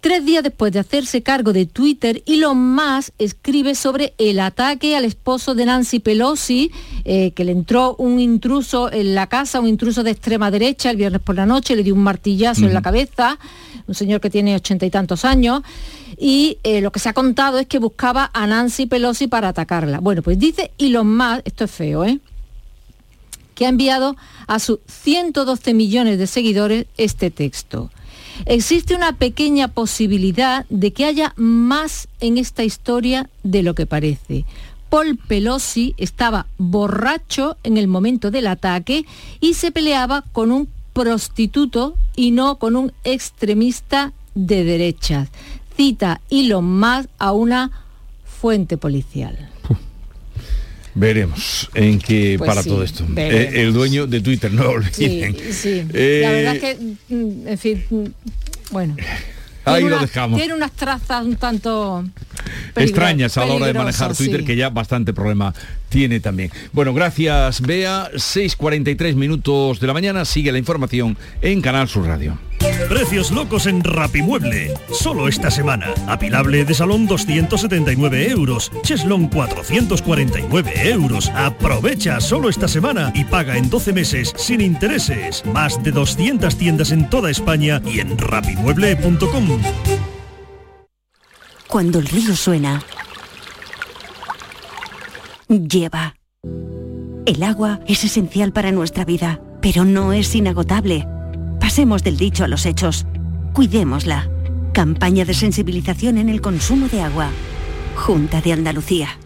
Tres 0.00 0.24
días 0.24 0.44
después 0.44 0.72
de 0.72 0.78
hacerse 0.78 1.24
cargo 1.24 1.52
de 1.52 1.66
Twitter, 1.66 2.22
Elon 2.24 2.56
Musk 2.76 3.12
escribe 3.18 3.74
sobre 3.74 4.14
el 4.18 4.38
ataque 4.38 4.94
al 4.94 5.04
esposo 5.04 5.56
de 5.56 5.66
Nancy 5.66 5.98
Pelosi, 5.98 6.70
eh, 7.04 7.32
que 7.32 7.42
le 7.42 7.50
entró 7.50 7.96
un 7.96 8.20
intruso 8.20 8.92
en 8.92 9.16
la 9.16 9.26
casa, 9.26 9.58
un 9.58 9.66
intruso 9.66 10.04
de 10.04 10.12
extrema 10.12 10.52
derecha 10.52 10.90
el 10.90 10.98
viernes 10.98 11.20
por 11.20 11.34
la 11.34 11.46
noche, 11.46 11.74
le 11.74 11.82
dio 11.82 11.96
un 11.96 12.04
martillazo 12.04 12.64
en 12.64 12.74
la 12.74 12.80
cabeza, 12.80 13.40
un 13.88 13.94
señor 13.96 14.20
que 14.20 14.30
tiene 14.30 14.54
ochenta 14.54 14.86
y 14.86 14.90
tantos 14.90 15.24
años, 15.24 15.62
y 16.16 16.58
eh, 16.62 16.80
lo 16.80 16.92
que 16.92 17.00
se 17.00 17.08
ha 17.08 17.12
contado 17.12 17.58
es 17.58 17.66
que 17.66 17.80
buscaba 17.80 18.30
a 18.32 18.46
Nancy 18.46 18.86
Pelosi 18.86 19.26
para 19.26 19.48
atacarla. 19.48 19.98
Bueno, 19.98 20.22
pues 20.22 20.38
dice 20.38 20.70
Elon 20.78 21.16
Musk, 21.16 21.40
esto 21.44 21.64
es 21.64 21.70
feo, 21.72 22.04
¿eh? 22.04 22.20
que 23.56 23.66
ha 23.66 23.68
enviado 23.68 24.16
a 24.46 24.60
sus 24.60 24.78
112 24.86 25.74
millones 25.74 26.18
de 26.18 26.28
seguidores 26.28 26.86
este 26.96 27.32
texto. 27.32 27.90
Existe 28.46 28.94
una 28.94 29.12
pequeña 29.12 29.68
posibilidad 29.68 30.66
de 30.68 30.92
que 30.92 31.04
haya 31.04 31.32
más 31.36 32.08
en 32.20 32.38
esta 32.38 32.64
historia 32.64 33.28
de 33.42 33.62
lo 33.62 33.74
que 33.74 33.86
parece. 33.86 34.44
Paul 34.90 35.18
Pelosi 35.18 35.94
estaba 35.98 36.46
borracho 36.56 37.56
en 37.62 37.76
el 37.76 37.88
momento 37.88 38.30
del 38.30 38.46
ataque 38.46 39.04
y 39.40 39.54
se 39.54 39.70
peleaba 39.70 40.22
con 40.32 40.50
un 40.50 40.68
prostituto 40.92 41.94
y 42.16 42.30
no 42.30 42.56
con 42.56 42.74
un 42.74 42.92
extremista 43.04 44.12
de 44.34 44.64
derechas. 44.64 45.28
Cita 45.76 46.20
Elon 46.30 46.80
Musk 46.80 47.08
a 47.18 47.32
una 47.32 47.70
fuente 48.24 48.76
policial. 48.76 49.47
Veremos 50.98 51.70
en 51.74 51.98
qué 52.00 52.34
Pues 52.38 52.48
para 52.48 52.62
sí, 52.62 52.68
todo 52.68 52.82
esto. 52.82 53.04
Eh, 53.16 53.52
el 53.54 53.72
dueño 53.72 54.06
de 54.06 54.20
Twitter, 54.20 54.52
no 54.52 54.62
Sí, 54.92 55.04
olviden. 55.04 55.36
sí. 55.52 55.82
Eh, 55.94 56.20
La 56.22 56.32
verdad 56.32 56.56
es 56.56 56.60
que, 56.60 57.14
mm, 57.14 57.48
en 57.48 57.58
fin, 57.58 57.84
mm, 57.88 58.04
bueno. 58.72 58.96
Ahí 59.64 59.82
Tiene 59.82 59.90
lo 59.96 60.00
dejamos. 60.00 60.38
Tiene 60.38 60.54
unas 60.54 60.72
trazas 60.72 61.24
un 61.26 61.36
tanto... 61.36 62.02
extrañas 62.74 63.36
a 63.36 63.44
la 63.44 63.52
hora 63.54 63.66
de 63.66 63.74
manejar 63.74 64.16
Twitter, 64.16 64.40
sí. 64.40 64.46
que 64.46 64.56
ya 64.56 64.70
bastante 64.70 65.12
problema 65.12 65.54
tiene 65.90 66.20
también. 66.20 66.50
Bueno, 66.72 66.94
gracias 66.94 67.60
Bea. 67.60 68.10
6.43 68.14 69.14
minutos 69.14 69.78
de 69.78 69.86
la 69.86 69.92
mañana. 69.92 70.24
Sigue 70.24 70.52
la 70.52 70.58
información 70.58 71.18
en 71.42 71.60
Canal 71.60 71.86
Sur 71.86 72.06
Radio. 72.06 72.38
Precios 72.88 73.30
locos 73.30 73.66
en 73.66 73.84
Rapimueble. 73.84 74.74
Solo 74.90 75.28
esta 75.28 75.50
semana. 75.50 75.92
Apilable 76.06 76.64
de 76.64 76.74
salón 76.74 77.06
279 77.06 78.30
euros. 78.30 78.72
Cheslon 78.82 79.28
449 79.28 80.90
euros. 80.90 81.30
Aprovecha 81.34 82.20
solo 82.20 82.48
esta 82.48 82.66
semana 82.66 83.12
y 83.14 83.24
paga 83.24 83.56
en 83.56 83.68
12 83.68 83.92
meses 83.92 84.32
sin 84.36 84.60
intereses. 84.60 85.44
Más 85.46 85.82
de 85.82 85.92
200 85.92 86.56
tiendas 86.56 86.90
en 86.92 87.08
toda 87.10 87.30
España 87.30 87.82
y 87.84 88.00
en 88.00 88.16
rapimueble.com. 88.16 89.60
Cuando 91.68 91.98
el 91.98 92.06
río 92.06 92.34
suena, 92.34 92.82
lleva. 95.48 96.14
El 97.26 97.42
agua 97.42 97.80
es 97.86 98.04
esencial 98.04 98.52
para 98.52 98.72
nuestra 98.72 99.04
vida, 99.04 99.40
pero 99.60 99.84
no 99.84 100.14
es 100.14 100.34
inagotable. 100.34 101.06
Pasemos 101.68 102.02
del 102.02 102.16
dicho 102.16 102.44
a 102.44 102.48
los 102.48 102.64
hechos. 102.64 103.04
Cuidémosla. 103.52 104.26
Campaña 104.72 105.26
de 105.26 105.34
sensibilización 105.34 106.16
en 106.16 106.30
el 106.30 106.40
consumo 106.40 106.88
de 106.88 107.02
agua. 107.02 107.28
Junta 107.94 108.40
de 108.40 108.54
Andalucía. 108.54 109.18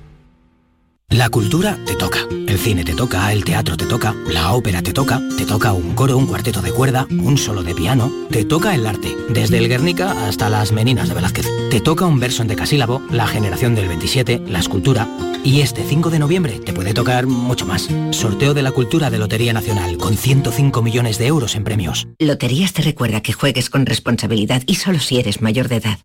La 1.09 1.29
cultura 1.29 1.79
te 1.85 1.95
toca, 1.95 2.21
el 2.31 2.59
cine 2.59 2.85
te 2.85 2.95
toca, 2.95 3.33
el 3.33 3.45
teatro 3.45 3.77
te 3.77 3.85
toca, 3.87 4.15
la 4.29 4.53
ópera 4.53 4.83
te 4.83 4.93
toca, 4.93 5.21
te 5.37 5.45
toca 5.45 5.73
un 5.73 5.95
coro, 5.95 6.17
un 6.17 6.27
cuarteto 6.27 6.63
de 6.63 6.73
cuerda, 6.73 7.07
un 7.11 7.37
solo 7.37 7.63
de 7.63 7.75
piano, 7.75 8.11
te 8.31 8.45
toca 8.45 8.75
el 8.75 8.87
arte, 8.87 9.15
desde 9.29 9.59
el 9.59 9.69
Guernica 9.69 10.27
hasta 10.27 10.49
las 10.49 10.73
Meninas 10.73 11.09
de 11.09 11.15
Velázquez. 11.15 11.47
Te 11.71 11.81
toca 11.81 12.07
un 12.07 12.19
verso 12.19 12.43
en 12.43 12.49
decasílabo, 12.49 13.03
la 13.11 13.27
generación 13.27 13.75
del 13.75 13.89
27, 13.89 14.43
la 14.49 14.59
escultura 14.59 15.07
y 15.45 15.61
este 15.61 15.85
5 15.85 16.11
de 16.11 16.19
noviembre 16.19 16.61
te 16.61 16.73
puede 16.73 16.95
tocar 16.95 17.27
mucho 17.27 17.67
más. 17.67 17.89
Sorteo 18.11 18.55
de 18.55 18.63
la 18.63 18.73
cultura 18.73 19.11
de 19.11 19.19
Lotería 19.19 19.53
Nacional 19.53 19.99
con 19.99 20.17
105 20.17 20.83
millones 20.83 21.19
de 21.19 21.27
euros 21.27 21.57
en 21.57 21.65
premios. 21.65 22.09
Loterías 22.19 22.73
te 22.73 22.83
recuerda 22.83 23.21
que 23.21 23.33
juegues 23.33 23.69
con 23.69 23.87
responsabilidad 23.87 24.63
y 24.67 24.77
solo 24.77 24.99
si 24.99 25.19
eres 25.19 25.43
mayor 25.43 25.69
de 25.69 25.77
edad. 25.77 25.99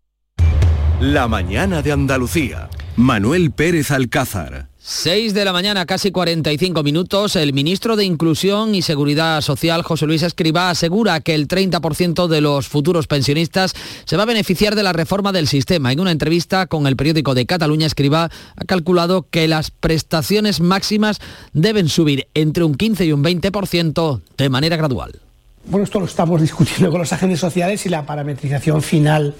La 1.00 1.28
mañana 1.28 1.80
de 1.80 1.92
Andalucía. 1.92 2.68
Manuel 2.96 3.52
Pérez 3.52 3.92
Alcázar. 3.92 4.67
6 4.90 5.34
de 5.34 5.44
la 5.44 5.52
mañana, 5.52 5.84
casi 5.84 6.10
45 6.10 6.82
minutos, 6.82 7.36
el 7.36 7.52
ministro 7.52 7.94
de 7.94 8.06
Inclusión 8.06 8.74
y 8.74 8.80
Seguridad 8.80 9.42
Social, 9.42 9.82
José 9.82 10.06
Luis 10.06 10.22
Escribá, 10.22 10.70
asegura 10.70 11.20
que 11.20 11.34
el 11.34 11.46
30% 11.46 12.26
de 12.26 12.40
los 12.40 12.68
futuros 12.68 13.06
pensionistas 13.06 13.74
se 14.06 14.16
va 14.16 14.22
a 14.22 14.26
beneficiar 14.26 14.74
de 14.76 14.82
la 14.82 14.94
reforma 14.94 15.30
del 15.30 15.46
sistema. 15.46 15.92
En 15.92 16.00
una 16.00 16.10
entrevista 16.10 16.66
con 16.68 16.86
el 16.86 16.96
periódico 16.96 17.34
de 17.34 17.44
Cataluña, 17.44 17.86
Escribá 17.86 18.30
ha 18.56 18.64
calculado 18.64 19.26
que 19.30 19.46
las 19.46 19.70
prestaciones 19.70 20.60
máximas 20.60 21.20
deben 21.52 21.90
subir 21.90 22.26
entre 22.32 22.64
un 22.64 22.74
15 22.74 23.04
y 23.04 23.12
un 23.12 23.22
20% 23.22 24.22
de 24.38 24.48
manera 24.48 24.78
gradual. 24.78 25.20
Bueno, 25.66 25.84
esto 25.84 26.00
lo 26.00 26.06
estamos 26.06 26.40
discutiendo 26.40 26.90
con 26.90 27.00
los 27.00 27.12
agentes 27.12 27.40
sociales 27.40 27.84
y 27.84 27.90
la 27.90 28.06
parametrización 28.06 28.80
final 28.80 29.34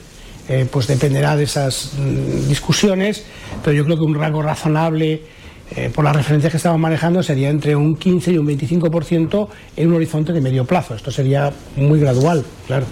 eh, 0.48 0.66
pues 0.70 0.86
dependerá 0.86 1.36
de 1.36 1.44
esas 1.44 1.92
mm, 1.98 2.48
discusiones, 2.48 3.24
pero 3.62 3.76
yo 3.76 3.84
creo 3.84 3.96
que 3.96 4.04
un 4.04 4.14
rango 4.14 4.42
razonable 4.42 5.22
eh, 5.76 5.90
por 5.94 6.04
las 6.04 6.16
referencias 6.16 6.50
que 6.50 6.56
estamos 6.56 6.80
manejando 6.80 7.22
sería 7.22 7.50
entre 7.50 7.76
un 7.76 7.96
15 7.96 8.32
y 8.32 8.38
un 8.38 8.46
25% 8.46 9.48
en 9.76 9.88
un 9.88 9.94
horizonte 9.94 10.32
de 10.32 10.40
medio 10.40 10.64
plazo. 10.64 10.94
Esto 10.94 11.10
sería 11.10 11.52
muy 11.76 12.00
gradual, 12.00 12.44
claro. 12.66 12.86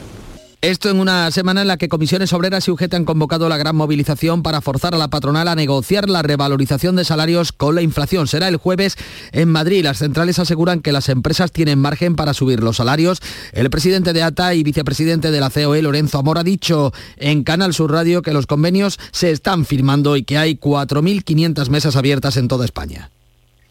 Esto 0.66 0.90
en 0.90 0.98
una 0.98 1.30
semana 1.30 1.60
en 1.60 1.68
la 1.68 1.76
que 1.76 1.88
comisiones 1.88 2.32
obreras 2.32 2.66
y 2.66 2.72
UGT 2.72 2.92
han 2.94 3.04
convocado 3.04 3.48
la 3.48 3.56
gran 3.56 3.76
movilización 3.76 4.42
para 4.42 4.60
forzar 4.60 4.96
a 4.96 4.98
la 4.98 5.06
patronal 5.06 5.46
a 5.46 5.54
negociar 5.54 6.10
la 6.10 6.22
revalorización 6.22 6.96
de 6.96 7.04
salarios 7.04 7.52
con 7.52 7.76
la 7.76 7.82
inflación. 7.82 8.26
Será 8.26 8.48
el 8.48 8.56
jueves 8.56 8.96
en 9.30 9.48
Madrid. 9.48 9.84
Las 9.84 9.98
centrales 9.98 10.40
aseguran 10.40 10.80
que 10.80 10.90
las 10.90 11.08
empresas 11.08 11.52
tienen 11.52 11.78
margen 11.78 12.16
para 12.16 12.34
subir 12.34 12.64
los 12.64 12.78
salarios. 12.78 13.22
El 13.52 13.70
presidente 13.70 14.12
de 14.12 14.24
ATA 14.24 14.56
y 14.56 14.64
vicepresidente 14.64 15.30
de 15.30 15.38
la 15.38 15.50
COE, 15.50 15.82
Lorenzo 15.82 16.18
Amor, 16.18 16.36
ha 16.36 16.42
dicho 16.42 16.92
en 17.16 17.44
Canal 17.44 17.72
Sur 17.72 17.92
Radio 17.92 18.22
que 18.22 18.32
los 18.32 18.48
convenios 18.48 18.98
se 19.12 19.30
están 19.30 19.66
firmando 19.66 20.16
y 20.16 20.24
que 20.24 20.36
hay 20.36 20.56
4.500 20.56 21.70
mesas 21.70 21.94
abiertas 21.94 22.36
en 22.38 22.48
toda 22.48 22.64
España. 22.64 23.12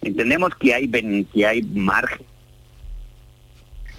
Entendemos 0.01 0.53
que 0.57 0.73
hay, 0.73 0.89
que 0.89 1.45
hay 1.45 1.61
margen. 1.61 2.25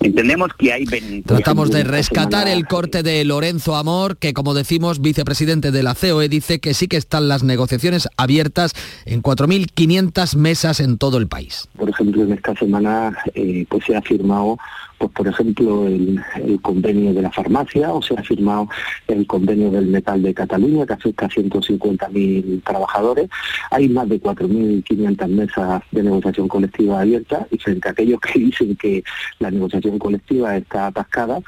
Entendemos 0.07 0.51
que 0.57 0.73
hay... 0.73 0.85
Tratamos 1.25 1.71
de 1.71 1.85
rescatar 1.85 2.49
el 2.49 2.67
corte 2.67 3.03
de 3.03 3.25
Lorenzo 3.25 3.75
Amor, 3.75 4.17
que 4.17 4.33
como 4.33 4.55
decimos, 4.55 5.01
vicepresidente 5.01 5.73
de 5.73 5.83
la 5.83 5.95
COE, 5.95 6.29
dice 6.29 6.61
que 6.61 6.75
sí 6.75 6.87
que 6.87 6.97
están 6.97 7.29
las 7.29 7.43
negociaciones 7.43 8.09
abiertas 8.17 8.73
en 9.05 9.23
4.500 9.23 10.37
mesas 10.37 10.81
en 10.81 10.99
todo 10.99 11.19
el 11.19 11.27
país. 11.27 11.69
Por 11.77 11.91
ejemplo, 11.91 12.23
en 12.23 12.33
esta 12.33 12.55
semana 12.55 13.17
eh, 13.35 13.67
pues 13.69 13.85
se 13.85 13.97
ha 13.97 14.03
firmado, 14.03 14.59
pues 14.99 15.11
por 15.13 15.29
ejemplo, 15.29 15.87
el, 15.87 16.23
convenio 16.63 17.13
de 17.13 17.23
la 17.23 17.31
farmacia 17.31 17.93
o 17.93 18.01
se 18.03 18.15
ha 18.15 18.23
firmado 18.23 18.69
el 19.09 19.27
convenio 19.27 19.71
del 19.71 19.87
metal 19.87 20.23
de 20.23 20.33
Cataluña 20.35 20.87
que 20.87 20.95
afecta 20.95 21.27
a 21.27 21.29
150.000 21.29 22.63
trabajadores. 22.65 23.29
Hay 23.71 23.89
más 23.89 24.09
de 24.09 24.21
4.500 24.21 25.29
mesas 25.29 25.83
de 25.93 26.03
negociación 26.03 26.49
colectiva 26.49 27.01
abiertas 27.01 27.47
y 27.51 27.59
frente 27.59 27.89
a 27.89 27.93
aquellos 27.93 28.21
que 28.21 28.39
dicen 28.47 28.77
que 28.77 29.05
la 29.39 29.51
negociación 29.51 29.99
colectiva 29.99 30.57
está 30.57 30.87
atascada, 30.89 31.41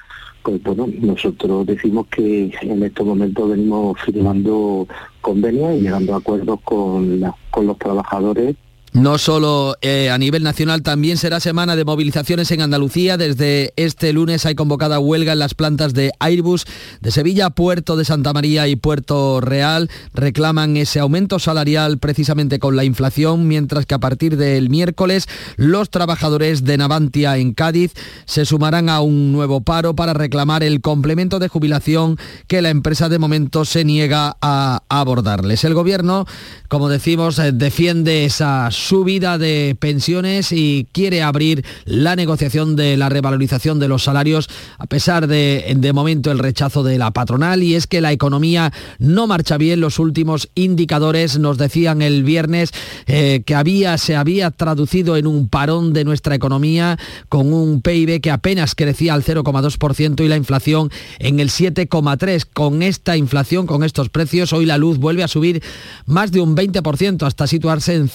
pues 0.43 0.63
bueno, 0.63 0.87
nosotros 1.01 1.67
decimos 1.67 2.07
que 2.09 2.53
en 2.63 2.83
estos 2.83 3.07
momentos 3.07 3.51
venimos 3.51 4.01
firmando 4.01 4.87
convenios 5.21 5.75
y 5.77 5.81
llegando 5.83 6.15
a 6.15 6.19
acuerdos 6.19 6.61
con, 6.63 7.21
la- 7.21 7.35
con 7.51 7.67
los 7.67 7.79
trabajadores 7.79 8.57
No 8.93 9.19
solo 9.19 9.77
eh, 9.83 10.09
a 10.11 10.17
nivel 10.17 10.43
nacional, 10.43 10.83
también 10.83 11.19
será 11.19 11.41
semana 11.41 11.77
de 11.77 11.85
movilizaciones 11.85 12.51
en 12.51 12.63
Andalucía. 12.63 13.19
Desde 13.19 13.75
este 13.77 14.13
lunes 14.15 14.47
hay 14.47 14.55
convocada 14.55 14.99
huelga 14.99 15.35
en 15.35 15.39
las 15.39 15.55
plantas 15.55 15.93
de 15.93 16.11
Airbus 16.21 16.65
de 17.01 17.11
Sevilla, 17.11 17.51
Puerto 17.51 17.97
de 17.97 18.07
Santa 18.07 18.33
María 18.33 18.67
y 18.67 18.77
Puerto 18.77 19.43
Real. 19.43 19.91
Reclaman 20.15 20.77
ese 20.79 21.01
aumento 21.01 21.39
salarial 21.39 21.99
precisamente 21.99 22.59
con 22.59 22.77
la 22.77 22.85
inflación, 22.85 23.47
mientras 23.47 23.85
que 23.85 23.95
a 23.95 23.99
partir 23.99 24.37
del 24.39 24.71
miércoles 24.71 25.29
los 25.57 25.91
trabajadores 25.91 26.65
de 26.65 26.79
Navantia 26.79 27.37
en 27.37 27.53
Cádiz 27.53 27.93
se 28.25 28.47
sumarán 28.47 28.89
a 28.89 29.01
un 29.01 29.33
nuevo 29.33 29.61
paro 29.61 29.95
para 29.95 30.15
reclamar 30.15 30.63
el 30.63 30.81
complemento 30.81 31.39
de 31.39 31.49
jubilación 31.49 32.17
que 32.47 32.63
la 32.63 32.71
empresa 32.71 33.09
de 33.11 33.19
momento 33.19 33.67
se 33.67 33.85
niega 33.85 34.37
a 34.41 34.83
abordarles. 34.89 35.65
El 35.65 35.75
gobierno, 35.75 36.27
como 36.69 36.89
decimos, 36.89 37.39
eh, 37.39 37.53
defiende 37.53 38.25
esa 38.25 38.71
subida 38.79 39.39
de 39.39 39.77
pensiones 39.79 40.53
y 40.53 40.87
quiere 40.93 41.23
abrir 41.23 41.65
la 41.85 42.17
negociación 42.17 42.77
de 42.77 42.97
la 42.97 43.09
revalorización 43.09 43.79
de 43.79 43.89
los 43.89 44.05
salarios 44.05 44.49
a 44.79 44.87
pesar 44.87 45.27
de, 45.27 45.75
de 45.77 45.93
momento, 45.93 46.31
el 46.31 46.39
rechazo 46.39 46.83
de 46.83 46.99
la 46.99 47.11
patronal 47.11 47.63
y 47.63 47.75
es 47.75 47.87
que 47.87 48.01
la 48.01 48.13
economía 48.13 48.73
no 48.99 49.27
marcha 49.27 49.57
bien. 49.57 49.81
Los 49.81 49.99
últimos 49.99 50.49
indicadores 50.55 51.39
nos 51.39 51.59
decían 51.59 52.03
el 52.03 52.23
viernes 52.23 52.71
eh, 53.07 53.43
que 53.45 53.55
había, 53.55 53.99
se 53.99 54.17
había 54.17 54.51
traducido 54.51 55.17
en 55.17 55.27
un 55.27 55.49
parón 55.49 55.93
de 55.93 56.05
nuestra 56.05 56.35
economía 56.35 56.99
con 57.29 57.53
un 57.53 57.83
PIB 57.83 58.21
que 58.21 58.31
apenas 58.31 58.75
crecía 58.75 59.15
al 59.15 59.25
0,2% 59.25 60.25
y 60.25 60.29
la 60.29 60.37
inflación 60.37 60.91
en 61.19 61.41
el 61.41 61.51
7,3%. 61.51 62.47
Con 62.53 62.83
esta 62.83 63.17
inflación, 63.17 63.67
con 63.67 63.85
estos 63.85 64.09
precios, 64.09 64.53
hoy 64.53 64.67
la 64.67 64.79
luz 64.79 64.99
vuelve 64.99 65.23
a 65.23 65.29
subir 65.29 65.63
más 66.07 66.33
de 66.33 66.41
un 66.41 66.57
20% 66.57 67.27
hasta 67.27 67.47
situarse 67.47 67.95
en 67.95 68.09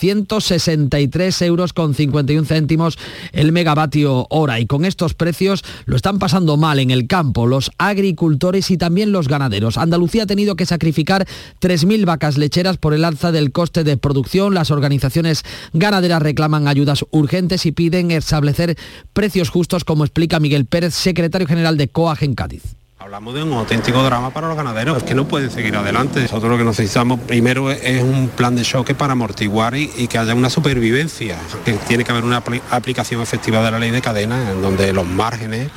163 0.60 1.42
euros 1.44 1.74
con 1.74 1.94
51 1.94 2.46
céntimos 2.46 2.98
el 3.32 3.52
megavatio 3.52 4.28
hora. 4.30 4.60
Y 4.60 4.66
con 4.66 4.86
estos 4.86 5.14
precios 5.14 5.64
lo 5.86 5.96
están 5.96 6.20
pasando 6.20 6.58
mal 6.58 6.80
en 6.80 6.92
el 6.92 7.08
campo 7.08 7.48
los 7.48 7.72
agricultores 7.78 8.72
y 8.72 8.78
también 8.78 9.12
los 9.12 9.28
ganaderos. 9.28 9.78
Andalucía 9.78 10.24
ha 10.24 10.28
tenido 10.28 10.56
que 10.56 10.66
sacrificar 10.66 11.28
3.000 11.62 12.06
vacas 12.06 12.38
lecheras 12.38 12.78
por 12.78 12.94
el 12.94 13.06
alza 13.06 13.32
del 13.32 13.52
coste 13.52 13.84
de 13.84 13.98
producción. 13.98 14.54
Las 14.54 14.72
organizaciones 14.72 15.44
ganaderas 15.74 16.22
reclaman 16.22 16.68
ayudas 16.68 17.06
urgentes 17.12 17.66
y 17.66 17.72
piden 17.72 18.12
establecer 18.12 18.78
precios 19.14 19.50
justos, 19.50 19.84
como 19.84 20.04
explica 20.04 20.40
Miguel 20.40 20.66
Pérez, 20.66 20.94
secretario 20.94 21.48
general 21.48 21.78
de 21.78 21.88
COAG 21.88 22.24
en 22.24 22.36
Cádiz. 22.36 22.83
Hablamos 23.04 23.34
de 23.34 23.44
un 23.44 23.52
auténtico 23.52 24.02
drama 24.02 24.30
para 24.30 24.48
los 24.48 24.56
ganaderos, 24.56 24.96
es 24.96 25.04
que 25.04 25.14
no 25.14 25.28
pueden 25.28 25.52
seguir 25.52 25.76
adelante. 25.76 26.22
Nosotros 26.22 26.50
lo 26.50 26.58
que 26.58 26.64
necesitamos 26.64 27.20
primero 27.20 27.70
es- 27.70 28.02
un 28.02 28.30
plan 28.30 28.56
de 28.56 28.62
choque 28.62 28.96
para 28.96 29.12
amortiguar 29.12 29.76
y, 29.76 30.08
que 30.08 30.18
haya 30.18 30.34
una 30.34 30.50
supervivencia, 30.50 31.38
que 31.66 31.74
tiene 31.74 32.06
que 32.06 32.12
haber 32.14 32.24
una 32.24 32.42
apli- 32.42 32.62
aplicación 32.72 33.22
efectiva 33.22 33.62
de 33.62 33.72
la 33.72 33.80
ley 33.80 33.92
de 33.92 34.02
cadena 34.02 34.50
en 34.52 34.62
donde 34.62 34.94
los 34.94 35.06
márgenes 35.06 35.68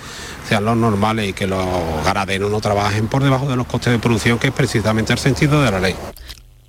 sean 0.48 0.64
los 0.64 0.76
normales 0.76 1.30
y 1.30 1.32
que 1.32 1.48
los 1.48 1.66
ganaderos 2.04 2.48
no 2.48 2.60
trabajen 2.60 3.08
por 3.08 3.24
debajo 3.24 3.48
de 3.48 3.56
los 3.56 3.66
costes 3.66 3.92
de 3.92 3.98
producción, 3.98 4.38
que 4.38 4.46
es 4.46 4.52
precisamente 4.52 5.12
el 5.12 5.18
sentido 5.18 5.60
de 5.60 5.70
la 5.72 5.80
ley. 5.80 5.96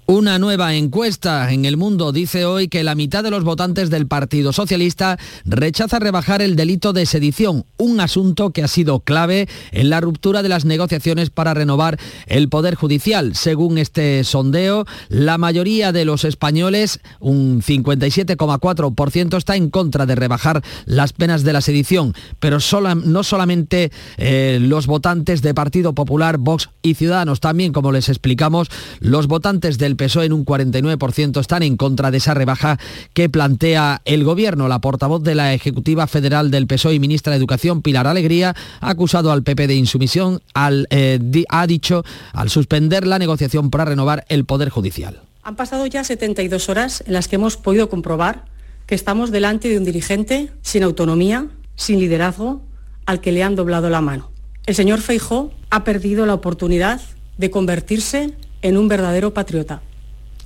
Una 0.09 0.39
nueva 0.39 0.73
encuesta 0.73 1.51
en 1.51 1.65
el 1.65 1.75
mundo 1.75 2.13
dice 2.13 2.45
hoy 2.45 2.69
que 2.69 2.85
la 2.85 2.95
mitad 2.95 3.25
de 3.25 3.29
los 3.29 3.43
votantes 3.43 3.89
del 3.89 4.07
Partido 4.07 4.53
Socialista 4.53 5.19
rechaza 5.43 5.99
rebajar 5.99 6.41
el 6.41 6.55
delito 6.55 6.93
de 6.93 7.05
sedición, 7.05 7.65
un 7.75 7.99
asunto 7.99 8.51
que 8.51 8.63
ha 8.63 8.69
sido 8.69 9.01
clave 9.01 9.49
en 9.73 9.89
la 9.89 9.99
ruptura 9.99 10.43
de 10.43 10.47
las 10.47 10.63
negociaciones 10.63 11.29
para 11.29 11.53
renovar 11.53 11.99
el 12.27 12.47
Poder 12.47 12.75
Judicial. 12.75 13.35
Según 13.35 13.77
este 13.77 14.23
sondeo, 14.23 14.85
la 15.09 15.37
mayoría 15.37 15.91
de 15.91 16.05
los 16.05 16.23
españoles, 16.23 17.01
un 17.19 17.61
57,4%, 17.61 19.35
está 19.35 19.57
en 19.57 19.69
contra 19.69 20.05
de 20.05 20.15
rebajar 20.15 20.63
las 20.85 21.11
penas 21.11 21.43
de 21.43 21.51
la 21.51 21.59
sedición, 21.59 22.13
pero 22.39 22.59
no 23.03 23.23
solamente 23.23 23.91
eh, 24.15 24.59
los 24.61 24.87
votantes 24.87 25.41
de 25.41 25.53
Partido 25.53 25.91
Popular, 25.91 26.37
Vox 26.37 26.69
y 26.81 26.93
Ciudadanos, 26.93 27.41
también, 27.41 27.73
como 27.73 27.91
les 27.91 28.07
explicamos, 28.07 28.69
los 29.01 29.27
votantes 29.27 29.77
del 29.77 29.96
PSOE 29.97 30.25
en 30.25 30.33
un 30.33 30.45
49% 30.45 31.39
están 31.39 31.63
en 31.63 31.75
contra 31.75 32.11
de 32.11 32.17
esa 32.17 32.33
rebaja 32.33 32.79
que 33.13 33.29
plantea 33.29 34.01
el 34.05 34.23
Gobierno. 34.23 34.67
La 34.67 34.79
portavoz 34.79 35.23
de 35.23 35.35
la 35.35 35.53
Ejecutiva 35.53 36.07
Federal 36.07 36.51
del 36.51 36.67
PSOE 36.67 36.95
y 36.95 36.99
ministra 36.99 37.31
de 37.31 37.37
Educación, 37.37 37.81
Pilar 37.81 38.07
Alegría, 38.07 38.55
ha 38.79 38.89
acusado 38.89 39.31
al 39.31 39.43
PP 39.43 39.67
de 39.67 39.75
insumisión, 39.75 40.41
eh, 40.89 41.19
ha 41.49 41.67
dicho, 41.67 42.03
al 42.33 42.49
suspender 42.49 43.05
la 43.05 43.19
negociación 43.19 43.69
para 43.69 43.85
renovar 43.85 44.25
el 44.29 44.45
Poder 44.45 44.69
Judicial. 44.69 45.21
Han 45.43 45.55
pasado 45.55 45.85
ya 45.85 46.03
72 46.03 46.69
horas 46.69 47.03
en 47.05 47.13
las 47.13 47.27
que 47.27 47.35
hemos 47.35 47.57
podido 47.57 47.89
comprobar 47.89 48.45
que 48.85 48.95
estamos 48.95 49.31
delante 49.31 49.69
de 49.69 49.77
un 49.77 49.85
dirigente 49.85 50.51
sin 50.61 50.83
autonomía, 50.83 51.47
sin 51.75 51.99
liderazgo, 51.99 52.61
al 53.05 53.21
que 53.21 53.31
le 53.31 53.43
han 53.43 53.55
doblado 53.55 53.89
la 53.89 54.01
mano. 54.01 54.31
El 54.65 54.75
señor 54.75 54.99
Feijó 54.99 55.51
ha 55.69 55.83
perdido 55.83 56.25
la 56.25 56.33
oportunidad 56.33 57.01
de 57.37 57.49
convertirse 57.49 58.33
en 58.61 58.77
un 58.77 58.87
verdadero 58.87 59.33
patriota 59.33 59.81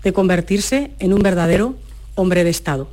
de 0.04 0.14
convertirse 0.14 0.91
en 0.99 1.14
un 1.14 1.22
verdadero 1.22 1.76
hombre 2.16 2.43
de 2.43 2.49
Estado. 2.49 2.88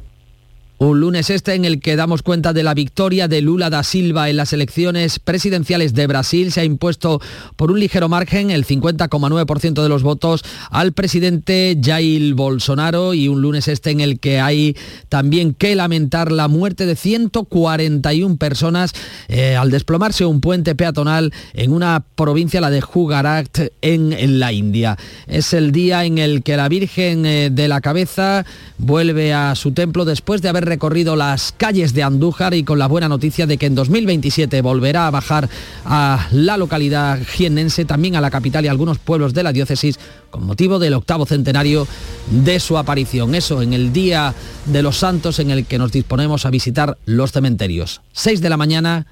Un 0.80 1.00
lunes 1.00 1.28
este 1.28 1.54
en 1.54 1.64
el 1.64 1.80
que 1.80 1.96
damos 1.96 2.22
cuenta 2.22 2.52
de 2.52 2.62
la 2.62 2.72
victoria 2.72 3.26
de 3.26 3.40
Lula 3.40 3.68
da 3.68 3.82
Silva 3.82 4.30
en 4.30 4.36
las 4.36 4.52
elecciones 4.52 5.18
presidenciales 5.18 5.92
de 5.92 6.06
Brasil. 6.06 6.52
Se 6.52 6.60
ha 6.60 6.64
impuesto 6.64 7.20
por 7.56 7.72
un 7.72 7.80
ligero 7.80 8.08
margen, 8.08 8.52
el 8.52 8.64
50,9% 8.64 9.82
de 9.82 9.88
los 9.88 10.04
votos, 10.04 10.44
al 10.70 10.92
presidente 10.92 11.76
Jair 11.82 12.34
Bolsonaro. 12.34 13.12
Y 13.12 13.26
un 13.26 13.42
lunes 13.42 13.66
este 13.66 13.90
en 13.90 13.98
el 13.98 14.20
que 14.20 14.38
hay 14.38 14.76
también 15.08 15.52
que 15.52 15.74
lamentar 15.74 16.30
la 16.30 16.46
muerte 16.46 16.86
de 16.86 16.94
141 16.94 18.36
personas 18.36 18.92
eh, 19.26 19.56
al 19.56 19.72
desplomarse 19.72 20.26
un 20.26 20.40
puente 20.40 20.76
peatonal 20.76 21.32
en 21.54 21.72
una 21.72 22.04
provincia, 22.14 22.60
la 22.60 22.70
de 22.70 22.82
Jugarat, 22.82 23.72
en, 23.82 24.38
la 24.38 24.52
India. 24.52 24.96
Es 25.26 25.54
el 25.54 25.72
día 25.72 26.04
en 26.04 26.18
el 26.18 26.44
que 26.44 26.56
la 26.56 26.68
Virgen 26.68 27.26
eh, 27.26 27.50
de 27.50 27.66
la 27.66 27.80
Cabeza 27.80 28.46
vuelve 28.78 29.34
a 29.34 29.56
su 29.56 29.72
templo 29.72 30.04
después 30.04 30.40
de 30.40 30.48
haber 30.50 30.67
recorrido 30.68 31.16
las 31.16 31.52
calles 31.52 31.94
de 31.94 32.02
Andújar 32.02 32.54
y 32.54 32.62
con 32.62 32.78
la 32.78 32.86
buena 32.86 33.08
noticia 33.08 33.46
de 33.46 33.58
que 33.58 33.66
en 33.66 33.74
2027 33.74 34.60
volverá 34.62 35.06
a 35.06 35.10
bajar 35.10 35.48
a 35.84 36.28
la 36.30 36.56
localidad 36.56 37.18
jiennense, 37.26 37.84
también 37.84 38.16
a 38.16 38.20
la 38.20 38.30
capital 38.30 38.64
y 38.64 38.68
a 38.68 38.70
algunos 38.70 38.98
pueblos 38.98 39.34
de 39.34 39.42
la 39.42 39.52
diócesis 39.52 39.98
con 40.30 40.44
motivo 40.44 40.78
del 40.78 40.94
octavo 40.94 41.26
centenario 41.26 41.88
de 42.30 42.60
su 42.60 42.78
aparición. 42.78 43.34
Eso 43.34 43.62
en 43.62 43.72
el 43.72 43.92
Día 43.92 44.34
de 44.66 44.82
los 44.82 44.98
Santos 44.98 45.38
en 45.38 45.50
el 45.50 45.64
que 45.66 45.78
nos 45.78 45.92
disponemos 45.92 46.46
a 46.46 46.50
visitar 46.50 46.98
los 47.06 47.32
cementerios. 47.32 48.00
6 48.12 48.40
de 48.40 48.50
la 48.50 48.56
mañana, 48.56 49.06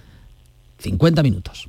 50 0.79 1.23
minutos. 1.23 1.69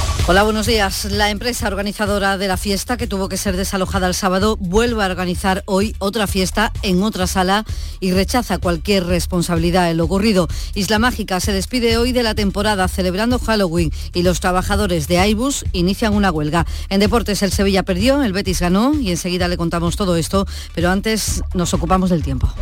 Hola, 0.27 0.43
buenos 0.43 0.67
días. 0.67 1.05
La 1.05 1.31
empresa 1.31 1.67
organizadora 1.67 2.37
de 2.37 2.47
la 2.47 2.55
fiesta, 2.55 2.95
que 2.95 3.07
tuvo 3.07 3.27
que 3.27 3.37
ser 3.37 3.57
desalojada 3.57 4.07
el 4.07 4.13
sábado, 4.13 4.55
vuelve 4.57 5.03
a 5.03 5.07
organizar 5.07 5.63
hoy 5.65 5.95
otra 5.97 6.27
fiesta 6.27 6.71
en 6.83 7.01
otra 7.01 7.25
sala 7.25 7.65
y 7.99 8.11
rechaza 8.11 8.59
cualquier 8.59 9.07
responsabilidad 9.07 9.89
en 9.89 9.97
lo 9.97 10.05
ocurrido. 10.05 10.47
Isla 10.75 10.99
Mágica 10.99 11.39
se 11.39 11.53
despide 11.53 11.97
hoy 11.97 12.11
de 12.11 12.21
la 12.21 12.35
temporada 12.35 12.87
celebrando 12.87 13.39
Halloween 13.39 13.91
y 14.13 14.21
los 14.21 14.39
trabajadores 14.39 15.07
de 15.07 15.17
Aibus 15.17 15.65
inician 15.73 16.13
una 16.13 16.31
huelga. 16.31 16.67
En 16.89 16.99
deportes 16.99 17.41
el 17.41 17.51
Sevilla 17.51 17.81
perdió, 17.81 18.21
el 18.21 18.31
Betis 18.31 18.61
ganó 18.61 18.93
y 18.93 19.09
enseguida 19.09 19.47
le 19.47 19.57
contamos 19.57 19.95
todo 19.95 20.15
esto, 20.15 20.45
pero 20.75 20.91
antes 20.91 21.43
nos 21.55 21.73
ocupamos 21.73 22.11
del 22.11 22.23
tiempo. 22.23 22.53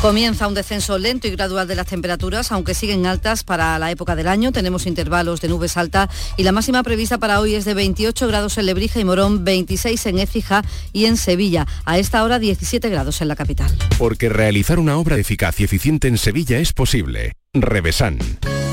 Comienza 0.00 0.48
un 0.48 0.54
descenso 0.54 0.96
lento 0.96 1.28
y 1.28 1.30
gradual 1.30 1.68
de 1.68 1.74
las 1.74 1.86
temperaturas, 1.86 2.52
aunque 2.52 2.72
siguen 2.72 3.04
altas 3.04 3.44
para 3.44 3.78
la 3.78 3.90
época 3.90 4.16
del 4.16 4.28
año. 4.28 4.50
Tenemos 4.50 4.86
intervalos 4.86 5.42
de 5.42 5.48
nubes 5.48 5.76
altas 5.76 6.08
y 6.38 6.42
la 6.42 6.52
máxima 6.52 6.82
prevista 6.82 7.18
para 7.18 7.38
hoy 7.38 7.54
es 7.54 7.66
de 7.66 7.74
28 7.74 8.26
grados 8.26 8.56
en 8.56 8.64
Lebrija 8.64 8.98
y 8.98 9.04
Morón, 9.04 9.44
26 9.44 10.06
en 10.06 10.18
Écija 10.20 10.64
y 10.94 11.04
en 11.04 11.18
Sevilla. 11.18 11.66
A 11.84 11.98
esta 11.98 12.24
hora 12.24 12.38
17 12.38 12.88
grados 12.88 13.20
en 13.20 13.28
la 13.28 13.36
capital. 13.36 13.70
Porque 13.98 14.30
realizar 14.30 14.78
una 14.78 14.96
obra 14.96 15.18
eficaz 15.18 15.60
y 15.60 15.64
eficiente 15.64 16.08
en 16.08 16.16
Sevilla 16.16 16.58
es 16.58 16.72
posible. 16.72 17.34
Revesan. 17.52 18.18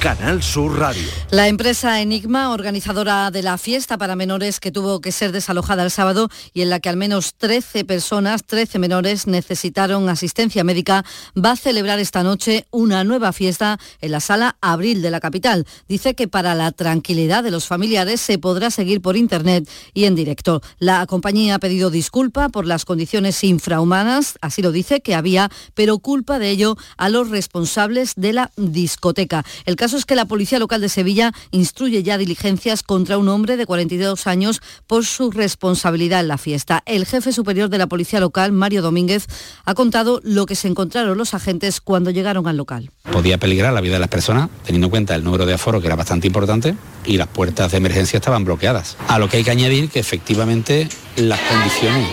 Canal 0.00 0.42
Sur 0.42 0.78
Radio. 0.78 1.06
La 1.30 1.46
empresa 1.48 2.00
Enigma, 2.00 2.52
organizadora 2.52 3.30
de 3.30 3.42
la 3.42 3.58
fiesta 3.58 3.98
para 3.98 4.16
menores 4.16 4.58
que 4.58 4.72
tuvo 4.72 5.02
que 5.02 5.12
ser 5.12 5.30
desalojada 5.30 5.84
el 5.84 5.90
sábado 5.90 6.30
y 6.54 6.62
en 6.62 6.70
la 6.70 6.80
que 6.80 6.88
al 6.88 6.96
menos 6.96 7.34
13 7.34 7.84
personas, 7.84 8.44
13 8.44 8.78
menores 8.78 9.26
necesitaron 9.26 10.08
asistencia 10.08 10.64
médica, 10.64 11.04
va 11.36 11.50
a 11.50 11.56
celebrar 11.56 11.98
esta 11.98 12.22
noche 12.22 12.64
una 12.70 13.04
nueva 13.04 13.34
fiesta 13.34 13.78
en 14.00 14.12
la 14.12 14.20
sala 14.20 14.56
Abril 14.62 15.02
de 15.02 15.10
la 15.10 15.20
capital. 15.20 15.66
Dice 15.86 16.14
que 16.14 16.28
para 16.28 16.54
la 16.54 16.72
tranquilidad 16.72 17.44
de 17.44 17.50
los 17.50 17.66
familiares 17.66 18.22
se 18.22 18.38
podrá 18.38 18.70
seguir 18.70 19.02
por 19.02 19.18
internet 19.18 19.68
y 19.92 20.06
en 20.06 20.14
directo. 20.14 20.62
La 20.78 21.04
compañía 21.04 21.56
ha 21.56 21.58
pedido 21.58 21.90
disculpa 21.90 22.48
por 22.48 22.66
las 22.66 22.86
condiciones 22.86 23.44
infrahumanas, 23.44 24.38
así 24.40 24.62
lo 24.62 24.72
dice, 24.72 25.02
que 25.02 25.14
había, 25.14 25.50
pero 25.74 25.98
culpa 25.98 26.38
de 26.38 26.48
ello 26.48 26.78
a 26.96 27.10
los 27.10 27.28
responsables 27.28 28.14
de 28.16 28.32
la 28.32 28.50
discoteca. 28.56 29.44
El 29.66 29.76
caso 29.76 29.89
es 29.96 30.04
que 30.04 30.14
la 30.14 30.24
Policía 30.24 30.58
Local 30.58 30.80
de 30.80 30.88
Sevilla 30.88 31.32
instruye 31.50 32.02
ya 32.02 32.18
diligencias 32.18 32.82
contra 32.82 33.18
un 33.18 33.28
hombre 33.28 33.56
de 33.56 33.66
42 33.66 34.26
años 34.26 34.60
por 34.86 35.04
su 35.04 35.30
responsabilidad 35.30 36.20
en 36.20 36.28
la 36.28 36.38
fiesta. 36.38 36.82
El 36.86 37.06
jefe 37.06 37.32
superior 37.32 37.68
de 37.68 37.78
la 37.78 37.86
Policía 37.86 38.20
Local, 38.20 38.52
Mario 38.52 38.82
Domínguez, 38.82 39.26
ha 39.64 39.74
contado 39.74 40.20
lo 40.22 40.46
que 40.46 40.54
se 40.54 40.68
encontraron 40.68 41.16
los 41.16 41.34
agentes 41.34 41.80
cuando 41.80 42.10
llegaron 42.10 42.46
al 42.46 42.56
local. 42.56 42.90
Podía 43.10 43.38
peligrar 43.38 43.72
la 43.72 43.80
vida 43.80 43.94
de 43.94 44.00
las 44.00 44.08
personas, 44.08 44.48
teniendo 44.64 44.86
en 44.86 44.90
cuenta 44.90 45.14
el 45.14 45.24
número 45.24 45.46
de 45.46 45.54
aforo, 45.54 45.80
que 45.80 45.86
era 45.86 45.96
bastante 45.96 46.26
importante, 46.26 46.74
y 47.04 47.16
las 47.16 47.28
puertas 47.28 47.70
de 47.70 47.78
emergencia 47.78 48.18
estaban 48.18 48.44
bloqueadas. 48.44 48.96
A 49.08 49.18
lo 49.18 49.28
que 49.28 49.38
hay 49.38 49.44
que 49.44 49.50
añadir 49.50 49.88
que 49.88 50.00
efectivamente 50.00 50.88
las 51.16 51.40
condiciones 51.40 52.08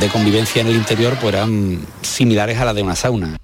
de, 0.00 0.08
convivencia 0.08 0.62
en 0.62 0.68
el 0.68 0.76
interior 0.76 1.16
pues, 1.20 1.34
eran 1.34 1.80
similares 2.02 2.58
a 2.58 2.64
las 2.64 2.74
de 2.74 2.82
una 2.82 2.96
sauna. 2.96 3.36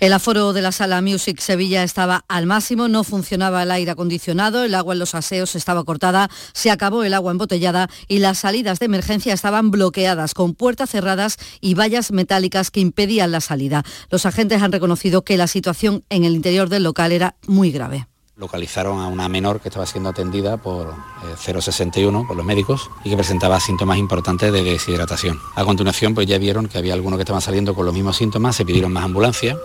El 0.00 0.12
aforo 0.12 0.52
de 0.52 0.62
la 0.62 0.72
sala 0.72 1.02
Music 1.02 1.40
Sevilla 1.40 1.82
estaba 1.82 2.24
al 2.28 2.46
máximo, 2.46 2.88
no 2.88 3.04
funcionaba 3.04 3.62
el 3.62 3.70
aire 3.70 3.90
acondicionado, 3.90 4.64
el 4.64 4.74
agua 4.74 4.94
en 4.94 4.98
los 4.98 5.14
aseos 5.14 5.54
estaba 5.56 5.84
cortada, 5.84 6.30
se 6.52 6.70
acabó 6.70 7.04
el 7.04 7.14
agua 7.14 7.32
embotellada 7.32 7.88
y 8.08 8.18
las 8.18 8.38
salidas 8.38 8.78
de 8.78 8.86
emergencia 8.86 9.34
estaban 9.34 9.70
bloqueadas 9.70 10.34
con 10.34 10.54
puertas 10.54 10.90
cerradas 10.90 11.38
y 11.60 11.74
vallas 11.74 12.12
metálicas 12.12 12.70
que 12.70 12.80
impedían 12.80 13.32
la 13.32 13.40
salida. 13.40 13.84
Los 14.10 14.26
agentes 14.26 14.62
han 14.62 14.72
reconocido 14.72 15.22
que 15.22 15.36
la 15.36 15.46
situación 15.46 16.04
en 16.10 16.24
el 16.24 16.34
interior 16.34 16.68
del 16.68 16.82
local 16.82 17.12
era 17.12 17.36
muy 17.46 17.70
grave 17.70 18.09
localizaron 18.40 19.00
a 19.00 19.06
una 19.06 19.28
menor 19.28 19.60
que 19.60 19.68
estaba 19.68 19.86
siendo 19.86 20.08
atendida 20.08 20.56
por 20.56 20.94
061 21.36 22.20
eh, 22.20 22.24
por 22.26 22.36
los 22.36 22.44
médicos 22.44 22.90
y 23.04 23.10
que 23.10 23.16
presentaba 23.16 23.60
síntomas 23.60 23.98
importantes 23.98 24.50
de 24.50 24.64
deshidratación. 24.64 25.38
A 25.54 25.64
continuación 25.64 26.14
pues 26.14 26.26
ya 26.26 26.38
vieron 26.38 26.66
que 26.66 26.78
había 26.78 26.94
algunos 26.94 27.18
que 27.18 27.22
estaban 27.22 27.42
saliendo 27.42 27.74
con 27.74 27.84
los 27.84 27.94
mismos 27.94 28.16
síntomas, 28.16 28.56
se 28.56 28.64
pidieron 28.64 28.92
más 28.92 29.04
ambulancias. 29.04 29.58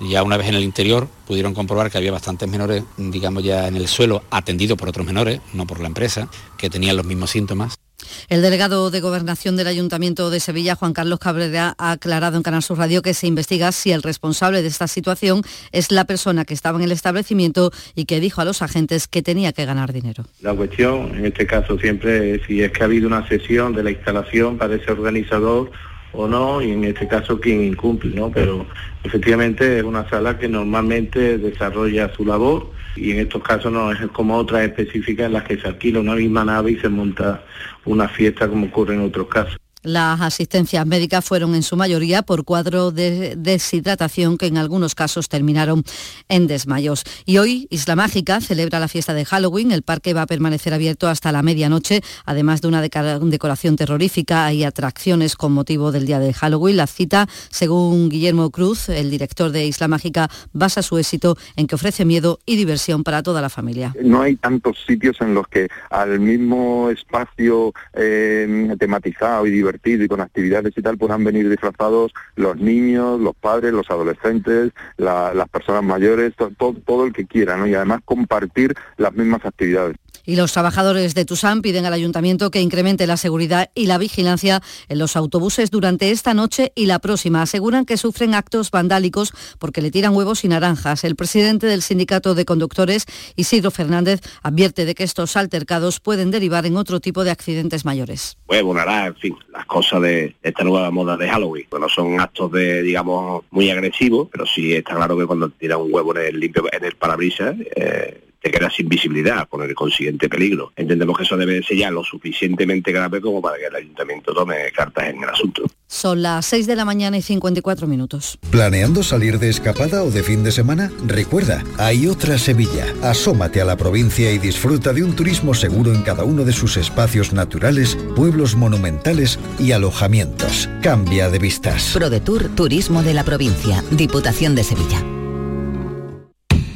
Ya 0.00 0.22
una 0.22 0.38
vez 0.38 0.48
en 0.48 0.54
el 0.54 0.64
interior 0.64 1.06
pudieron 1.26 1.54
comprobar 1.54 1.90
que 1.90 1.98
había 1.98 2.10
bastantes 2.10 2.48
menores, 2.48 2.82
digamos 2.96 3.44
ya 3.44 3.68
en 3.68 3.76
el 3.76 3.86
suelo, 3.86 4.22
atendidos 4.30 4.78
por 4.78 4.88
otros 4.88 5.06
menores, 5.06 5.40
no 5.52 5.66
por 5.66 5.80
la 5.80 5.86
empresa, 5.86 6.28
que 6.56 6.70
tenían 6.70 6.96
los 6.96 7.06
mismos 7.06 7.30
síntomas. 7.30 7.81
El 8.28 8.42
delegado 8.42 8.90
de 8.90 9.00
Gobernación 9.00 9.56
del 9.56 9.66
Ayuntamiento 9.66 10.30
de 10.30 10.40
Sevilla, 10.40 10.74
Juan 10.74 10.92
Carlos 10.92 11.18
Cabrera, 11.18 11.74
ha 11.78 11.92
aclarado 11.92 12.36
en 12.36 12.42
Canal 12.42 12.62
Sur 12.62 12.78
Radio 12.78 13.02
que 13.02 13.14
se 13.14 13.26
investiga 13.26 13.72
si 13.72 13.92
el 13.92 14.02
responsable 14.02 14.62
de 14.62 14.68
esta 14.68 14.88
situación 14.88 15.42
es 15.72 15.90
la 15.90 16.04
persona 16.04 16.44
que 16.44 16.54
estaba 16.54 16.78
en 16.78 16.84
el 16.84 16.92
establecimiento 16.92 17.70
y 17.94 18.04
que 18.04 18.20
dijo 18.20 18.40
a 18.40 18.44
los 18.44 18.62
agentes 18.62 19.06
que 19.08 19.22
tenía 19.22 19.52
que 19.52 19.64
ganar 19.64 19.92
dinero. 19.92 20.24
La 20.40 20.54
cuestión, 20.54 21.14
en 21.14 21.26
este 21.26 21.46
caso 21.46 21.78
siempre, 21.78 22.36
es 22.36 22.42
si 22.46 22.62
es 22.62 22.72
que 22.72 22.82
ha 22.82 22.86
habido 22.86 23.06
una 23.06 23.26
sesión 23.28 23.74
de 23.74 23.82
la 23.82 23.90
instalación 23.90 24.58
para 24.58 24.74
ese 24.74 24.90
organizador 24.90 25.70
o 26.12 26.28
no, 26.28 26.60
y 26.60 26.72
en 26.72 26.84
este 26.84 27.08
caso 27.08 27.40
quien 27.40 27.62
incumple, 27.62 28.14
¿no? 28.14 28.30
Pero 28.30 28.66
efectivamente 29.02 29.78
es 29.78 29.84
una 29.84 30.08
sala 30.10 30.38
que 30.38 30.48
normalmente 30.48 31.38
desarrolla 31.38 32.12
su 32.14 32.24
labor 32.24 32.70
y 32.96 33.12
en 33.12 33.20
estos 33.20 33.42
casos 33.42 33.72
no 33.72 33.92
es 33.92 34.00
como 34.12 34.36
otras 34.36 34.62
específicas 34.62 35.26
en 35.26 35.32
las 35.34 35.44
que 35.44 35.58
se 35.58 35.68
alquila 35.68 36.00
una 36.00 36.14
misma 36.14 36.44
nave 36.44 36.72
y 36.72 36.78
se 36.78 36.88
monta 36.88 37.42
una 37.84 38.08
fiesta 38.08 38.48
como 38.48 38.66
ocurre 38.66 38.94
en 38.94 39.02
otros 39.02 39.28
casos. 39.28 39.61
Las 39.82 40.20
asistencias 40.20 40.86
médicas 40.86 41.24
fueron 41.24 41.56
en 41.56 41.64
su 41.64 41.76
mayoría 41.76 42.22
por 42.22 42.44
cuadro 42.44 42.92
de 42.92 43.34
deshidratación 43.36 44.38
que 44.38 44.46
en 44.46 44.56
algunos 44.56 44.94
casos 44.94 45.28
terminaron 45.28 45.82
en 46.28 46.46
desmayos. 46.46 47.02
Y 47.26 47.38
hoy 47.38 47.66
Isla 47.68 47.96
Mágica 47.96 48.40
celebra 48.40 48.78
la 48.78 48.86
fiesta 48.86 49.12
de 49.12 49.24
Halloween. 49.24 49.72
El 49.72 49.82
parque 49.82 50.14
va 50.14 50.22
a 50.22 50.26
permanecer 50.26 50.72
abierto 50.72 51.08
hasta 51.08 51.32
la 51.32 51.42
medianoche, 51.42 52.00
además 52.24 52.60
de 52.60 52.68
una 52.68 52.80
decoración 52.80 53.74
terrorífica 53.74 54.52
y 54.52 54.62
atracciones 54.62 55.34
con 55.34 55.52
motivo 55.52 55.90
del 55.90 56.06
día 56.06 56.20
de 56.20 56.32
Halloween. 56.32 56.76
La 56.76 56.86
cita, 56.86 57.26
según 57.50 58.08
Guillermo 58.08 58.50
Cruz, 58.50 58.88
el 58.88 59.10
director 59.10 59.50
de 59.50 59.66
Isla 59.66 59.88
Mágica, 59.88 60.30
basa 60.52 60.82
su 60.82 60.96
éxito 60.96 61.36
en 61.56 61.66
que 61.66 61.74
ofrece 61.74 62.04
miedo 62.04 62.38
y 62.46 62.54
diversión 62.54 63.02
para 63.02 63.24
toda 63.24 63.40
la 63.40 63.48
familia. 63.48 63.92
No 64.00 64.22
hay 64.22 64.36
tantos 64.36 64.78
sitios 64.86 65.20
en 65.20 65.34
los 65.34 65.48
que 65.48 65.66
al 65.90 66.20
mismo 66.20 66.88
espacio 66.88 67.72
eh, 67.94 68.76
tematizado 68.78 69.44
y 69.44 69.50
divertido 69.50 69.71
y 69.84 70.08
con 70.08 70.20
actividades 70.20 70.72
y 70.76 70.82
tal 70.82 70.98
puedan 70.98 71.24
venir 71.24 71.48
disfrazados 71.48 72.12
los 72.36 72.56
niños, 72.56 73.20
los 73.20 73.34
padres, 73.34 73.72
los 73.72 73.90
adolescentes, 73.90 74.72
las 74.96 75.48
personas 75.48 75.82
mayores, 75.82 76.32
todo, 76.36 77.04
el 77.04 77.12
que 77.12 77.26
quiera. 77.26 77.56
Y 77.66 77.74
además 77.74 78.00
compartir 78.04 78.74
las 78.96 79.12
mismas 79.12 79.44
actividades. 79.44 79.96
Y 80.24 80.36
los 80.36 80.52
trabajadores 80.52 81.14
de 81.14 81.24
Tusam 81.24 81.62
piden 81.62 81.84
al 81.84 81.92
ayuntamiento 81.92 82.50
que 82.50 82.60
incremente 82.60 83.06
la 83.06 83.16
seguridad 83.16 83.70
y 83.74 83.86
la 83.86 83.98
vigilancia 83.98 84.62
en 84.88 84.98
los 84.98 85.16
autobuses 85.16 85.70
durante 85.70 86.10
esta 86.10 86.32
noche 86.32 86.72
y 86.74 86.86
la 86.86 87.00
próxima. 87.00 87.42
Aseguran 87.42 87.84
que 87.84 87.96
sufren 87.96 88.34
actos 88.34 88.70
vandálicos 88.70 89.32
porque 89.58 89.82
le 89.82 89.90
tiran 89.90 90.14
huevos 90.14 90.44
y 90.44 90.48
naranjas. 90.48 91.04
El 91.04 91.16
presidente 91.16 91.66
del 91.66 91.82
sindicato 91.82 92.34
de 92.34 92.44
conductores, 92.44 93.06
Isidro 93.36 93.70
Fernández, 93.70 94.20
advierte 94.42 94.84
de 94.84 94.94
que 94.94 95.04
estos 95.04 95.36
altercados 95.36 95.98
pueden 95.98 96.30
derivar 96.30 96.66
en 96.66 96.76
otro 96.76 97.00
tipo 97.00 97.24
de 97.24 97.30
accidentes 97.30 97.84
mayores. 97.84 98.38
Huevo, 98.48 98.74
naranja, 98.74 99.06
en 99.08 99.16
fin, 99.16 99.36
las 99.52 99.66
cosas 99.66 100.02
de 100.02 100.36
esta 100.42 100.62
nueva 100.62 100.90
moda 100.90 101.16
de 101.16 101.28
Halloween. 101.28 101.66
Bueno, 101.70 101.88
son 101.88 102.20
actos 102.20 102.52
de, 102.52 102.82
digamos, 102.82 103.44
muy 103.50 103.70
agresivos, 103.70 104.28
pero 104.30 104.46
sí 104.46 104.72
está 104.72 104.94
claro 104.94 105.16
que 105.18 105.26
cuando 105.26 105.50
tiran 105.50 105.80
un 105.80 105.92
huevo 105.92 106.16
en 106.16 106.26
el 106.26 106.40
limpio, 106.40 106.64
en 106.72 106.84
el 106.84 106.94
parabrisas, 106.94 107.56
eh, 107.74 108.20
te 108.42 108.50
quedas 108.50 108.74
sin 108.74 108.88
visibilidad, 108.88 109.48
con 109.48 109.62
el 109.62 109.74
consiguiente 109.74 110.28
peligro. 110.28 110.72
Entendemos 110.76 111.16
que 111.16 111.24
eso 111.24 111.36
debe 111.36 111.62
ser 111.62 111.76
ya 111.76 111.90
lo 111.90 112.02
suficientemente 112.04 112.92
grave 112.92 113.20
como 113.20 113.40
para 113.40 113.56
que 113.56 113.66
el 113.66 113.76
ayuntamiento 113.76 114.34
tome 114.34 114.70
cartas 114.74 115.08
en 115.08 115.22
el 115.22 115.28
asunto. 115.28 115.62
Son 115.86 116.22
las 116.22 116.46
6 116.46 116.66
de 116.66 116.74
la 116.74 116.84
mañana 116.84 117.18
y 117.18 117.22
54 117.22 117.86
minutos. 117.86 118.38
¿Planeando 118.50 119.02
salir 119.02 119.38
de 119.38 119.50
escapada 119.50 120.02
o 120.02 120.10
de 120.10 120.22
fin 120.22 120.42
de 120.42 120.50
semana? 120.50 120.90
Recuerda, 121.06 121.62
hay 121.78 122.06
otra 122.06 122.38
Sevilla. 122.38 122.86
Asómate 123.02 123.60
a 123.60 123.64
la 123.64 123.76
provincia 123.76 124.32
y 124.32 124.38
disfruta 124.38 124.92
de 124.92 125.04
un 125.04 125.14
turismo 125.14 125.54
seguro 125.54 125.92
en 125.92 126.02
cada 126.02 126.24
uno 126.24 126.44
de 126.44 126.52
sus 126.52 126.76
espacios 126.76 127.32
naturales, 127.32 127.96
pueblos 128.16 128.56
monumentales 128.56 129.38
y 129.58 129.72
alojamientos. 129.72 130.68
Cambia 130.82 131.28
de 131.28 131.38
vistas. 131.38 131.90
ProDetour 131.94 132.48
Turismo 132.54 133.02
de 133.02 133.14
la 133.14 133.24
Provincia, 133.24 133.84
Diputación 133.90 134.54
de 134.54 134.64
Sevilla. 134.64 135.11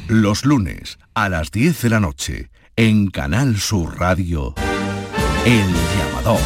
Los 0.09 0.45
lunes 0.45 0.99
a 1.15 1.27
las 1.27 1.51
10 1.51 1.81
de 1.81 1.89
la 1.89 1.99
noche 1.99 2.49
en 2.77 3.09
Canal 3.09 3.59
Sur 3.59 3.99
Radio, 3.99 4.55
El 5.45 5.65
Llamador. 5.97 6.39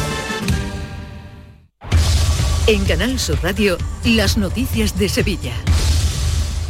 En 2.66 2.84
Canal 2.86 3.20
Sur 3.20 3.38
Radio, 3.40 3.78
las 4.04 4.36
noticias 4.36 4.98
de 4.98 5.08
Sevilla. 5.08 5.54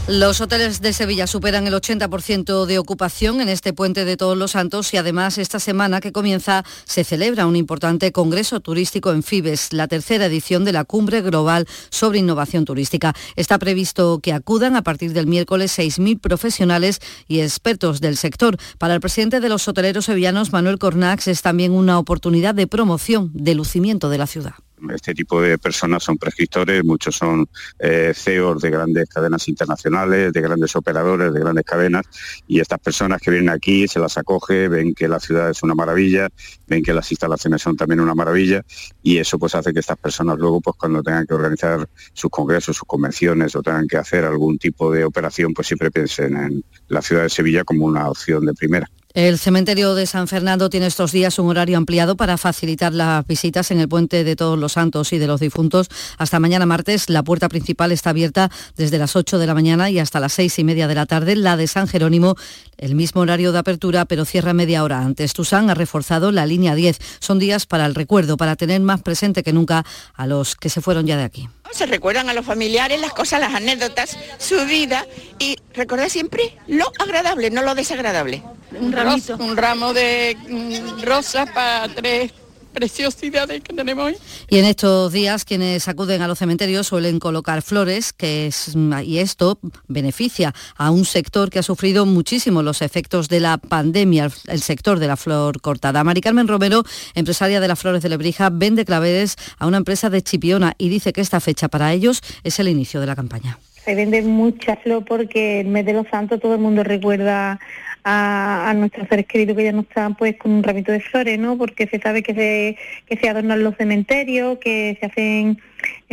Los 0.08 0.40
hoteles 0.40 0.80
de 0.80 0.92
Sevilla 0.92 1.28
superan 1.28 1.68
el 1.68 1.74
80% 1.74 2.66
de 2.66 2.80
ocupación 2.80 3.40
en 3.40 3.48
este 3.48 3.72
puente 3.72 4.04
de 4.04 4.16
Todos 4.16 4.36
los 4.36 4.50
Santos 4.50 4.92
y 4.92 4.96
además 4.96 5.38
esta 5.38 5.60
semana 5.60 6.00
que 6.00 6.10
comienza 6.10 6.64
se 6.84 7.04
celebra 7.04 7.46
un 7.46 7.54
importante 7.54 8.10
congreso 8.10 8.58
turístico 8.58 9.12
en 9.12 9.22
Fibes, 9.22 9.72
la 9.72 9.86
tercera 9.86 10.26
edición 10.26 10.64
de 10.64 10.72
la 10.72 10.84
Cumbre 10.84 11.22
Global 11.22 11.68
sobre 11.90 12.18
Innovación 12.18 12.64
Turística. 12.64 13.14
Está 13.36 13.60
previsto 13.60 14.18
que 14.18 14.32
acudan 14.32 14.74
a 14.74 14.82
partir 14.82 15.12
del 15.12 15.28
miércoles 15.28 15.78
6.000 15.78 16.20
profesionales 16.20 16.98
y 17.28 17.38
expertos 17.38 18.00
del 18.00 18.16
sector. 18.16 18.56
Para 18.78 18.94
el 18.94 19.00
presidente 19.00 19.38
de 19.38 19.48
los 19.48 19.68
hoteleros 19.68 20.06
sevillanos, 20.06 20.52
Manuel 20.52 20.80
Cornax, 20.80 21.28
es 21.28 21.42
también 21.42 21.70
una 21.70 22.00
oportunidad 22.00 22.56
de 22.56 22.66
promoción, 22.66 23.30
de 23.34 23.54
lucimiento 23.54 24.10
de 24.10 24.18
la 24.18 24.26
ciudad 24.26 24.54
este 24.90 25.14
tipo 25.14 25.40
de 25.40 25.58
personas 25.58 26.02
son 26.02 26.18
prescriptores, 26.18 26.84
muchos 26.84 27.16
son 27.16 27.48
eh, 27.78 28.12
CEOs 28.14 28.62
de 28.62 28.70
grandes 28.70 29.08
cadenas 29.08 29.48
internacionales, 29.48 30.32
de 30.32 30.40
grandes 30.40 30.74
operadores, 30.76 31.32
de 31.32 31.40
grandes 31.40 31.64
cadenas, 31.64 32.04
y 32.46 32.60
estas 32.60 32.80
personas 32.80 33.20
que 33.20 33.30
vienen 33.30 33.50
aquí 33.50 33.86
se 33.88 34.00
las 34.00 34.16
acoge, 34.18 34.68
ven 34.68 34.94
que 34.94 35.08
la 35.08 35.20
ciudad 35.20 35.50
es 35.50 35.62
una 35.62 35.74
maravilla, 35.74 36.28
ven 36.66 36.82
que 36.82 36.92
las 36.92 37.10
instalaciones 37.10 37.62
son 37.62 37.76
también 37.76 38.00
una 38.00 38.14
maravilla, 38.14 38.62
y 39.02 39.18
eso 39.18 39.38
pues 39.38 39.54
hace 39.54 39.72
que 39.72 39.80
estas 39.80 39.98
personas 39.98 40.38
luego 40.38 40.60
pues 40.60 40.76
cuando 40.76 41.02
tengan 41.02 41.26
que 41.26 41.34
organizar 41.34 41.88
sus 42.12 42.30
congresos, 42.30 42.76
sus 42.76 42.86
convenciones 42.86 43.54
o 43.56 43.62
tengan 43.62 43.86
que 43.86 43.96
hacer 43.96 44.24
algún 44.24 44.58
tipo 44.58 44.90
de 44.92 45.04
operación, 45.04 45.54
pues 45.54 45.66
siempre 45.68 45.90
piensen 45.90 46.36
en 46.36 46.64
la 46.88 47.02
ciudad 47.02 47.22
de 47.22 47.30
Sevilla 47.30 47.64
como 47.64 47.86
una 47.86 48.08
opción 48.08 48.44
de 48.44 48.54
primera. 48.54 48.88
El 49.14 49.38
cementerio 49.38 49.94
de 49.94 50.06
San 50.06 50.26
Fernando 50.26 50.70
tiene 50.70 50.86
estos 50.86 51.12
días 51.12 51.38
un 51.38 51.50
horario 51.50 51.76
ampliado 51.76 52.16
para 52.16 52.38
facilitar 52.38 52.94
las 52.94 53.26
visitas 53.26 53.70
en 53.70 53.78
el 53.78 53.86
puente 53.86 54.24
de 54.24 54.36
Todos 54.36 54.58
los 54.58 54.72
Santos 54.72 55.12
y 55.12 55.18
de 55.18 55.26
los 55.26 55.38
Difuntos. 55.38 55.88
Hasta 56.16 56.40
mañana 56.40 56.64
martes 56.64 57.10
la 57.10 57.22
puerta 57.22 57.50
principal 57.50 57.92
está 57.92 58.08
abierta 58.08 58.50
desde 58.74 58.96
las 58.96 59.14
8 59.14 59.38
de 59.38 59.46
la 59.46 59.52
mañana 59.52 59.90
y 59.90 59.98
hasta 59.98 60.18
las 60.18 60.32
6 60.32 60.60
y 60.60 60.64
media 60.64 60.88
de 60.88 60.94
la 60.94 61.04
tarde. 61.04 61.36
La 61.36 61.58
de 61.58 61.66
San 61.66 61.88
Jerónimo, 61.88 62.36
el 62.78 62.94
mismo 62.94 63.20
horario 63.20 63.52
de 63.52 63.58
apertura, 63.58 64.06
pero 64.06 64.24
cierra 64.24 64.54
media 64.54 64.82
hora 64.82 65.00
antes. 65.00 65.34
Tusan 65.34 65.68
ha 65.68 65.74
reforzado 65.74 66.32
la 66.32 66.46
línea 66.46 66.74
10. 66.74 66.98
Son 67.18 67.38
días 67.38 67.66
para 67.66 67.84
el 67.84 67.94
recuerdo, 67.94 68.38
para 68.38 68.56
tener 68.56 68.80
más 68.80 69.02
presente 69.02 69.42
que 69.42 69.52
nunca 69.52 69.84
a 70.14 70.26
los 70.26 70.56
que 70.56 70.70
se 70.70 70.80
fueron 70.80 71.06
ya 71.06 71.18
de 71.18 71.24
aquí. 71.24 71.50
Se 71.70 71.84
recuerdan 71.84 72.30
a 72.30 72.34
los 72.34 72.46
familiares 72.46 72.98
las 72.98 73.12
cosas, 73.12 73.40
las 73.40 73.52
anécdotas, 73.52 74.16
su 74.38 74.64
vida 74.64 75.06
y 75.38 75.56
recordar 75.74 76.08
siempre 76.08 76.56
lo 76.66 76.90
agradable, 76.98 77.50
no 77.50 77.60
lo 77.60 77.74
desagradable. 77.74 78.42
Un 78.80 78.92
ramito. 78.92 79.36
un 79.36 79.56
ramo 79.56 79.92
de 79.92 80.36
mm, 80.48 81.02
rosas 81.04 81.50
para 81.50 81.88
tres 81.88 82.32
preciosidades 82.72 83.62
que 83.62 83.74
tenemos 83.74 84.06
hoy. 84.06 84.16
Y 84.48 84.58
en 84.58 84.64
estos 84.64 85.12
días 85.12 85.44
quienes 85.44 85.86
acuden 85.88 86.22
a 86.22 86.28
los 86.28 86.38
cementerios 86.38 86.86
suelen 86.86 87.18
colocar 87.18 87.62
flores, 87.62 88.12
que 88.12 88.46
es, 88.46 88.72
y 89.04 89.18
esto 89.18 89.58
beneficia 89.88 90.54
a 90.76 90.90
un 90.90 91.04
sector 91.04 91.50
que 91.50 91.58
ha 91.58 91.62
sufrido 91.62 92.06
muchísimo 92.06 92.62
los 92.62 92.82
efectos 92.82 93.28
de 93.28 93.40
la 93.40 93.58
pandemia, 93.58 94.30
el 94.46 94.62
sector 94.62 94.98
de 94.98 95.06
la 95.06 95.16
flor 95.16 95.60
cortada. 95.60 96.02
Mari 96.04 96.20
Carmen 96.20 96.48
Romero, 96.48 96.84
empresaria 97.14 97.60
de 97.60 97.68
las 97.68 97.78
flores 97.78 98.02
de 98.02 98.08
Lebrija, 98.08 98.50
vende 98.50 98.84
claveres 98.84 99.36
a 99.58 99.66
una 99.66 99.76
empresa 99.76 100.10
de 100.10 100.22
Chipiona 100.22 100.74
y 100.78 100.88
dice 100.88 101.12
que 101.12 101.20
esta 101.20 101.40
fecha 101.40 101.68
para 101.68 101.92
ellos 101.92 102.22
es 102.42 102.58
el 102.58 102.68
inicio 102.68 103.00
de 103.00 103.06
la 103.06 103.16
campaña. 103.16 103.58
Se 103.84 103.94
vende 103.94 104.22
mucha 104.22 104.76
flor 104.76 105.04
porque 105.04 105.60
el 105.60 105.68
mes 105.68 105.84
de 105.84 105.92
los 105.92 106.06
santos 106.08 106.40
todo 106.40 106.54
el 106.54 106.60
mundo 106.60 106.84
recuerda 106.84 107.58
a, 108.04 108.72
nuestros 108.76 109.08
seres 109.08 109.26
queridos 109.26 109.56
que 109.56 109.64
ya 109.64 109.72
no 109.72 109.82
están 109.82 110.14
pues 110.16 110.36
con 110.36 110.52
un 110.52 110.62
ramito 110.62 110.92
de 110.92 111.00
flores, 111.00 111.38
¿no? 111.38 111.56
Porque 111.56 111.86
se 111.86 112.00
sabe 112.00 112.22
que 112.22 112.34
se, 112.34 112.76
que 113.06 113.16
se 113.16 113.28
adornan 113.28 113.62
los 113.62 113.76
cementerios, 113.76 114.58
que 114.58 114.96
se 114.98 115.06
hacen 115.06 115.60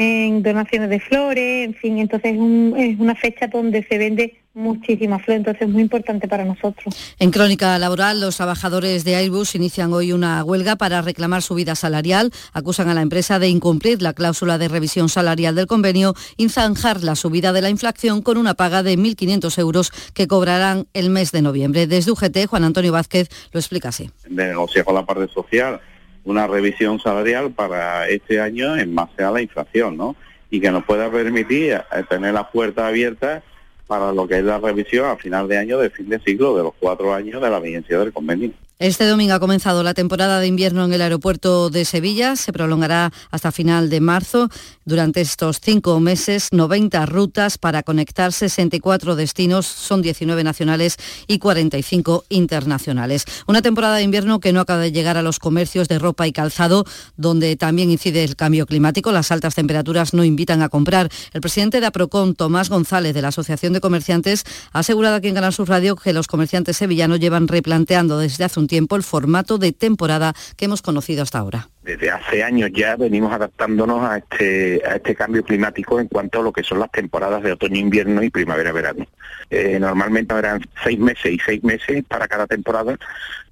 en 0.02 0.42
donaciones 0.44 0.90
de 0.90 1.02
flores, 1.02 1.66
en 1.66 1.74
fin, 1.74 1.98
entonces 1.98 2.34
es 2.34 3.00
una 3.00 3.16
fecha 3.16 3.48
donde 3.48 3.84
se 3.84 3.98
vende 3.98 4.38
muchísima 4.54 5.20
flor, 5.20 5.38
entonces 5.38 5.64
es 5.64 5.68
muy 5.68 5.82
importante 5.82 6.26
para 6.26 6.46
nosotros. 6.46 6.96
En 7.20 7.32
crónica 7.32 7.78
laboral, 7.78 8.22
los 8.22 8.38
trabajadores 8.38 9.04
de 9.04 9.16
Airbus 9.16 9.56
inician 9.56 9.92
hoy 9.92 10.14
una 10.14 10.42
huelga 10.46 10.78
para 10.78 11.02
reclamar 11.02 11.42
subida 11.42 11.76
salarial. 11.76 12.32
Acusan 12.54 12.88
a 12.88 12.94
la 12.94 13.02
empresa 13.02 13.40
de 13.40 13.50
incumplir 13.50 14.02
la 14.02 14.14
cláusula 14.14 14.58
de 14.58 14.70
revisión 14.70 15.10
salarial 15.10 15.56
del 15.56 15.68
convenio 15.68 16.14
y 16.38 16.48
zanjar 16.48 17.04
la 17.04 17.16
subida 17.16 17.52
de 17.52 17.62
la 17.62 17.70
inflación 17.70 18.22
con 18.22 18.38
una 18.38 18.54
paga 18.54 18.84
de 18.84 18.98
1.500 18.98 19.60
euros 19.60 19.92
que 20.14 20.28
cobrarán 20.28 20.88
el 20.94 21.10
mes 21.10 21.34
de 21.34 21.42
noviembre. 21.42 21.88
Desde 21.88 22.12
UGT, 22.12 22.48
Juan 22.48 22.64
Antonio 22.64 22.94
Vázquez 22.94 23.28
lo 23.52 23.60
explica 23.60 23.90
así. 23.90 24.10
De 24.30 24.48
negociar 24.48 24.86
con 24.86 24.96
la 24.96 25.06
parte 25.06 25.28
social 25.28 25.82
una 26.24 26.48
revisión 26.48 27.00
salarial 27.00 27.52
para 27.52 28.08
este 28.08 28.40
año 28.40 28.78
en 28.78 28.94
base 28.94 29.24
a 29.24 29.32
la 29.32 29.42
inflación, 29.42 29.98
¿no? 29.98 30.16
Y 30.50 30.60
que 30.60 30.72
nos 30.72 30.84
pueda 30.84 31.10
permitir 31.12 31.74
eh, 31.74 31.84
tener 32.10 32.34
las 32.34 32.48
puertas 32.48 32.86
abiertas 32.86 33.44
para 33.88 34.12
lo 34.12 34.28
que 34.28 34.38
es 34.38 34.44
la 34.44 34.60
revisión 34.60 35.08
a 35.08 35.16
final 35.16 35.48
de 35.48 35.58
año 35.58 35.80
de 35.80 35.90
fin 35.90 36.10
de 36.10 36.20
ciclo 36.20 36.56
de 36.56 36.64
los 36.64 36.74
cuatro 36.80 37.14
años 37.14 37.42
de 37.42 37.50
la 37.50 37.60
vigencia 37.60 37.98
del 37.98 38.14
convenio. 38.14 38.52
Este 38.80 39.06
domingo 39.06 39.34
ha 39.34 39.42
comenzado 39.42 39.84
la 39.84 39.94
temporada 39.94 40.40
de 40.40 40.48
invierno 40.48 40.86
en 40.86 40.94
el 40.94 41.02
aeropuerto 41.02 41.70
de 41.70 41.84
Sevilla. 41.84 42.38
Se 42.38 42.54
prolongará 42.54 43.12
hasta 43.30 43.52
final 43.52 43.90
de 43.90 44.00
marzo. 44.00 44.48
Durante 44.86 45.20
estos 45.20 45.60
cinco 45.60 46.00
meses, 46.00 46.48
90 46.54 47.06
rutas 47.06 47.58
para 47.58 47.84
conectar 47.84 48.32
64 48.32 49.18
destinos. 49.18 49.66
Son 49.66 50.02
19 50.02 50.46
nacionales 50.46 50.96
y 51.28 51.40
45 51.40 52.24
internacionales. 52.30 53.26
Una 53.48 53.62
temporada 53.62 53.98
de 53.98 54.04
invierno 54.04 54.40
que 54.40 54.54
no 54.54 54.62
acaba 54.62 54.80
de 54.80 54.94
llegar 54.94 55.18
a 55.18 55.24
los 55.24 55.40
comercios 55.40 55.90
de 55.90 56.00
ropa 56.00 56.26
y 56.26 56.32
calzado, 56.32 56.86
donde 57.18 57.58
también 57.58 57.92
incide 57.92 58.24
el 58.24 58.38
cambio 58.38 58.66
climático. 58.66 59.12
Las 59.12 59.34
altas 59.34 59.56
temperaturas 59.56 60.14
no 60.14 60.24
invitan 60.24 60.62
a 60.62 60.70
comprar. 60.70 61.10
El 61.34 61.42
presidente 61.42 61.82
de 61.82 61.88
APROCON, 61.88 62.34
Tomás 62.34 62.70
González, 62.70 63.14
de 63.14 63.24
la 63.24 63.28
Asociación 63.28 63.74
de 63.74 63.82
Comerciantes, 63.82 64.46
ha 64.72 64.80
asegurado 64.80 65.18
aquí 65.18 65.28
en 65.28 65.36
Canal 65.36 65.52
Sur 65.52 65.68
Radio 65.68 65.98
que 65.98 66.14
los 66.14 66.28
comerciantes 66.28 66.78
sevillanos 66.78 67.20
llevan 67.20 67.50
replanteando 67.50 68.18
desde 68.18 68.46
hace 68.46 68.58
un 68.58 68.69
tiempo 68.70 68.96
el 68.96 69.04
formato 69.04 69.58
de 69.58 69.74
temporada 69.74 70.34
que 70.56 70.64
hemos 70.64 70.82
conocido 70.82 71.24
hasta 71.24 71.40
ahora. 71.40 71.68
Desde 71.84 72.10
hace 72.10 72.44
años 72.44 72.70
ya 72.74 72.96
venimos 72.96 73.34
adaptándonos 73.34 74.02
a 74.04 74.20
este, 74.20 74.82
a 74.88 74.96
este 74.96 75.16
cambio 75.16 75.44
climático 75.44 76.00
en 76.00 76.08
cuanto 76.08 76.40
a 76.40 76.44
lo 76.44 76.54
que 76.54 76.64
son 76.64 76.80
las 76.80 76.92
temporadas 76.92 77.44
de 77.44 77.52
otoño, 77.52 77.78
invierno 77.78 78.24
y 78.24 78.30
primavera-verano. 78.30 79.06
Eh, 79.50 79.78
normalmente 79.80 80.34
eran 80.36 80.62
seis 80.84 81.00
meses 81.00 81.34
y 81.34 81.40
seis 81.40 81.64
meses 81.64 82.04
para 82.08 82.28
cada 82.28 82.48
temporada, 82.48 82.96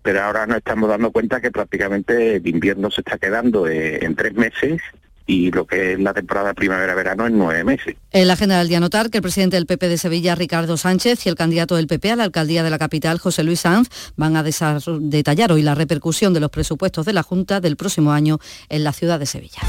pero 0.04 0.22
ahora 0.22 0.46
nos 0.46 0.58
estamos 0.58 0.88
dando 0.88 1.12
cuenta 1.12 1.42
que 1.42 1.52
prácticamente 1.52 2.36
el 2.36 2.48
invierno 2.48 2.92
se 2.92 3.02
está 3.02 3.18
quedando 3.18 3.68
eh, 3.68 4.06
en 4.06 4.16
tres 4.16 4.36
meses 4.36 4.80
y 5.28 5.52
lo 5.52 5.68
que 5.68 5.94
es 5.94 6.00
la 6.00 6.14
temporada 6.14 6.54
primavera-verano 6.54 7.28
en 7.28 7.38
nueve 7.38 7.64
meses. 7.64 7.96
En 8.12 8.28
la 8.28 8.34
agenda 8.34 8.58
del 8.58 8.70
día 8.70 8.80
notar 8.80 9.10
que 9.10 9.18
el 9.18 9.22
presidente 9.22 9.58
del 9.58 9.66
PP 9.66 9.90
de 9.90 9.98
Sevilla, 9.98 10.34
Ricardo 10.34 10.78
Sánchez, 10.78 11.26
y 11.26 11.30
el 11.30 11.36
candidato 11.36 11.76
del 11.76 11.88
PP 11.88 12.12
a 12.12 12.16
la 12.16 12.24
alcaldía 12.24 12.64
de 12.64 12.70
la 12.70 12.80
capital, 12.80 13.20
José 13.20 13.44
Luis 13.44 13.60
Sanz, 13.60 13.90
van 14.16 14.38
a 14.38 14.44
detallar 14.44 15.52
hoy 15.52 15.62
la 15.62 15.76
repercusión 15.76 16.34
de 16.34 16.40
los 16.40 16.50
presupuestos 16.50 17.06
de 17.06 17.14
la 17.14 17.24
Junta 17.24 17.60
del 17.60 17.76
próximo 17.76 18.14
año 18.14 18.40
en 18.70 18.84
la 18.84 18.94
ciudad 18.94 19.20
de 19.20 19.26
Sevilla. 19.26 19.60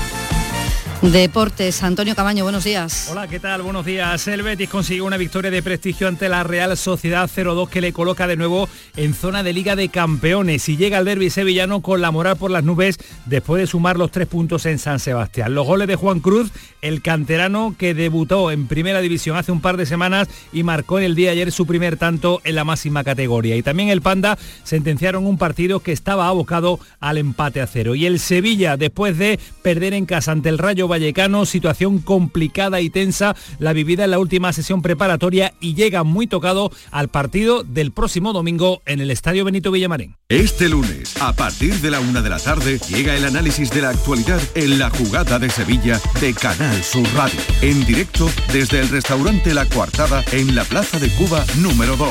Deportes, 1.01 1.85
Antonio 1.85 2.17
Camaño, 2.17 2.43
buenos 2.43 2.65
días. 2.65 3.09
Hola, 3.13 3.29
¿qué 3.29 3.39
tal? 3.39 3.63
Buenos 3.63 3.87
días. 3.87 4.27
El 4.27 4.43
Betis 4.43 4.69
consiguió 4.69 5.05
una 5.05 5.17
victoria 5.17 5.49
de 5.49 5.63
prestigio 5.63 6.09
ante 6.09 6.29
la 6.29 6.43
Real 6.43 6.77
Sociedad 6.77 7.31
0-2 7.33 7.69
que 7.69 7.81
le 7.81 7.93
coloca 7.93 8.27
de 8.27 8.37
nuevo 8.37 8.69
en 8.97 9.15
zona 9.15 9.45
de 9.45 9.53
Liga 9.53 9.77
de 9.77 9.91
Campeones 9.91 10.69
y 10.69 10.77
llega 10.77 10.99
al 10.99 11.05
derby 11.05 11.31
sevillano 11.31 11.83
con 11.83 12.01
la 12.01 12.11
moral 12.11 12.37
por 12.37 12.51
las 12.51 12.65
nubes 12.65 12.99
después 13.27 13.61
de 13.61 13.69
sumar 13.69 13.97
los 13.97 14.11
tres 14.11 14.27
puntos 14.27 14.67
en 14.67 14.81
San 14.81 14.99
Sebastián. 14.99 15.55
Los 15.55 15.69
goles 15.69 15.87
de 15.87 15.95
Juan 15.95 16.19
Cruz, 16.19 16.51
el 16.83 17.01
canterano 17.01 17.77
que 17.79 17.95
debutó 17.95 18.51
en 18.51 18.67
Primera 18.67 19.01
División 19.01 19.37
hace 19.37 19.53
un 19.53 19.61
par 19.61 19.77
de 19.77 19.87
semanas 19.87 20.27
y 20.53 20.65
marcó 20.65 20.99
en 20.99 21.05
el 21.05 21.15
día 21.15 21.29
de 21.29 21.35
ayer 21.35 21.53
su 21.53 21.65
primer 21.65 21.97
tanto 21.97 22.41
en 22.43 22.57
la 22.57 22.65
máxima 22.65 23.05
categoría. 23.05 23.55
Y 23.55 23.63
también 23.63 23.89
el 23.89 24.03
Panda 24.03 24.37
sentenciaron 24.65 25.27
un 25.27 25.39
partido 25.39 25.79
que 25.79 25.93
estaba 25.93 26.27
abocado 26.27 26.81
al 26.99 27.19
empate 27.19 27.61
a 27.61 27.69
cero. 27.69 27.95
Y 27.95 28.05
el 28.05 28.19
Sevilla, 28.19 28.77
después 28.77 29.17
de 29.17 29.39
perder 29.63 29.95
en 29.95 30.05
casa 30.05 30.33
ante 30.33 30.49
el 30.49 30.59
Rayo 30.59 30.88
Vallecano, 30.89 31.47
situación 31.47 31.99
complicada 31.99 32.80
y 32.80 32.91
tensa 32.91 33.36
la 33.59 33.72
vivida 33.72 34.05
en 34.05 34.11
la 34.11 34.18
última 34.18 34.53
sesión 34.53 34.82
preparatoria 34.82 35.55
y 35.61 35.74
llega 35.74 36.03
muy 36.03 36.26
tocado 36.26 36.72
al 36.91 37.09
partido 37.09 37.62
del 37.62 37.93
próximo 37.93 38.32
domingo 38.32 38.82
en 38.86 39.01
el 39.01 39.11
Estadio 39.11 39.45
Benito 39.45 39.70
Villamarín. 39.70 40.16
Este 40.28 40.68
lunes, 40.68 41.14
a 41.20 41.32
partir 41.32 41.74
de 41.76 41.91
la 41.91 42.01
una 42.01 42.22
de 42.22 42.30
la 42.30 42.39
tarde, 42.39 42.78
llega 42.89 43.16
el 43.16 43.24
análisis 43.24 43.70
de 43.70 43.82
la 43.82 43.91
actualidad 43.91 44.41
en 44.55 44.78
la 44.78 44.91
jugada 44.91 45.39
de 45.39 45.51
Sevilla 45.51 46.01
de 46.20 46.34
Canal 46.34 46.82
Sur 46.82 47.07
Radio. 47.14 47.41
En 47.62 47.84
directo 47.86 48.30
desde 48.53 48.80
el 48.80 48.89
restaurante 48.89 49.55
La 49.55 49.66
Coartada 49.66 50.24
en 50.32 50.55
la 50.55 50.64
Plaza 50.64 50.99
de 50.99 51.09
Cuba 51.11 51.45
número 51.59 51.97
2. 51.97 52.11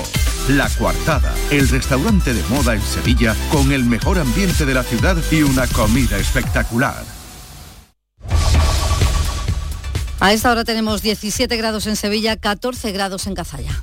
La 0.49 0.69
Coartada, 0.69 1.33
el 1.51 1.67
restaurante 1.67 2.33
de 2.33 2.43
moda 2.49 2.73
en 2.73 2.81
Sevilla 2.81 3.35
con 3.51 3.71
el 3.71 3.83
mejor 3.83 4.17
ambiente 4.17 4.65
de 4.65 4.73
la 4.73 4.83
ciudad 4.83 5.17
y 5.31 5.41
una 5.41 5.67
comida 5.67 6.17
espectacular. 6.17 7.03
A 10.19 10.33
esta 10.33 10.51
hora 10.51 10.63
tenemos 10.63 11.03
17 11.03 11.55
grados 11.57 11.85
en 11.85 11.95
Sevilla, 11.95 12.37
14 12.37 12.91
grados 12.91 13.27
en 13.27 13.35
Cazalla. 13.35 13.79